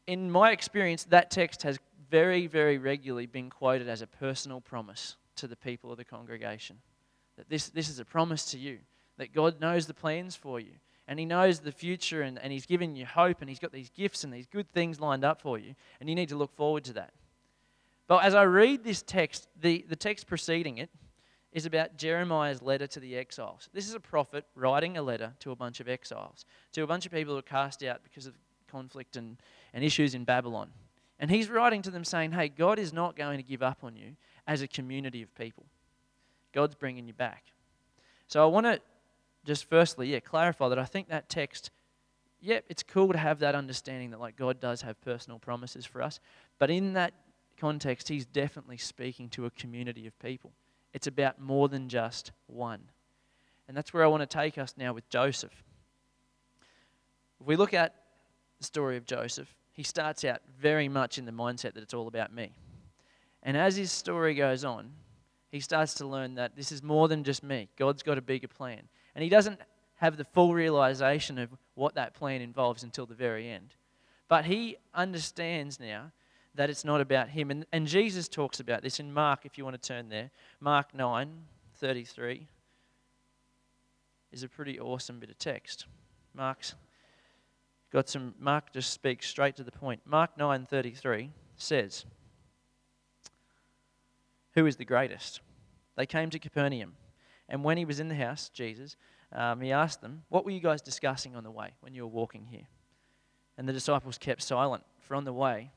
in 0.07 0.31
my 0.31 0.51
experience, 0.51 1.03
that 1.05 1.29
text 1.29 1.63
has 1.63 1.79
very, 2.09 2.47
very 2.47 2.77
regularly 2.77 3.25
been 3.25 3.49
quoted 3.49 3.89
as 3.89 4.01
a 4.01 4.07
personal 4.07 4.61
promise 4.61 5.17
to 5.35 5.47
the 5.47 5.57
people 5.57 5.91
of 5.91 5.97
the 5.97 6.05
congregation. 6.05 6.77
That 7.35 7.49
this, 7.49 7.67
this 7.69 7.89
is 7.89 7.99
a 7.99 8.05
promise 8.05 8.45
to 8.51 8.57
you, 8.57 8.79
that 9.17 9.33
God 9.33 9.59
knows 9.59 9.85
the 9.85 9.93
plans 9.93 10.35
for 10.35 10.61
you, 10.61 10.71
and 11.07 11.19
He 11.19 11.25
knows 11.25 11.59
the 11.59 11.71
future, 11.71 12.21
and, 12.21 12.39
and 12.39 12.51
He's 12.51 12.65
given 12.65 12.95
you 12.95 13.05
hope, 13.05 13.41
and 13.41 13.49
He's 13.49 13.59
got 13.59 13.71
these 13.71 13.89
gifts 13.89 14.23
and 14.23 14.33
these 14.33 14.45
good 14.45 14.71
things 14.71 14.99
lined 14.99 15.23
up 15.23 15.41
for 15.41 15.57
you, 15.57 15.75
and 15.99 16.09
you 16.09 16.15
need 16.15 16.29
to 16.29 16.35
look 16.35 16.55
forward 16.55 16.83
to 16.85 16.93
that. 16.93 17.13
But 18.07 18.23
as 18.23 18.35
I 18.35 18.43
read 18.43 18.83
this 18.83 19.01
text, 19.01 19.47
the, 19.59 19.85
the 19.89 19.95
text 19.95 20.27
preceding 20.27 20.77
it 20.77 20.89
is 21.51 21.65
about 21.65 21.97
Jeremiah's 21.97 22.61
letter 22.61 22.87
to 22.87 22.99
the 22.99 23.15
exiles. 23.15 23.69
This 23.73 23.87
is 23.87 23.95
a 23.95 23.99
prophet 23.99 24.45
writing 24.55 24.97
a 24.97 25.01
letter 25.01 25.33
to 25.39 25.51
a 25.51 25.55
bunch 25.55 25.79
of 25.79 25.89
exiles, 25.89 26.45
to 26.73 26.83
a 26.83 26.87
bunch 26.87 27.05
of 27.05 27.11
people 27.11 27.33
who 27.33 27.39
are 27.39 27.43
cast 27.43 27.83
out 27.83 28.01
because 28.03 28.27
of 28.27 28.33
conflict 28.69 29.17
and, 29.17 29.37
and 29.73 29.83
issues 29.83 30.13
in 30.13 30.23
Babylon. 30.23 30.69
And 31.19 31.31
he's 31.31 31.49
writing 31.49 31.81
to 31.81 31.89
them 31.89 32.03
saying, 32.03 32.31
hey, 32.33 32.47
God 32.47 32.79
is 32.79 32.93
not 32.93 33.15
going 33.15 33.37
to 33.37 33.43
give 33.43 33.63
up 33.63 33.79
on 33.83 33.95
you 33.95 34.15
as 34.45 34.61
a 34.61 34.67
community 34.67 35.21
of 35.21 35.33
people. 35.35 35.65
God's 36.53 36.75
bringing 36.75 37.07
you 37.07 37.13
back. 37.13 37.45
So 38.27 38.43
I 38.43 38.45
want 38.45 38.65
to 38.65 38.79
just 39.47 39.65
firstly, 39.65 40.09
yeah, 40.11 40.19
clarify 40.19 40.69
that 40.69 40.77
I 40.77 40.85
think 40.85 41.07
that 41.09 41.29
text, 41.29 41.71
yep, 42.39 42.63
yeah, 42.65 42.69
it's 42.69 42.83
cool 42.83 43.11
to 43.13 43.17
have 43.17 43.39
that 43.39 43.55
understanding 43.55 44.11
that 44.11 44.19
like 44.19 44.35
God 44.35 44.59
does 44.59 44.81
have 44.81 44.99
personal 45.01 45.39
promises 45.39 45.85
for 45.85 46.01
us, 46.01 46.19
but 46.59 46.69
in 46.69 46.93
that 46.93 47.13
context, 47.59 48.09
He's 48.09 48.25
definitely 48.25 48.77
speaking 48.77 49.29
to 49.29 49.45
a 49.45 49.51
community 49.51 50.05
of 50.05 50.19
people. 50.19 50.51
It's 50.93 51.07
about 51.07 51.39
more 51.39 51.69
than 51.69 51.89
just 51.89 52.31
one. 52.47 52.81
And 53.67 53.75
that's 53.75 53.93
where 53.93 54.03
I 54.03 54.07
want 54.07 54.21
to 54.21 54.27
take 54.37 54.57
us 54.57 54.75
now 54.77 54.93
with 54.93 55.09
Joseph. 55.09 55.63
If 57.39 57.47
we 57.47 57.55
look 57.55 57.73
at 57.73 57.93
the 58.59 58.65
story 58.65 58.97
of 58.97 59.05
Joseph, 59.05 59.53
he 59.73 59.83
starts 59.83 60.23
out 60.23 60.41
very 60.59 60.89
much 60.89 61.17
in 61.17 61.25
the 61.25 61.31
mindset 61.31 61.73
that 61.73 61.83
it's 61.83 61.93
all 61.93 62.07
about 62.07 62.33
me. 62.33 62.51
And 63.43 63.55
as 63.55 63.75
his 63.75 63.91
story 63.91 64.33
goes 64.33 64.65
on, 64.65 64.91
he 65.51 65.59
starts 65.59 65.93
to 65.95 66.07
learn 66.07 66.35
that 66.35 66.55
this 66.55 66.71
is 66.71 66.81
more 66.81 67.07
than 67.07 67.23
just 67.23 67.43
me. 67.43 67.69
God's 67.77 68.03
got 68.03 68.17
a 68.17 68.21
bigger 68.21 68.47
plan. 68.47 68.83
And 69.17 69.23
he 69.23 69.29
doesn't 69.29 69.59
have 69.95 70.15
the 70.15 70.25
full 70.25 70.53
realization 70.53 71.39
of 71.39 71.49
what 71.73 71.95
that 71.95 72.13
plan 72.13 72.39
involves 72.39 72.83
until 72.83 73.07
the 73.07 73.15
very 73.15 73.49
end. 73.49 73.73
But 74.27 74.45
he 74.45 74.77
understands 74.93 75.79
now 75.79 76.11
that 76.53 76.69
it's 76.69 76.85
not 76.85 77.01
about 77.01 77.29
him. 77.29 77.49
And, 77.49 77.65
and 77.71 77.87
Jesus 77.87 78.27
talks 78.27 78.59
about 78.59 78.83
this 78.83 78.99
in 78.99 79.11
Mark, 79.11 79.43
if 79.43 79.57
you 79.57 79.63
want 79.63 79.81
to 79.81 79.87
turn 79.87 80.09
there. 80.09 80.29
Mark 80.59 80.93
9 80.93 81.33
33 81.77 82.47
is 84.31 84.43
a 84.43 84.47
pretty 84.47 84.79
awesome 84.79 85.19
bit 85.19 85.31
of 85.31 85.39
text. 85.39 85.87
Mark's 86.35 86.75
got 87.91 88.07
some 88.07 88.35
Mark 88.37 88.71
just 88.71 88.93
speaks 88.93 89.27
straight 89.27 89.55
to 89.55 89.63
the 89.63 89.71
point. 89.71 89.99
Mark 90.05 90.37
9:33 90.37 91.31
says, 91.55 92.05
"Who 94.53 94.67
is 94.67 94.75
the 94.75 94.85
greatest?" 94.85 95.41
They 95.95 96.05
came 96.05 96.29
to 96.29 96.37
Capernaum, 96.37 96.97
and 97.49 97.63
when 97.63 97.77
he 97.77 97.85
was 97.85 97.99
in 97.99 98.09
the 98.09 98.15
house, 98.15 98.49
Jesus, 98.49 98.95
um, 99.31 99.61
he 99.61 99.71
asked 99.71 100.01
them, 100.01 100.23
"What 100.29 100.45
were 100.45 100.51
you 100.51 100.59
guys 100.59 100.81
discussing 100.81 101.35
on 101.35 101.43
the 101.43 101.51
way 101.51 101.73
when 101.81 101.93
you 101.93 102.03
were 102.03 102.07
walking 102.07 102.45
here?" 102.45 102.67
And 103.57 103.67
the 103.67 103.73
disciples 103.73 104.17
kept 104.17 104.41
silent, 104.41 104.83
for 104.99 105.15
on 105.15 105.23
the 105.23 105.33
way 105.33 105.71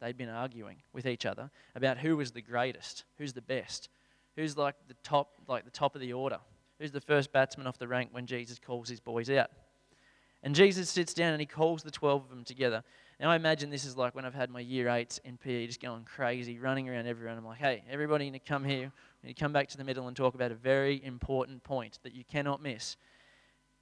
they'd 0.00 0.16
been 0.16 0.28
arguing 0.28 0.82
with 0.92 1.06
each 1.06 1.26
other 1.26 1.50
about 1.74 1.98
who 1.98 2.16
was 2.16 2.32
the 2.32 2.42
greatest, 2.42 3.04
who's 3.16 3.32
the 3.32 3.42
best, 3.42 3.88
who's 4.36 4.56
like 4.56 4.76
the 4.86 4.94
top, 5.02 5.42
like 5.48 5.64
the 5.64 5.70
top 5.70 5.94
of 5.94 6.00
the 6.00 6.12
order, 6.12 6.38
who's 6.78 6.92
the 6.92 7.00
first 7.00 7.32
batsman 7.32 7.66
off 7.66 7.78
the 7.78 7.88
rank 7.88 8.10
when 8.12 8.26
Jesus 8.26 8.58
calls 8.58 8.88
his 8.88 9.00
boys 9.00 9.28
out. 9.30 9.50
And 10.42 10.54
Jesus 10.54 10.88
sits 10.88 11.14
down 11.14 11.32
and 11.32 11.40
he 11.40 11.46
calls 11.46 11.82
the 11.82 11.90
12 11.90 12.24
of 12.24 12.30
them 12.30 12.44
together. 12.44 12.84
Now, 13.18 13.30
I 13.30 13.36
imagine 13.36 13.70
this 13.70 13.84
is 13.84 13.96
like 13.96 14.14
when 14.14 14.24
I've 14.24 14.34
had 14.34 14.50
my 14.50 14.60
year 14.60 14.88
eights 14.88 15.18
in 15.24 15.36
PE 15.36 15.66
just 15.66 15.80
going 15.80 16.04
crazy, 16.04 16.60
running 16.60 16.88
around 16.88 17.06
everywhere. 17.06 17.36
I'm 17.36 17.44
like, 17.44 17.58
hey, 17.58 17.82
everybody 17.90 18.30
need 18.30 18.38
to 18.38 18.48
come 18.48 18.62
here. 18.64 18.92
Need 19.22 19.34
to 19.34 19.40
come 19.40 19.52
back 19.52 19.68
to 19.68 19.76
the 19.76 19.84
middle 19.84 20.06
and 20.06 20.16
talk 20.16 20.34
about 20.34 20.52
a 20.52 20.56
very 20.56 21.02
important 21.04 21.64
point 21.64 21.98
that 22.02 22.14
you 22.14 22.24
cannot 22.24 22.62
miss. 22.62 22.96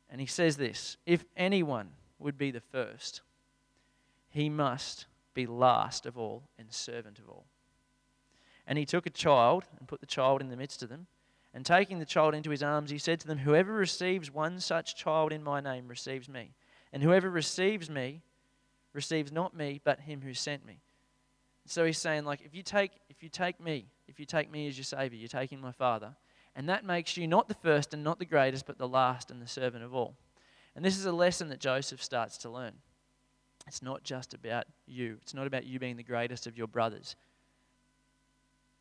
And 0.08 0.20
he 0.20 0.26
says 0.26 0.56
this 0.56 0.96
If 1.06 1.24
anyone 1.36 1.90
would 2.18 2.38
be 2.38 2.50
the 2.50 2.60
first, 2.60 3.20
he 4.30 4.48
must 4.48 5.06
be 5.34 5.46
last 5.46 6.06
of 6.06 6.16
all 6.16 6.44
and 6.58 6.72
servant 6.72 7.18
of 7.18 7.28
all. 7.28 7.46
And 8.66 8.78
he 8.78 8.86
took 8.86 9.06
a 9.06 9.10
child 9.10 9.64
and 9.78 9.86
put 9.86 10.00
the 10.00 10.06
child 10.06 10.40
in 10.40 10.48
the 10.48 10.56
midst 10.56 10.82
of 10.82 10.88
them. 10.88 11.06
And 11.54 11.64
taking 11.64 11.98
the 11.98 12.04
child 12.04 12.34
into 12.34 12.50
his 12.50 12.62
arms, 12.62 12.90
he 12.90 12.98
said 12.98 13.20
to 13.20 13.26
them, 13.26 13.38
Whoever 13.38 13.72
receives 13.72 14.30
one 14.30 14.60
such 14.60 14.96
child 14.96 15.32
in 15.32 15.42
my 15.42 15.60
name 15.60 15.88
receives 15.88 16.28
me. 16.28 16.54
And 16.92 17.02
whoever 17.02 17.30
receives 17.30 17.88
me 17.88 18.22
receives 18.92 19.32
not 19.32 19.56
me, 19.56 19.80
but 19.82 20.00
him 20.00 20.20
who 20.22 20.34
sent 20.34 20.66
me. 20.66 20.80
So 21.66 21.84
he's 21.84 21.98
saying, 21.98 22.24
like, 22.24 22.42
if 22.44 22.54
you 22.54 22.62
take 22.62 22.92
if 23.08 23.22
you 23.22 23.28
take 23.28 23.60
me, 23.60 23.86
if 24.08 24.18
you 24.20 24.26
take 24.26 24.50
me 24.50 24.68
as 24.68 24.76
your 24.76 24.84
Savior, 24.84 25.18
you're 25.18 25.28
taking 25.28 25.60
my 25.60 25.72
Father, 25.72 26.14
and 26.54 26.68
that 26.68 26.84
makes 26.84 27.16
you 27.16 27.26
not 27.26 27.48
the 27.48 27.54
first 27.54 27.92
and 27.92 28.02
not 28.02 28.18
the 28.18 28.24
greatest, 28.24 28.66
but 28.66 28.78
the 28.78 28.88
last 28.88 29.30
and 29.30 29.42
the 29.42 29.46
servant 29.46 29.84
of 29.84 29.94
all. 29.94 30.14
And 30.74 30.84
this 30.84 30.98
is 30.98 31.06
a 31.06 31.12
lesson 31.12 31.48
that 31.48 31.60
Joseph 31.60 32.02
starts 32.02 32.38
to 32.38 32.50
learn. 32.50 32.72
It's 33.66 33.82
not 33.82 34.04
just 34.04 34.34
about 34.34 34.64
you. 34.86 35.18
It's 35.22 35.34
not 35.34 35.46
about 35.46 35.66
you 35.66 35.78
being 35.78 35.96
the 35.96 36.02
greatest 36.02 36.46
of 36.46 36.56
your 36.56 36.68
brothers. 36.68 37.16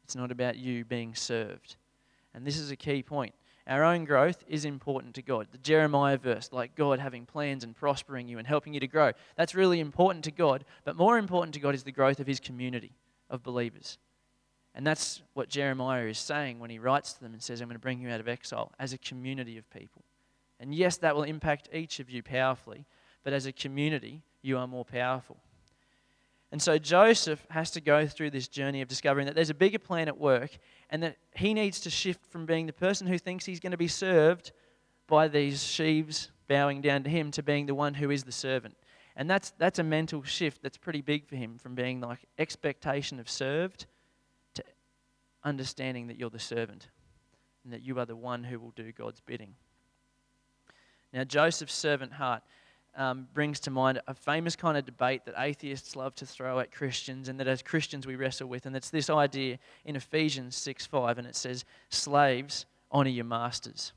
It's 0.04 0.16
not 0.16 0.32
about 0.32 0.58
you 0.58 0.86
being 0.86 1.16
served. 1.16 1.78
And 2.34 2.46
this 2.46 2.58
is 2.58 2.70
a 2.70 2.76
key 2.76 3.02
point. 3.02 3.34
Our 3.68 3.84
own 3.84 4.06
growth 4.06 4.44
is 4.48 4.64
important 4.64 5.16
to 5.16 5.24
God. 5.24 5.48
The 5.52 5.58
Jeremiah 5.58 6.18
verse, 6.18 6.50
like 6.52 6.76
God 6.76 7.00
having 7.00 7.26
plans 7.26 7.64
and 7.64 7.76
prospering 7.76 8.28
you 8.28 8.38
and 8.38 8.46
helping 8.46 8.76
you 8.76 8.80
to 8.80 8.88
grow, 8.88 9.12
that's 9.36 9.56
really 9.56 9.80
important 9.80 10.24
to 10.26 10.32
God. 10.32 10.66
But 10.84 10.96
more 10.96 11.18
important 11.18 11.56
to 11.56 11.60
God 11.60 11.74
is 11.74 11.84
the 11.84 11.92
growth 11.92 12.20
of 12.20 12.28
his 12.28 12.40
community 12.40 12.94
of 13.30 13.42
believers. 13.42 13.98
And 14.76 14.86
that's 14.86 15.22
what 15.34 15.48
Jeremiah 15.48 16.06
is 16.06 16.20
saying 16.20 16.60
when 16.60 16.70
he 16.70 16.80
writes 16.80 17.14
to 17.14 17.22
them 17.22 17.32
and 17.32 17.42
says, 17.42 17.62
I'm 17.62 17.70
going 17.70 17.76
to 17.76 17.80
bring 17.80 18.02
you 18.02 18.10
out 18.10 18.20
of 18.20 18.28
exile 18.28 18.74
as 18.78 18.92
a 18.92 18.98
community 18.98 19.58
of 19.58 19.70
people. 19.70 20.04
And 20.60 20.76
yes, 20.76 20.98
that 20.98 21.16
will 21.16 21.24
impact 21.24 21.70
each 21.74 22.02
of 22.02 22.10
you 22.10 22.22
powerfully, 22.22 22.86
but 23.24 23.32
as 23.32 23.46
a 23.46 23.54
community, 23.54 24.22
you 24.42 24.58
are 24.58 24.68
more 24.68 24.84
powerful. 24.84 25.38
And 26.52 26.62
so 26.62 26.78
Joseph 26.78 27.46
has 27.50 27.72
to 27.72 27.82
go 27.82 28.06
through 28.06 28.32
this 28.32 28.50
journey 28.50 28.82
of 28.82 28.88
discovering 28.88 29.26
that 29.26 29.36
there's 29.36 29.50
a 29.50 29.56
bigger 29.56 29.80
plan 29.80 30.10
at 30.10 30.18
work 30.18 30.52
and 30.90 31.02
that 31.04 31.18
he 31.36 31.54
needs 31.54 31.80
to 31.82 31.90
shift 31.90 32.26
from 32.26 32.46
being 32.46 32.66
the 32.66 32.74
person 32.74 33.08
who 33.08 33.18
thinks 33.18 33.46
he's 33.46 33.60
going 33.60 33.72
to 33.72 33.78
be 33.78 33.88
served 33.88 34.52
by 35.08 35.28
these 35.28 35.64
sheaves 35.64 36.32
bowing 36.48 36.82
down 36.82 37.04
to 37.04 37.10
him 37.10 37.32
to 37.32 37.42
being 37.42 37.66
the 37.66 37.76
one 37.76 37.94
who 37.94 38.12
is 38.12 38.24
the 38.24 38.32
servant. 38.32 38.76
And 39.16 39.30
that's, 39.30 39.52
that's 39.58 39.80
a 39.80 39.84
mental 39.84 40.22
shift 40.24 40.62
that's 40.62 40.78
pretty 40.78 41.02
big 41.02 41.28
for 41.28 41.38
him 41.38 41.58
from 41.58 41.76
being 41.76 42.02
like 42.02 42.20
expectation 42.38 43.20
of 43.20 43.30
served 43.30 43.86
understanding 45.46 46.08
that 46.08 46.18
you're 46.18 46.30
the 46.30 46.40
servant 46.40 46.90
and 47.64 47.72
that 47.72 47.82
you 47.82 47.98
are 48.00 48.06
the 48.06 48.16
one 48.16 48.44
who 48.44 48.60
will 48.60 48.74
do 48.76 48.92
God's 48.92 49.22
bidding. 49.22 49.56
Now, 51.14 51.24
Joseph's 51.24 51.74
servant 51.74 52.12
heart 52.12 52.44
um, 52.98 53.28
brings 53.34 53.60
to 53.62 53.72
mind 53.72 54.02
a 54.08 54.14
famous 54.14 54.56
kind 54.56 54.78
of 54.78 54.86
debate 54.86 55.26
that 55.26 55.36
atheists 55.38 55.96
love 55.96 56.16
to 56.16 56.26
throw 56.26 56.60
at 56.60 56.72
Christians 56.72 57.30
and 57.30 57.40
that 57.40 57.48
as 57.48 57.62
Christians 57.62 58.08
we 58.08 58.16
wrestle 58.16 58.48
with. 58.48 58.66
And 58.66 58.76
it's 58.76 58.90
this 58.90 59.10
idea 59.10 59.60
in 59.86 59.96
Ephesians 59.96 60.56
6 60.56 60.86
5, 60.86 61.18
and 61.18 61.28
it 61.28 61.36
says, 61.36 61.66
Slaves, 61.90 62.66
honor 62.92 63.10
your 63.10 63.26
masters. 63.26 63.94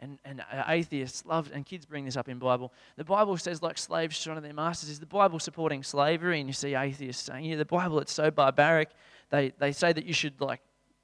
And, 0.00 0.18
and 0.24 0.42
atheists 0.66 1.24
love, 1.24 1.50
and 1.54 1.64
kids 1.64 1.86
bring 1.86 2.04
this 2.04 2.16
up 2.16 2.28
in 2.28 2.38
Bible. 2.40 2.72
The 2.96 3.04
Bible 3.04 3.36
says, 3.36 3.62
like 3.62 3.78
slaves 3.78 4.16
should 4.16 4.32
honor 4.32 4.40
their 4.40 4.52
masters. 4.52 4.90
Is 4.90 4.98
the 4.98 5.06
Bible 5.06 5.38
supporting 5.38 5.84
slavery? 5.84 6.40
And 6.40 6.48
you 6.48 6.52
see 6.52 6.74
atheists 6.74 7.22
saying, 7.22 7.44
yeah, 7.44 7.54
the 7.54 7.64
Bible, 7.64 8.00
it's 8.00 8.12
so 8.12 8.28
barbaric. 8.28 8.88
They, 9.30 9.52
they 9.58 9.70
say 9.70 9.92
that 9.92 10.04
you 10.04 10.12
should, 10.12 10.40
like, 10.40 10.60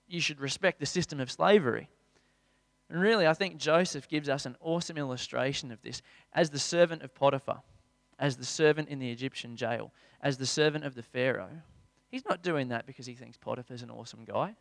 you 0.08 0.20
should 0.20 0.40
respect 0.40 0.80
the 0.80 0.86
system 0.86 1.20
of 1.20 1.30
slavery. 1.30 1.88
And 2.90 3.00
really, 3.00 3.26
I 3.26 3.34
think 3.34 3.58
Joseph 3.58 4.08
gives 4.08 4.28
us 4.28 4.46
an 4.46 4.56
awesome 4.60 4.96
illustration 4.96 5.70
of 5.70 5.82
this 5.82 6.00
as 6.32 6.50
the 6.50 6.58
servant 6.58 7.02
of 7.02 7.14
Potiphar, 7.14 7.62
as 8.18 8.36
the 8.36 8.44
servant 8.44 8.88
in 8.88 8.98
the 8.98 9.10
Egyptian 9.10 9.56
jail, 9.56 9.92
as 10.22 10.38
the 10.38 10.46
servant 10.46 10.84
of 10.84 10.94
the 10.94 11.02
Pharaoh. 11.02 11.62
He's 12.10 12.24
not 12.24 12.42
doing 12.42 12.68
that 12.68 12.86
because 12.86 13.04
he 13.04 13.14
thinks 13.14 13.36
Potiphar's 13.36 13.82
an 13.82 13.90
awesome 13.90 14.24
guy. 14.24 14.54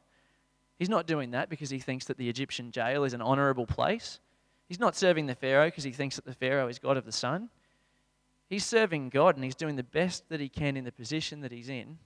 He's 0.77 0.89
not 0.89 1.07
doing 1.07 1.31
that 1.31 1.49
because 1.49 1.69
he 1.69 1.79
thinks 1.79 2.05
that 2.05 2.17
the 2.17 2.29
Egyptian 2.29 2.71
jail 2.71 3.03
is 3.03 3.13
an 3.13 3.21
honorable 3.21 3.65
place. 3.65 4.19
He's 4.67 4.79
not 4.79 4.95
serving 4.95 5.25
the 5.25 5.35
Pharaoh 5.35 5.67
because 5.67 5.85
he 5.85 5.91
thinks 5.91 6.17
that 6.17 6.25
the 6.25 6.33
Pharaoh 6.33 6.67
is 6.67 6.77
God 6.77 6.97
of 6.97 7.05
the 7.05 7.11
sun. 7.11 7.49
He's 8.49 8.65
serving 8.65 9.09
God 9.09 9.35
and 9.35 9.43
he's 9.43 9.55
doing 9.55 9.75
the 9.75 9.83
best 9.83 10.27
that 10.29 10.39
he 10.39 10.49
can 10.49 10.77
in 10.77 10.83
the 10.83 10.91
position 10.91 11.41
that 11.41 11.51
he's 11.51 11.69
in. 11.69 11.97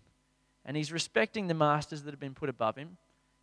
And 0.64 0.78
he's 0.78 0.92
respecting 0.92 1.48
the 1.48 1.54
masters 1.56 2.04
that 2.04 2.12
have 2.12 2.20
been 2.20 2.36
put 2.36 2.50
above 2.50 2.76
him, 2.76 2.98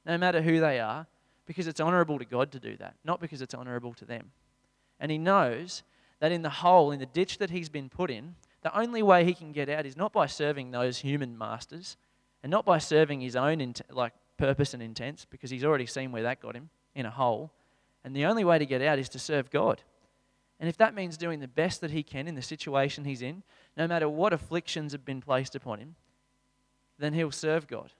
no 0.09 0.19
matter 0.19 0.41
who 0.41 0.59
they 0.59 0.81
are, 0.81 1.07
because 1.47 1.69
it's 1.69 1.81
honorable 1.81 2.19
to 2.19 2.25
God 2.25 2.51
to 2.53 2.59
do 2.59 2.77
that, 2.79 2.97
not 3.05 3.21
because 3.21 3.43
it's 3.43 3.55
honorable 3.55 3.93
to 3.95 4.05
them. 4.05 4.33
And 4.99 5.13
he 5.13 5.19
knows 5.19 5.83
that 6.19 6.33
in 6.33 6.43
the 6.43 6.51
hole, 6.51 6.91
in 6.91 6.99
the 6.99 7.07
ditch 7.07 7.39
that 7.39 7.51
he's 7.51 7.69
been 7.69 7.89
put 7.89 8.11
in, 8.11 8.35
the 8.63 8.77
only 8.77 9.03
way 9.03 9.25
he 9.25 9.35
can 9.35 9.53
get 9.53 9.69
out 9.69 9.87
is 9.87 9.97
not 9.97 10.13
by 10.13 10.27
serving 10.27 10.71
those 10.71 10.99
human 10.99 11.39
masters 11.39 11.97
and 12.43 12.51
not 12.51 12.65
by 12.65 12.79
serving 12.79 13.21
his 13.21 13.37
own 13.37 13.61
int- 13.61 13.83
like 13.91 14.15
purpose 14.37 14.73
and 14.75 14.83
intents, 14.83 15.25
because 15.25 15.51
he's 15.51 15.65
already 15.65 15.87
seen 15.87 16.11
where 16.11 16.23
that 16.23 16.41
got 16.41 16.57
him 16.57 16.71
in 16.95 17.07
a 17.07 17.11
hole. 17.11 17.53
And 18.03 18.15
the 18.17 18.25
only 18.25 18.45
way 18.45 18.59
to 18.59 18.67
get 18.67 18.83
out 18.83 18.99
is 18.99 19.09
to 19.11 19.19
serve 19.19 19.51
God. 19.51 19.83
And 20.61 20.69
if 20.69 20.77
that 20.79 20.95
means 20.95 21.17
doing 21.17 21.41
the 21.41 21.49
best 21.49 21.81
that 21.83 21.91
he 21.91 22.03
can 22.03 22.27
in 22.27 22.35
the 22.35 22.43
situation 22.43 23.05
he's 23.05 23.23
in, 23.23 23.43
no 23.77 23.87
matter 23.87 24.09
what 24.09 24.33
afflictions 24.33 24.93
have 24.93 25.05
been 25.05 25.21
placed 25.21 25.55
upon 25.55 25.79
him, 25.79 25.97
then 26.99 27.13
he'll 27.13 27.31
serve 27.31 27.67
God. 27.67 27.93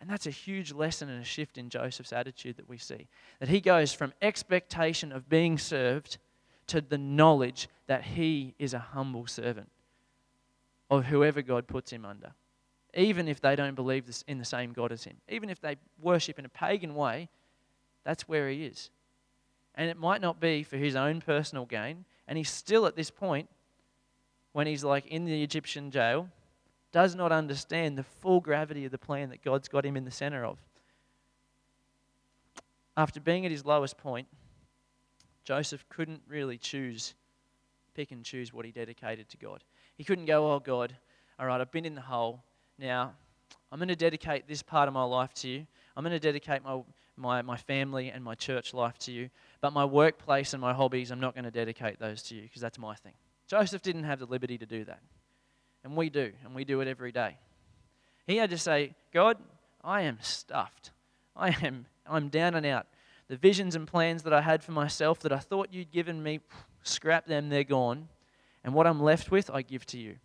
And 0.00 0.08
that's 0.08 0.26
a 0.26 0.30
huge 0.30 0.72
lesson 0.72 1.08
and 1.08 1.20
a 1.20 1.24
shift 1.24 1.58
in 1.58 1.70
Joseph's 1.70 2.12
attitude 2.12 2.56
that 2.56 2.68
we 2.68 2.78
see. 2.78 3.08
That 3.40 3.48
he 3.48 3.60
goes 3.60 3.92
from 3.92 4.12
expectation 4.22 5.10
of 5.10 5.28
being 5.28 5.58
served 5.58 6.18
to 6.68 6.80
the 6.80 6.98
knowledge 6.98 7.68
that 7.86 8.04
he 8.04 8.54
is 8.58 8.74
a 8.74 8.78
humble 8.78 9.26
servant 9.26 9.70
of 10.90 11.06
whoever 11.06 11.42
God 11.42 11.66
puts 11.66 11.90
him 11.90 12.04
under. 12.04 12.32
Even 12.94 13.28
if 13.28 13.40
they 13.40 13.56
don't 13.56 13.74
believe 13.74 14.04
in 14.26 14.38
the 14.38 14.44
same 14.44 14.72
God 14.72 14.92
as 14.92 15.04
him, 15.04 15.16
even 15.28 15.50
if 15.50 15.60
they 15.60 15.76
worship 16.00 16.38
in 16.38 16.44
a 16.44 16.48
pagan 16.48 16.94
way, 16.94 17.28
that's 18.04 18.28
where 18.28 18.48
he 18.48 18.64
is. 18.64 18.90
And 19.74 19.90
it 19.90 19.96
might 19.96 20.20
not 20.20 20.40
be 20.40 20.62
for 20.62 20.76
his 20.76 20.96
own 20.96 21.20
personal 21.20 21.66
gain. 21.66 22.04
And 22.26 22.38
he's 22.38 22.50
still 22.50 22.86
at 22.86 22.96
this 22.96 23.10
point, 23.10 23.48
when 24.52 24.66
he's 24.66 24.82
like 24.82 25.06
in 25.06 25.24
the 25.24 25.42
Egyptian 25.42 25.90
jail, 25.90 26.28
does 26.92 27.14
not 27.14 27.32
understand 27.32 27.98
the 27.98 28.02
full 28.02 28.40
gravity 28.40 28.84
of 28.84 28.90
the 28.90 28.98
plan 28.98 29.28
that 29.30 29.42
God's 29.42 29.68
got 29.68 29.84
him 29.84 29.96
in 29.96 30.04
the 30.04 30.10
center 30.10 30.44
of. 30.44 30.58
After 32.96 33.20
being 33.20 33.44
at 33.44 33.50
his 33.50 33.64
lowest 33.64 33.98
point, 33.98 34.26
Joseph 35.44 35.84
couldn't 35.88 36.22
really 36.26 36.58
choose, 36.58 37.14
pick 37.94 38.10
and 38.10 38.24
choose 38.24 38.52
what 38.52 38.64
he 38.64 38.72
dedicated 38.72 39.28
to 39.30 39.36
God. 39.36 39.62
He 39.96 40.04
couldn't 40.04 40.26
go, 40.26 40.52
Oh 40.52 40.60
God, 40.60 40.96
all 41.38 41.46
right, 41.46 41.60
I've 41.60 41.70
been 41.70 41.86
in 41.86 41.94
the 41.94 42.00
hole. 42.00 42.42
Now, 42.78 43.12
I'm 43.70 43.78
going 43.78 43.88
to 43.88 43.96
dedicate 43.96 44.48
this 44.48 44.62
part 44.62 44.88
of 44.88 44.94
my 44.94 45.04
life 45.04 45.32
to 45.34 45.48
you. 45.48 45.66
I'm 45.96 46.02
going 46.02 46.12
to 46.12 46.18
dedicate 46.18 46.64
my, 46.64 46.80
my, 47.16 47.42
my 47.42 47.56
family 47.56 48.10
and 48.10 48.24
my 48.24 48.34
church 48.34 48.72
life 48.72 48.98
to 49.00 49.12
you. 49.12 49.30
But 49.60 49.72
my 49.72 49.84
workplace 49.84 50.52
and 50.52 50.60
my 50.60 50.72
hobbies, 50.72 51.10
I'm 51.10 51.20
not 51.20 51.34
going 51.34 51.44
to 51.44 51.50
dedicate 51.50 51.98
those 51.98 52.22
to 52.24 52.34
you 52.34 52.42
because 52.42 52.62
that's 52.62 52.78
my 52.78 52.94
thing. 52.94 53.14
Joseph 53.46 53.82
didn't 53.82 54.04
have 54.04 54.18
the 54.18 54.26
liberty 54.26 54.58
to 54.58 54.66
do 54.66 54.84
that. 54.84 55.00
And 55.84 55.96
we 55.96 56.10
do, 56.10 56.32
and 56.44 56.54
we 56.54 56.64
do 56.64 56.80
it 56.80 56.88
every 56.88 57.12
day. 57.12 57.36
He 58.26 58.36
had 58.36 58.50
to 58.50 58.58
say, 58.58 58.94
God, 59.12 59.38
I 59.82 60.02
am 60.02 60.18
stuffed. 60.20 60.90
I 61.36 61.56
am 61.62 61.86
I'm 62.08 62.28
down 62.28 62.54
and 62.54 62.66
out. 62.66 62.86
The 63.28 63.36
visions 63.36 63.76
and 63.76 63.86
plans 63.86 64.22
that 64.22 64.32
I 64.32 64.40
had 64.40 64.64
for 64.64 64.72
myself 64.72 65.20
that 65.20 65.32
I 65.32 65.38
thought 65.38 65.72
you'd 65.72 65.92
given 65.92 66.22
me, 66.22 66.40
scrap 66.82 67.26
them, 67.26 67.48
they're 67.48 67.64
gone. 67.64 68.08
And 68.64 68.74
what 68.74 68.86
I'm 68.86 69.00
left 69.00 69.30
with, 69.30 69.50
I 69.50 69.62
give 69.62 69.84
to 69.86 69.98
you. 69.98 70.16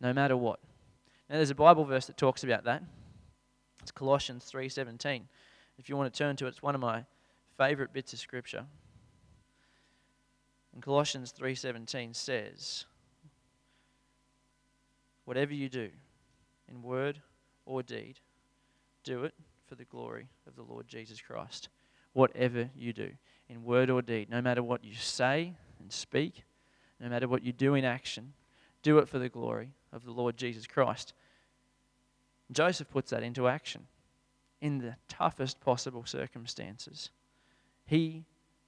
No 0.00 0.12
matter 0.12 0.36
what. 0.36 0.60
Now 1.28 1.36
there's 1.36 1.50
a 1.50 1.54
Bible 1.54 1.84
verse 1.84 2.06
that 2.06 2.16
talks 2.16 2.44
about 2.44 2.64
that. 2.64 2.82
It's 3.82 3.90
Colossians 3.90 4.50
3:17. 4.50 5.22
If 5.78 5.88
you 5.88 5.96
want 5.96 6.12
to 6.12 6.18
turn 6.18 6.36
to 6.36 6.46
it, 6.46 6.50
it's 6.50 6.62
one 6.62 6.74
of 6.74 6.80
my 6.80 7.04
favorite 7.58 7.92
bits 7.92 8.12
of 8.12 8.18
scripture. 8.18 8.64
And 10.72 10.82
Colossians 10.82 11.32
3:17 11.38 12.14
says, 12.14 12.86
"Whatever 15.24 15.54
you 15.54 15.68
do, 15.68 15.90
in 16.68 16.82
word 16.82 17.20
or 17.66 17.82
deed, 17.82 18.20
do 19.02 19.24
it 19.24 19.34
for 19.66 19.74
the 19.74 19.84
glory 19.84 20.28
of 20.46 20.56
the 20.56 20.62
Lord 20.62 20.86
Jesus 20.88 21.20
Christ. 21.20 21.68
Whatever 22.12 22.70
you 22.76 22.92
do, 22.92 23.10
in 23.48 23.64
word 23.64 23.90
or 23.90 24.02
deed, 24.02 24.30
no 24.30 24.40
matter 24.40 24.62
what 24.62 24.84
you 24.84 24.94
say 24.94 25.54
and 25.80 25.92
speak, 25.92 26.44
no 27.00 27.08
matter 27.08 27.28
what 27.28 27.42
you 27.42 27.52
do 27.52 27.74
in 27.74 27.84
action, 27.84 28.32
do 28.82 28.98
it 28.98 29.08
for 29.08 29.18
the 29.18 29.28
glory 29.28 29.72
of 29.92 30.04
the 30.04 30.12
Lord 30.12 30.36
Jesus 30.36 30.66
Christ. 30.66 31.12
Joseph 32.52 32.90
puts 32.90 33.10
that 33.10 33.22
into 33.22 33.48
action 33.48 33.86
in 34.60 34.78
the 34.78 34.96
toughest 35.08 35.60
possible 35.60 36.04
circumstances. 36.06 37.10
He 37.86 38.24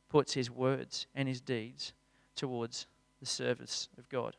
puts 0.09 0.35
his 0.35 0.51
words 0.51 1.07
and 1.14 1.29
his 1.29 1.40
deeds 1.40 1.92
towards 2.35 2.87
the 3.21 3.27
service 3.27 3.88
of 3.99 4.09
God. 4.09 4.37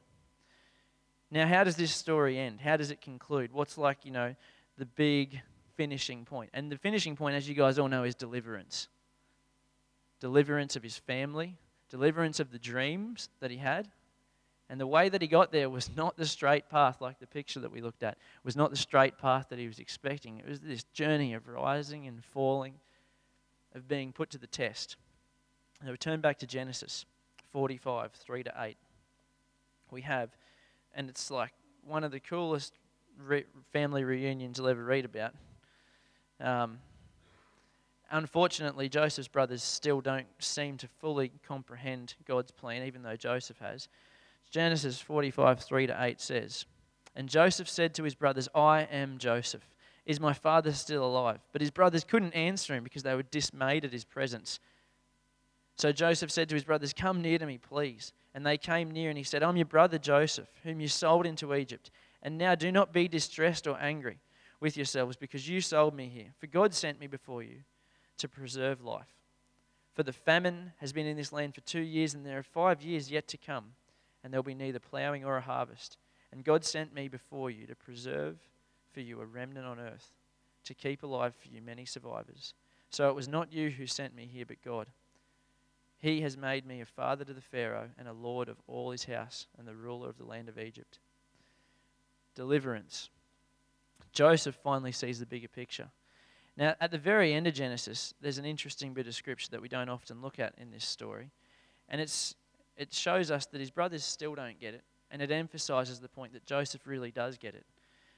Now, 1.30 1.48
how 1.48 1.63
does 1.63 1.76
this 1.76 1.94
story 1.94 2.40
end? 2.40 2.62
How 2.62 2.78
does 2.78 2.92
it 2.92 3.02
conclude? 3.02 3.52
What's 3.52 3.78
like, 3.78 4.06
you 4.06 4.12
know, 4.12 4.36
the 4.78 4.86
big 4.86 5.42
finishing 5.76 6.24
point? 6.26 6.50
And 6.54 6.72
the 6.72 6.78
finishing 6.78 7.16
point, 7.16 7.36
as 7.36 7.50
you 7.50 7.56
guys 7.56 7.78
all 7.78 7.88
know, 7.88 8.04
is 8.04 8.16
deliverance 8.16 8.88
deliverance 10.20 10.76
of 10.76 10.82
his 10.82 10.98
family, 10.98 11.58
deliverance 11.90 12.40
of 12.40 12.52
the 12.52 12.58
dreams 12.58 13.30
that 13.40 13.52
he 13.52 13.58
had. 13.58 13.88
And 14.70 14.82
the 14.82 14.88
way 14.88 15.10
that 15.10 15.22
he 15.22 15.28
got 15.28 15.52
there 15.52 15.70
was 15.70 15.90
not 15.96 16.18
the 16.18 16.26
straight 16.26 16.70
path, 16.70 17.02
like 17.02 17.20
the 17.20 17.28
picture 17.28 17.60
that 17.60 17.72
we 17.72 17.82
looked 17.82 18.04
at, 18.04 18.18
was 18.44 18.56
not 18.56 18.72
the 18.72 18.78
straight 18.78 19.18
path 19.18 19.48
that 19.50 19.60
he 19.60 19.68
was 19.68 19.80
expecting. 19.80 20.40
It 20.40 20.50
was 20.50 20.60
this 20.60 20.84
journey 20.94 21.34
of 21.34 21.48
rising 21.48 22.08
and 22.08 22.24
falling, 22.24 22.76
of 23.76 23.88
being 23.88 24.12
put 24.12 24.30
to 24.32 24.38
the 24.38 24.48
test. 24.48 24.96
Now, 25.84 25.92
we 25.92 25.98
turn 25.98 26.22
back 26.22 26.40
to 26.40 26.48
Genesis 26.48 27.06
45, 27.52 28.12
3 28.13 28.44
to 28.44 28.54
8. 28.58 28.78
We 29.92 30.02
have 30.02 30.36
and 30.97 31.10
it's 31.10 31.31
like 31.31 31.53
one 31.86 32.03
of 32.03 32.12
the 32.12 32.19
coolest 32.19 32.73
re- 33.23 33.45
family 33.71 34.03
reunions 34.03 34.57
you'll 34.57 34.67
ever 34.67 34.83
read 34.83 35.05
about. 35.05 35.33
Um, 36.41 36.79
unfortunately, 38.12 38.89
Joseph's 38.89 39.27
brothers 39.27 39.63
still 39.63 40.01
don't 40.01 40.27
seem 40.39 40.75
to 40.77 40.88
fully 40.99 41.31
comprehend 41.47 42.15
God's 42.27 42.51
plan, 42.51 42.83
even 42.83 43.03
though 43.03 43.15
Joseph 43.15 43.60
has. 43.60 43.88
Genesis 44.49 44.99
45 44.99 45.60
3 45.60 45.88
to 45.88 46.03
8 46.03 46.19
says, 46.19 46.65
And 47.15 47.29
Joseph 47.29 47.69
said 47.69 47.93
to 47.93 48.03
his 48.03 48.15
brothers, 48.15 48.49
I 48.55 48.81
am 48.91 49.19
Joseph. 49.19 49.69
Is 50.07 50.19
my 50.19 50.33
father 50.33 50.71
still 50.71 51.05
alive? 51.05 51.39
But 51.51 51.62
his 51.62 51.69
brothers 51.69 52.03
couldn't 52.03 52.33
answer 52.33 52.73
him 52.73 52.83
because 52.83 53.03
they 53.03 53.13
were 53.13 53.23
dismayed 53.23 53.86
at 53.86 53.93
his 53.93 54.05
presence. 54.05 54.60
So 55.75 55.91
Joseph 55.91 56.31
said 56.31 56.49
to 56.49 56.55
his 56.55 56.63
brothers, 56.63 56.91
Come 56.93 57.21
near 57.21 57.38
to 57.38 57.45
me, 57.45 57.60
please. 57.60 58.13
And 58.38 58.45
they 58.45 58.60
came 58.60 58.91
near, 58.91 59.10
and 59.10 59.17
he 59.17 59.23
said, 59.23 59.41
I'm 59.41 59.58
your 59.58 59.65
brother 59.65 59.97
Joseph, 59.97 60.47
whom 60.62 60.80
you 60.80 60.88
sold 60.88 61.26
into 61.26 61.56
Egypt. 61.56 61.89
And 62.21 62.38
now 62.38 62.54
do 62.54 62.71
not 62.71 62.93
be 62.93 63.08
distressed 63.08 63.65
or 63.65 63.80
angry 63.82 64.19
with 64.60 64.78
yourselves, 64.78 65.15
because 65.15 65.50
you 65.50 65.60
sold 65.60 65.95
me 65.95 66.08
here. 66.08 66.28
For 66.38 66.45
God 66.45 66.76
sent 66.76 67.00
me 67.00 67.08
before 67.08 67.41
you 67.41 67.62
to 68.19 68.28
preserve 68.30 68.84
life. 68.84 69.10
For 69.95 70.04
the 70.04 70.13
famine 70.13 70.73
has 70.78 70.93
been 70.93 71.08
in 71.08 71.17
this 71.17 71.34
land 71.34 71.56
for 71.56 71.62
two 71.62 71.82
years, 71.82 72.13
and 72.13 72.23
there 72.23 72.38
are 72.38 72.43
five 72.43 72.84
years 72.84 73.10
yet 73.10 73.28
to 73.30 73.38
come, 73.38 73.73
and 74.23 74.32
there 74.32 74.38
will 74.38 74.43
be 74.43 74.54
neither 74.54 74.78
plowing 74.78 75.26
or 75.26 75.38
a 75.38 75.41
harvest. 75.41 75.97
And 76.32 76.43
God 76.43 76.63
sent 76.63 76.93
me 76.93 77.08
before 77.08 77.50
you 77.50 77.65
to 77.65 77.76
preserve 77.76 78.38
for 78.93 79.00
you 79.00 79.19
a 79.19 79.26
remnant 79.26 79.65
on 79.65 79.80
earth, 79.80 80.12
to 80.65 80.76
keep 80.76 81.02
alive 81.02 81.34
for 81.34 81.47
you 81.47 81.60
many 81.60 81.86
survivors. 81.86 82.54
So 82.91 83.10
it 83.10 83.15
was 83.15 83.28
not 83.28 83.52
you 83.52 83.71
who 83.71 83.88
sent 83.88 84.15
me 84.15 84.30
here, 84.32 84.45
but 84.45 84.62
God. 84.63 84.86
He 85.99 86.21
has 86.21 86.38
made 86.38 86.65
me 86.65 86.81
a 86.81 86.86
father 86.86 87.25
to 87.25 87.33
the 87.33 87.41
Pharaoh 87.41 87.89
and 87.97 88.07
a 88.07 88.13
lord 88.13 88.49
of 88.49 88.57
all 88.67 88.91
his 88.91 89.05
house 89.05 89.47
and 89.57 89.67
the 89.67 89.75
ruler 89.75 90.10
of 90.10 90.17
the 90.17 90.25
land 90.25 90.47
of 90.47 90.60
Egypt. 90.60 90.99
Deliverance. 92.36 93.10
Joseph 94.12 94.55
finally 94.63 94.91
sees 94.91 95.19
the 95.19 95.25
bigger 95.25 95.47
picture. 95.47 95.89
Now, 96.55 96.75
at 96.79 96.91
the 96.91 96.97
very 96.97 97.33
end 97.33 97.47
of 97.47 97.53
Genesis, 97.53 98.13
there's 98.21 98.38
an 98.38 98.45
interesting 98.45 98.93
bit 98.93 99.07
of 99.07 99.15
scripture 99.15 99.49
that 99.51 99.62
we 99.62 99.67
don't 99.67 99.89
often 99.89 100.21
look 100.21 100.39
at 100.39 100.53
in 100.57 100.71
this 100.71 100.86
story. 100.86 101.29
And 101.89 102.01
it's, 102.01 102.36
it 102.75 102.93
shows 102.93 103.29
us 103.31 103.45
that 103.47 103.60
his 103.60 103.69
brothers 103.69 104.03
still 104.03 104.36
don't 104.36 104.60
get 104.60 104.73
it. 104.73 104.83
And 105.10 105.21
it 105.21 105.31
emphasizes 105.31 105.99
the 105.99 106.10
point 106.10 106.33
that 106.33 106.45
Joseph 106.45 106.81
really 106.86 107.12
does 107.12 107.38
get 107.38 107.55
it. 107.55 107.65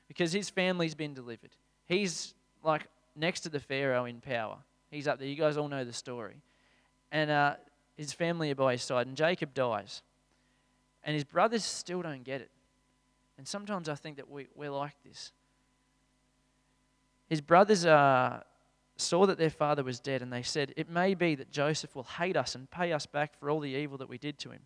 Because 0.07 0.33
his 0.33 0.49
family's 0.49 0.95
been 0.95 1.13
delivered. 1.13 1.51
He's 1.85 2.33
like 2.63 2.87
next 3.15 3.41
to 3.41 3.49
the 3.49 3.59
Pharaoh 3.59 4.05
in 4.05 4.21
power. 4.21 4.57
He's 4.89 5.07
up 5.07 5.19
there. 5.19 5.27
You 5.27 5.35
guys 5.35 5.55
all 5.55 5.67
know 5.67 5.83
the 5.83 5.93
story. 5.93 6.35
And 7.11 7.29
uh, 7.29 7.55
his 7.99 8.13
family 8.13 8.49
are 8.49 8.55
by 8.55 8.71
his 8.71 8.81
side, 8.81 9.07
and 9.07 9.17
Jacob 9.17 9.53
dies. 9.53 10.03
And 11.03 11.13
his 11.13 11.25
brothers 11.25 11.65
still 11.65 12.01
don't 12.01 12.23
get 12.23 12.39
it. 12.39 12.49
And 13.38 13.45
sometimes 13.45 13.89
I 13.89 13.95
think 13.95 14.15
that 14.15 14.31
we, 14.31 14.47
we're 14.55 14.69
like 14.69 14.95
this. 15.03 15.33
His 17.27 17.41
brothers 17.41 17.85
uh, 17.85 18.39
saw 18.95 19.25
that 19.25 19.38
their 19.38 19.49
father 19.49 19.83
was 19.83 19.99
dead, 19.99 20.21
and 20.21 20.31
they 20.31 20.43
said, 20.43 20.73
It 20.77 20.89
may 20.89 21.13
be 21.13 21.35
that 21.35 21.51
Joseph 21.51 21.93
will 21.93 22.03
hate 22.03 22.38
us 22.38 22.55
and 22.55 22.71
pay 22.71 22.93
us 22.93 23.05
back 23.05 23.38
for 23.38 23.49
all 23.49 23.59
the 23.59 23.71
evil 23.71 23.97
that 23.97 24.07
we 24.07 24.17
did 24.17 24.39
to 24.39 24.51
him. 24.51 24.62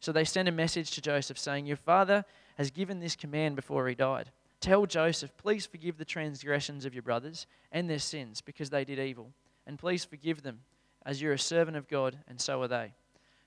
So 0.00 0.10
they 0.10 0.24
sent 0.24 0.48
a 0.48 0.52
message 0.52 0.92
to 0.92 1.02
Joseph 1.02 1.38
saying, 1.38 1.66
Your 1.66 1.76
father 1.76 2.24
has 2.56 2.70
given 2.70 3.00
this 3.00 3.16
command 3.16 3.54
before 3.54 3.86
he 3.86 3.94
died. 3.94 4.30
Tell 4.60 4.86
Joseph, 4.86 5.36
please 5.36 5.66
forgive 5.66 5.98
the 5.98 6.06
transgressions 6.06 6.86
of 6.86 6.94
your 6.94 7.02
brothers 7.02 7.46
and 7.70 7.90
their 7.90 7.98
sins 7.98 8.40
because 8.40 8.70
they 8.70 8.86
did 8.86 8.98
evil, 8.98 9.30
and 9.66 9.78
please 9.78 10.06
forgive 10.06 10.42
them 10.42 10.60
as 11.04 11.20
you're 11.20 11.32
a 11.32 11.38
servant 11.38 11.76
of 11.76 11.88
God, 11.88 12.18
and 12.28 12.40
so 12.40 12.62
are 12.62 12.68
they. 12.68 12.92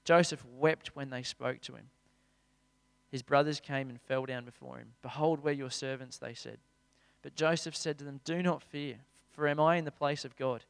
Joseph 0.04 0.44
wept 0.58 0.96
when 0.96 1.10
they 1.10 1.24
spoke 1.24 1.62
to 1.62 1.76
him. 1.76 1.90
His 3.10 3.24
brothers 3.24 3.60
came 3.60 3.90
and 3.90 4.02
fell 4.02 4.26
down 4.26 4.46
before 4.46 4.78
him. 4.78 4.94
Behold, 5.02 5.44
we're 5.44 5.52
your 5.52 5.72
servants, 5.72 6.18
they 6.18 6.34
said. 6.34 6.58
But 7.22 7.36
Joseph 7.36 7.76
said 7.76 7.98
to 7.98 8.04
them, 8.04 8.20
Do 8.26 8.44
not 8.44 8.62
fear, 8.62 8.98
for 9.32 9.48
am 9.48 9.60
I 9.60 9.78
in 9.78 9.86
the 9.86 9.92
place 9.92 10.26
of 10.26 10.36
God? 10.36 10.64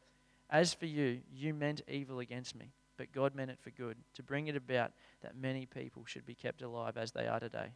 As 0.49 0.73
for 0.73 0.85
you, 0.85 1.21
you 1.33 1.53
meant 1.53 1.81
evil 1.87 2.19
against 2.19 2.55
me, 2.55 2.71
but 2.97 3.11
God 3.11 3.35
meant 3.35 3.51
it 3.51 3.59
for 3.59 3.71
good, 3.71 3.97
to 4.13 4.23
bring 4.23 4.47
it 4.47 4.55
about 4.55 4.91
that 5.21 5.35
many 5.35 5.65
people 5.65 6.05
should 6.05 6.25
be 6.25 6.35
kept 6.35 6.61
alive 6.61 6.97
as 6.97 7.11
they 7.11 7.27
are 7.27 7.39
today. 7.39 7.73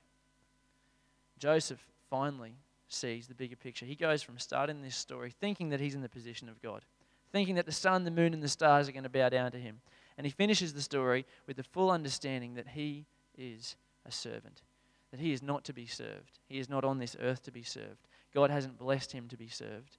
Joseph 1.40 1.84
finally 2.10 2.54
sees 2.90 3.28
the 3.28 3.36
bigger 3.36 3.56
picture. 3.56 3.86
He 3.86 3.96
goes 3.96 4.22
from 4.22 4.38
starting 4.38 4.82
this 4.82 4.96
story 4.96 5.32
thinking 5.32 5.70
that 5.70 5.80
he's 5.80 5.96
in 5.96 6.02
the 6.02 6.10
position 6.10 6.48
of 6.48 6.62
God 6.62 6.84
thinking 7.32 7.56
that 7.56 7.66
the 7.66 7.72
sun, 7.72 8.04
the 8.04 8.12
moon, 8.12 8.34
and 8.34 8.44
the 8.44 8.48
stars 8.48 8.88
are 8.88 8.92
going 8.92 9.04
to 9.04 9.10
bow 9.10 9.30
down 9.30 9.52
to 9.52 9.58
him. 9.58 9.82
And 10.18 10.26
he 10.26 10.32
finishes 10.32 10.74
the 10.74 10.82
story 10.82 11.26
with 11.48 11.58
the 11.58 11.64
full 11.64 11.92
understanding 11.92 12.56
that 12.56 12.70
he 12.70 13.06
is 13.38 13.76
a 14.06 14.12
servant, 14.12 14.64
that 15.12 15.20
he 15.20 15.32
is 15.32 15.42
not 15.42 15.64
to 15.66 15.74
be 15.74 15.86
served. 15.86 16.40
He 16.48 16.60
is 16.60 16.70
not 16.70 16.84
on 16.84 16.98
this 16.98 17.16
earth 17.22 17.44
to 17.44 17.52
be 17.52 17.64
served. 17.64 18.08
God 18.34 18.50
hasn't 18.50 18.78
blessed 18.78 19.12
him 19.12 19.28
to 19.30 19.38
be 19.38 19.48
served, 19.48 19.98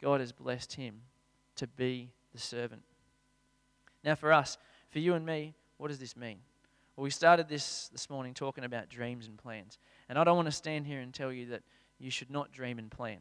God 0.00 0.20
has 0.20 0.32
blessed 0.32 0.74
him 0.74 1.00
to 1.56 1.66
be 1.66 2.10
the 2.32 2.40
servant. 2.40 2.82
Now, 4.04 4.14
for 4.14 4.32
us, 4.32 4.58
for 4.90 4.98
you 4.98 5.14
and 5.14 5.26
me, 5.26 5.54
what 5.78 5.88
does 5.88 5.98
this 5.98 6.16
mean? 6.16 6.38
Well, 6.94 7.04
we 7.04 7.10
started 7.10 7.48
this 7.48 7.88
this 7.88 8.08
morning 8.08 8.34
talking 8.34 8.64
about 8.64 8.88
dreams 8.88 9.26
and 9.26 9.36
plans. 9.36 9.78
And 10.08 10.18
I 10.18 10.24
don't 10.24 10.36
want 10.36 10.46
to 10.46 10.52
stand 10.52 10.86
here 10.86 11.00
and 11.00 11.12
tell 11.12 11.32
you 11.32 11.46
that 11.46 11.62
you 11.98 12.10
should 12.10 12.30
not 12.30 12.52
dream 12.52 12.78
and 12.78 12.90
plan. 12.90 13.18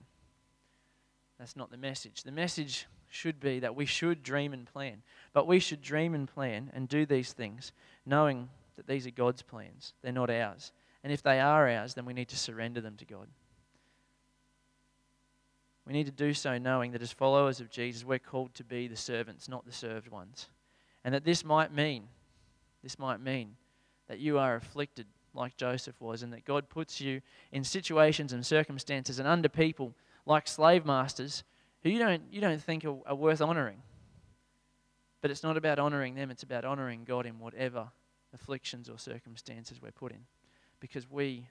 That's 1.40 1.56
not 1.56 1.72
the 1.72 1.78
message. 1.78 2.24
The 2.24 2.32
message 2.32 2.88
should 3.16 3.40
be 3.40 3.60
that 3.60 3.76
we 3.76 3.86
should 3.86 4.22
dream 4.22 4.54
and 4.54 4.66
plan. 4.66 5.02
But 5.34 5.48
we 5.48 5.60
should 5.60 5.82
dream 5.82 6.14
and 6.14 6.28
plan 6.28 6.72
and 6.74 6.88
do 6.88 7.06
these 7.06 7.34
things 7.34 7.72
knowing 8.06 8.50
that 8.76 8.88
these 8.88 9.08
are 9.08 9.12
God's 9.12 9.42
plans, 9.42 9.94
they're 10.02 10.12
not 10.12 10.30
ours. 10.30 10.72
And 11.04 11.14
if 11.14 11.24
they 11.24 11.40
are 11.40 11.70
ours, 11.70 11.94
then 11.94 12.06
we 12.06 12.14
need 12.14 12.30
to 12.30 12.38
surrender 12.38 12.82
them 12.82 12.96
to 12.98 13.06
God. 13.06 13.28
We 15.86 15.94
need 15.94 16.08
to 16.08 16.12
do 16.12 16.34
so 16.34 16.58
knowing 16.58 16.92
that 16.92 17.02
as 17.02 17.12
followers 17.12 17.60
of 17.60 17.70
Jesus, 17.70 18.04
we're 18.04 18.20
called 18.20 18.54
to 18.56 18.64
be 18.64 18.88
the 18.88 18.96
servants, 18.96 19.48
not 19.48 19.66
the 19.66 19.72
served 19.72 20.10
ones. 20.10 20.48
And 21.04 21.14
that 21.14 21.24
this 21.24 21.46
might 21.46 21.72
mean, 21.72 22.08
this 22.82 22.98
might 22.98 23.22
mean 23.22 23.56
that 24.08 24.20
you 24.20 24.40
are 24.40 24.56
afflicted 24.56 25.06
like 25.36 25.58
Joseph 25.58 26.00
was, 26.02 26.24
and 26.24 26.34
that 26.34 26.46
God 26.46 26.70
puts 26.70 27.00
you 27.00 27.22
in 27.52 27.64
situations 27.64 28.34
and 28.34 28.46
circumstances 28.46 29.20
and 29.20 29.28
under 29.28 29.50
people 29.50 29.94
like 30.26 30.48
slave 30.48 30.86
masters 30.86 31.44
who 31.86 31.92
you 31.92 32.00
don't, 32.00 32.24
you 32.32 32.42
don't 32.42 32.60
think 32.60 32.84
are, 32.84 32.98
are 33.06 33.16
worth 33.16 33.42
honoring. 33.42 33.78
But 35.22 35.30
it's 35.30 35.44
not 35.44 35.56
about 35.56 35.78
honoring 35.78 36.16
them, 36.16 36.32
it's 36.32 36.42
about 36.42 36.66
honoring 36.66 37.04
God 37.04 37.28
in 37.28 37.38
whatever 37.38 37.90
afflictions 38.34 38.90
or 38.90 38.98
circumstances 38.98 39.80
we're 39.80 39.92
put 39.92 40.12
in. 40.12 40.26
Because 40.80 41.08
we 41.08 41.48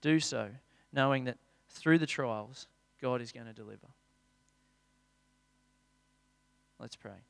do 0.00 0.20
so 0.20 0.48
knowing 0.92 1.24
that 1.24 1.38
through 1.70 1.98
the 1.98 2.06
trials, 2.06 2.68
God 3.02 3.20
is 3.20 3.32
going 3.32 3.46
to 3.46 3.52
deliver. 3.52 3.88
Let's 6.78 6.94
pray. 6.94 7.24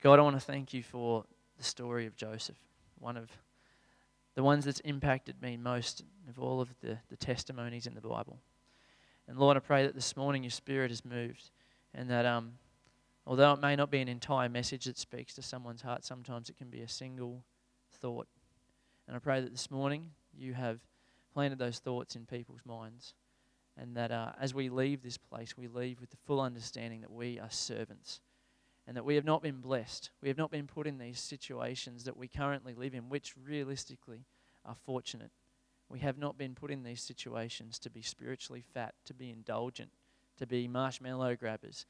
God, 0.00 0.20
I 0.20 0.22
want 0.22 0.36
to 0.36 0.40
thank 0.40 0.72
you 0.72 0.84
for 0.84 1.24
the 1.58 1.64
story 1.64 2.06
of 2.06 2.14
Joseph, 2.14 2.56
one 3.00 3.16
of 3.16 3.30
the 4.36 4.44
ones 4.44 4.64
that's 4.64 4.80
impacted 4.80 5.42
me 5.42 5.56
most 5.56 6.04
of 6.28 6.38
all 6.38 6.60
of 6.60 6.68
the, 6.82 6.98
the 7.10 7.16
testimonies 7.16 7.88
in 7.88 7.94
the 7.96 8.00
Bible. 8.00 8.38
And 9.28 9.38
Lord, 9.38 9.56
I 9.56 9.60
pray 9.60 9.84
that 9.86 9.94
this 9.94 10.16
morning 10.16 10.42
your 10.42 10.50
spirit 10.50 10.90
has 10.90 11.04
moved 11.04 11.50
and 11.94 12.10
that 12.10 12.26
um, 12.26 12.54
although 13.26 13.52
it 13.52 13.60
may 13.60 13.76
not 13.76 13.90
be 13.90 14.00
an 14.00 14.08
entire 14.08 14.48
message 14.48 14.84
that 14.86 14.98
speaks 14.98 15.34
to 15.34 15.42
someone's 15.42 15.82
heart, 15.82 16.04
sometimes 16.04 16.48
it 16.48 16.56
can 16.56 16.68
be 16.68 16.80
a 16.80 16.88
single 16.88 17.44
thought. 17.90 18.26
And 19.06 19.16
I 19.16 19.20
pray 19.20 19.40
that 19.40 19.52
this 19.52 19.70
morning 19.70 20.10
you 20.36 20.54
have 20.54 20.80
planted 21.32 21.58
those 21.58 21.78
thoughts 21.78 22.16
in 22.16 22.26
people's 22.26 22.62
minds 22.64 23.14
and 23.76 23.96
that 23.96 24.10
uh, 24.10 24.32
as 24.40 24.54
we 24.54 24.68
leave 24.68 25.02
this 25.02 25.16
place, 25.18 25.56
we 25.56 25.66
leave 25.66 26.00
with 26.00 26.10
the 26.10 26.16
full 26.26 26.40
understanding 26.40 27.00
that 27.00 27.12
we 27.12 27.38
are 27.38 27.50
servants 27.50 28.20
and 28.86 28.96
that 28.96 29.04
we 29.04 29.14
have 29.14 29.24
not 29.24 29.42
been 29.42 29.60
blessed. 29.60 30.10
We 30.20 30.28
have 30.28 30.36
not 30.36 30.50
been 30.50 30.66
put 30.66 30.86
in 30.86 30.98
these 30.98 31.20
situations 31.20 32.04
that 32.04 32.16
we 32.16 32.28
currently 32.28 32.74
live 32.74 32.94
in, 32.94 33.08
which 33.08 33.34
realistically 33.42 34.26
are 34.64 34.76
fortunate. 34.84 35.30
We 35.92 35.98
have 35.98 36.16
not 36.16 36.38
been 36.38 36.54
put 36.54 36.70
in 36.70 36.84
these 36.84 37.02
situations 37.02 37.78
to 37.80 37.90
be 37.90 38.00
spiritually 38.00 38.64
fat, 38.72 38.94
to 39.04 39.12
be 39.12 39.28
indulgent, 39.28 39.90
to 40.38 40.46
be 40.46 40.66
marshmallow 40.66 41.36
grabbers. 41.36 41.84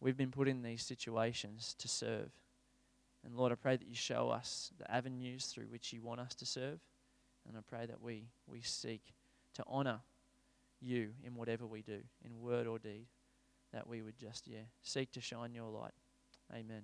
We've 0.00 0.16
been 0.16 0.32
put 0.32 0.48
in 0.48 0.62
these 0.62 0.82
situations 0.82 1.76
to 1.78 1.86
serve. 1.86 2.32
And 3.24 3.36
Lord, 3.36 3.52
I 3.52 3.54
pray 3.54 3.76
that 3.76 3.86
you 3.86 3.94
show 3.94 4.30
us 4.30 4.72
the 4.80 4.90
avenues 4.90 5.46
through 5.46 5.66
which 5.66 5.92
you 5.92 6.02
want 6.02 6.18
us 6.18 6.34
to 6.34 6.44
serve. 6.44 6.80
And 7.46 7.56
I 7.56 7.60
pray 7.64 7.86
that 7.86 8.02
we, 8.02 8.24
we 8.48 8.62
seek 8.62 9.14
to 9.54 9.62
honor 9.68 10.00
you 10.80 11.10
in 11.24 11.36
whatever 11.36 11.66
we 11.66 11.82
do, 11.82 12.00
in 12.24 12.40
word 12.40 12.66
or 12.66 12.80
deed, 12.80 13.06
that 13.72 13.86
we 13.86 14.02
would 14.02 14.18
just, 14.18 14.48
yeah, 14.48 14.66
seek 14.82 15.12
to 15.12 15.20
shine 15.20 15.54
your 15.54 15.70
light. 15.70 15.94
Amen. 16.52 16.82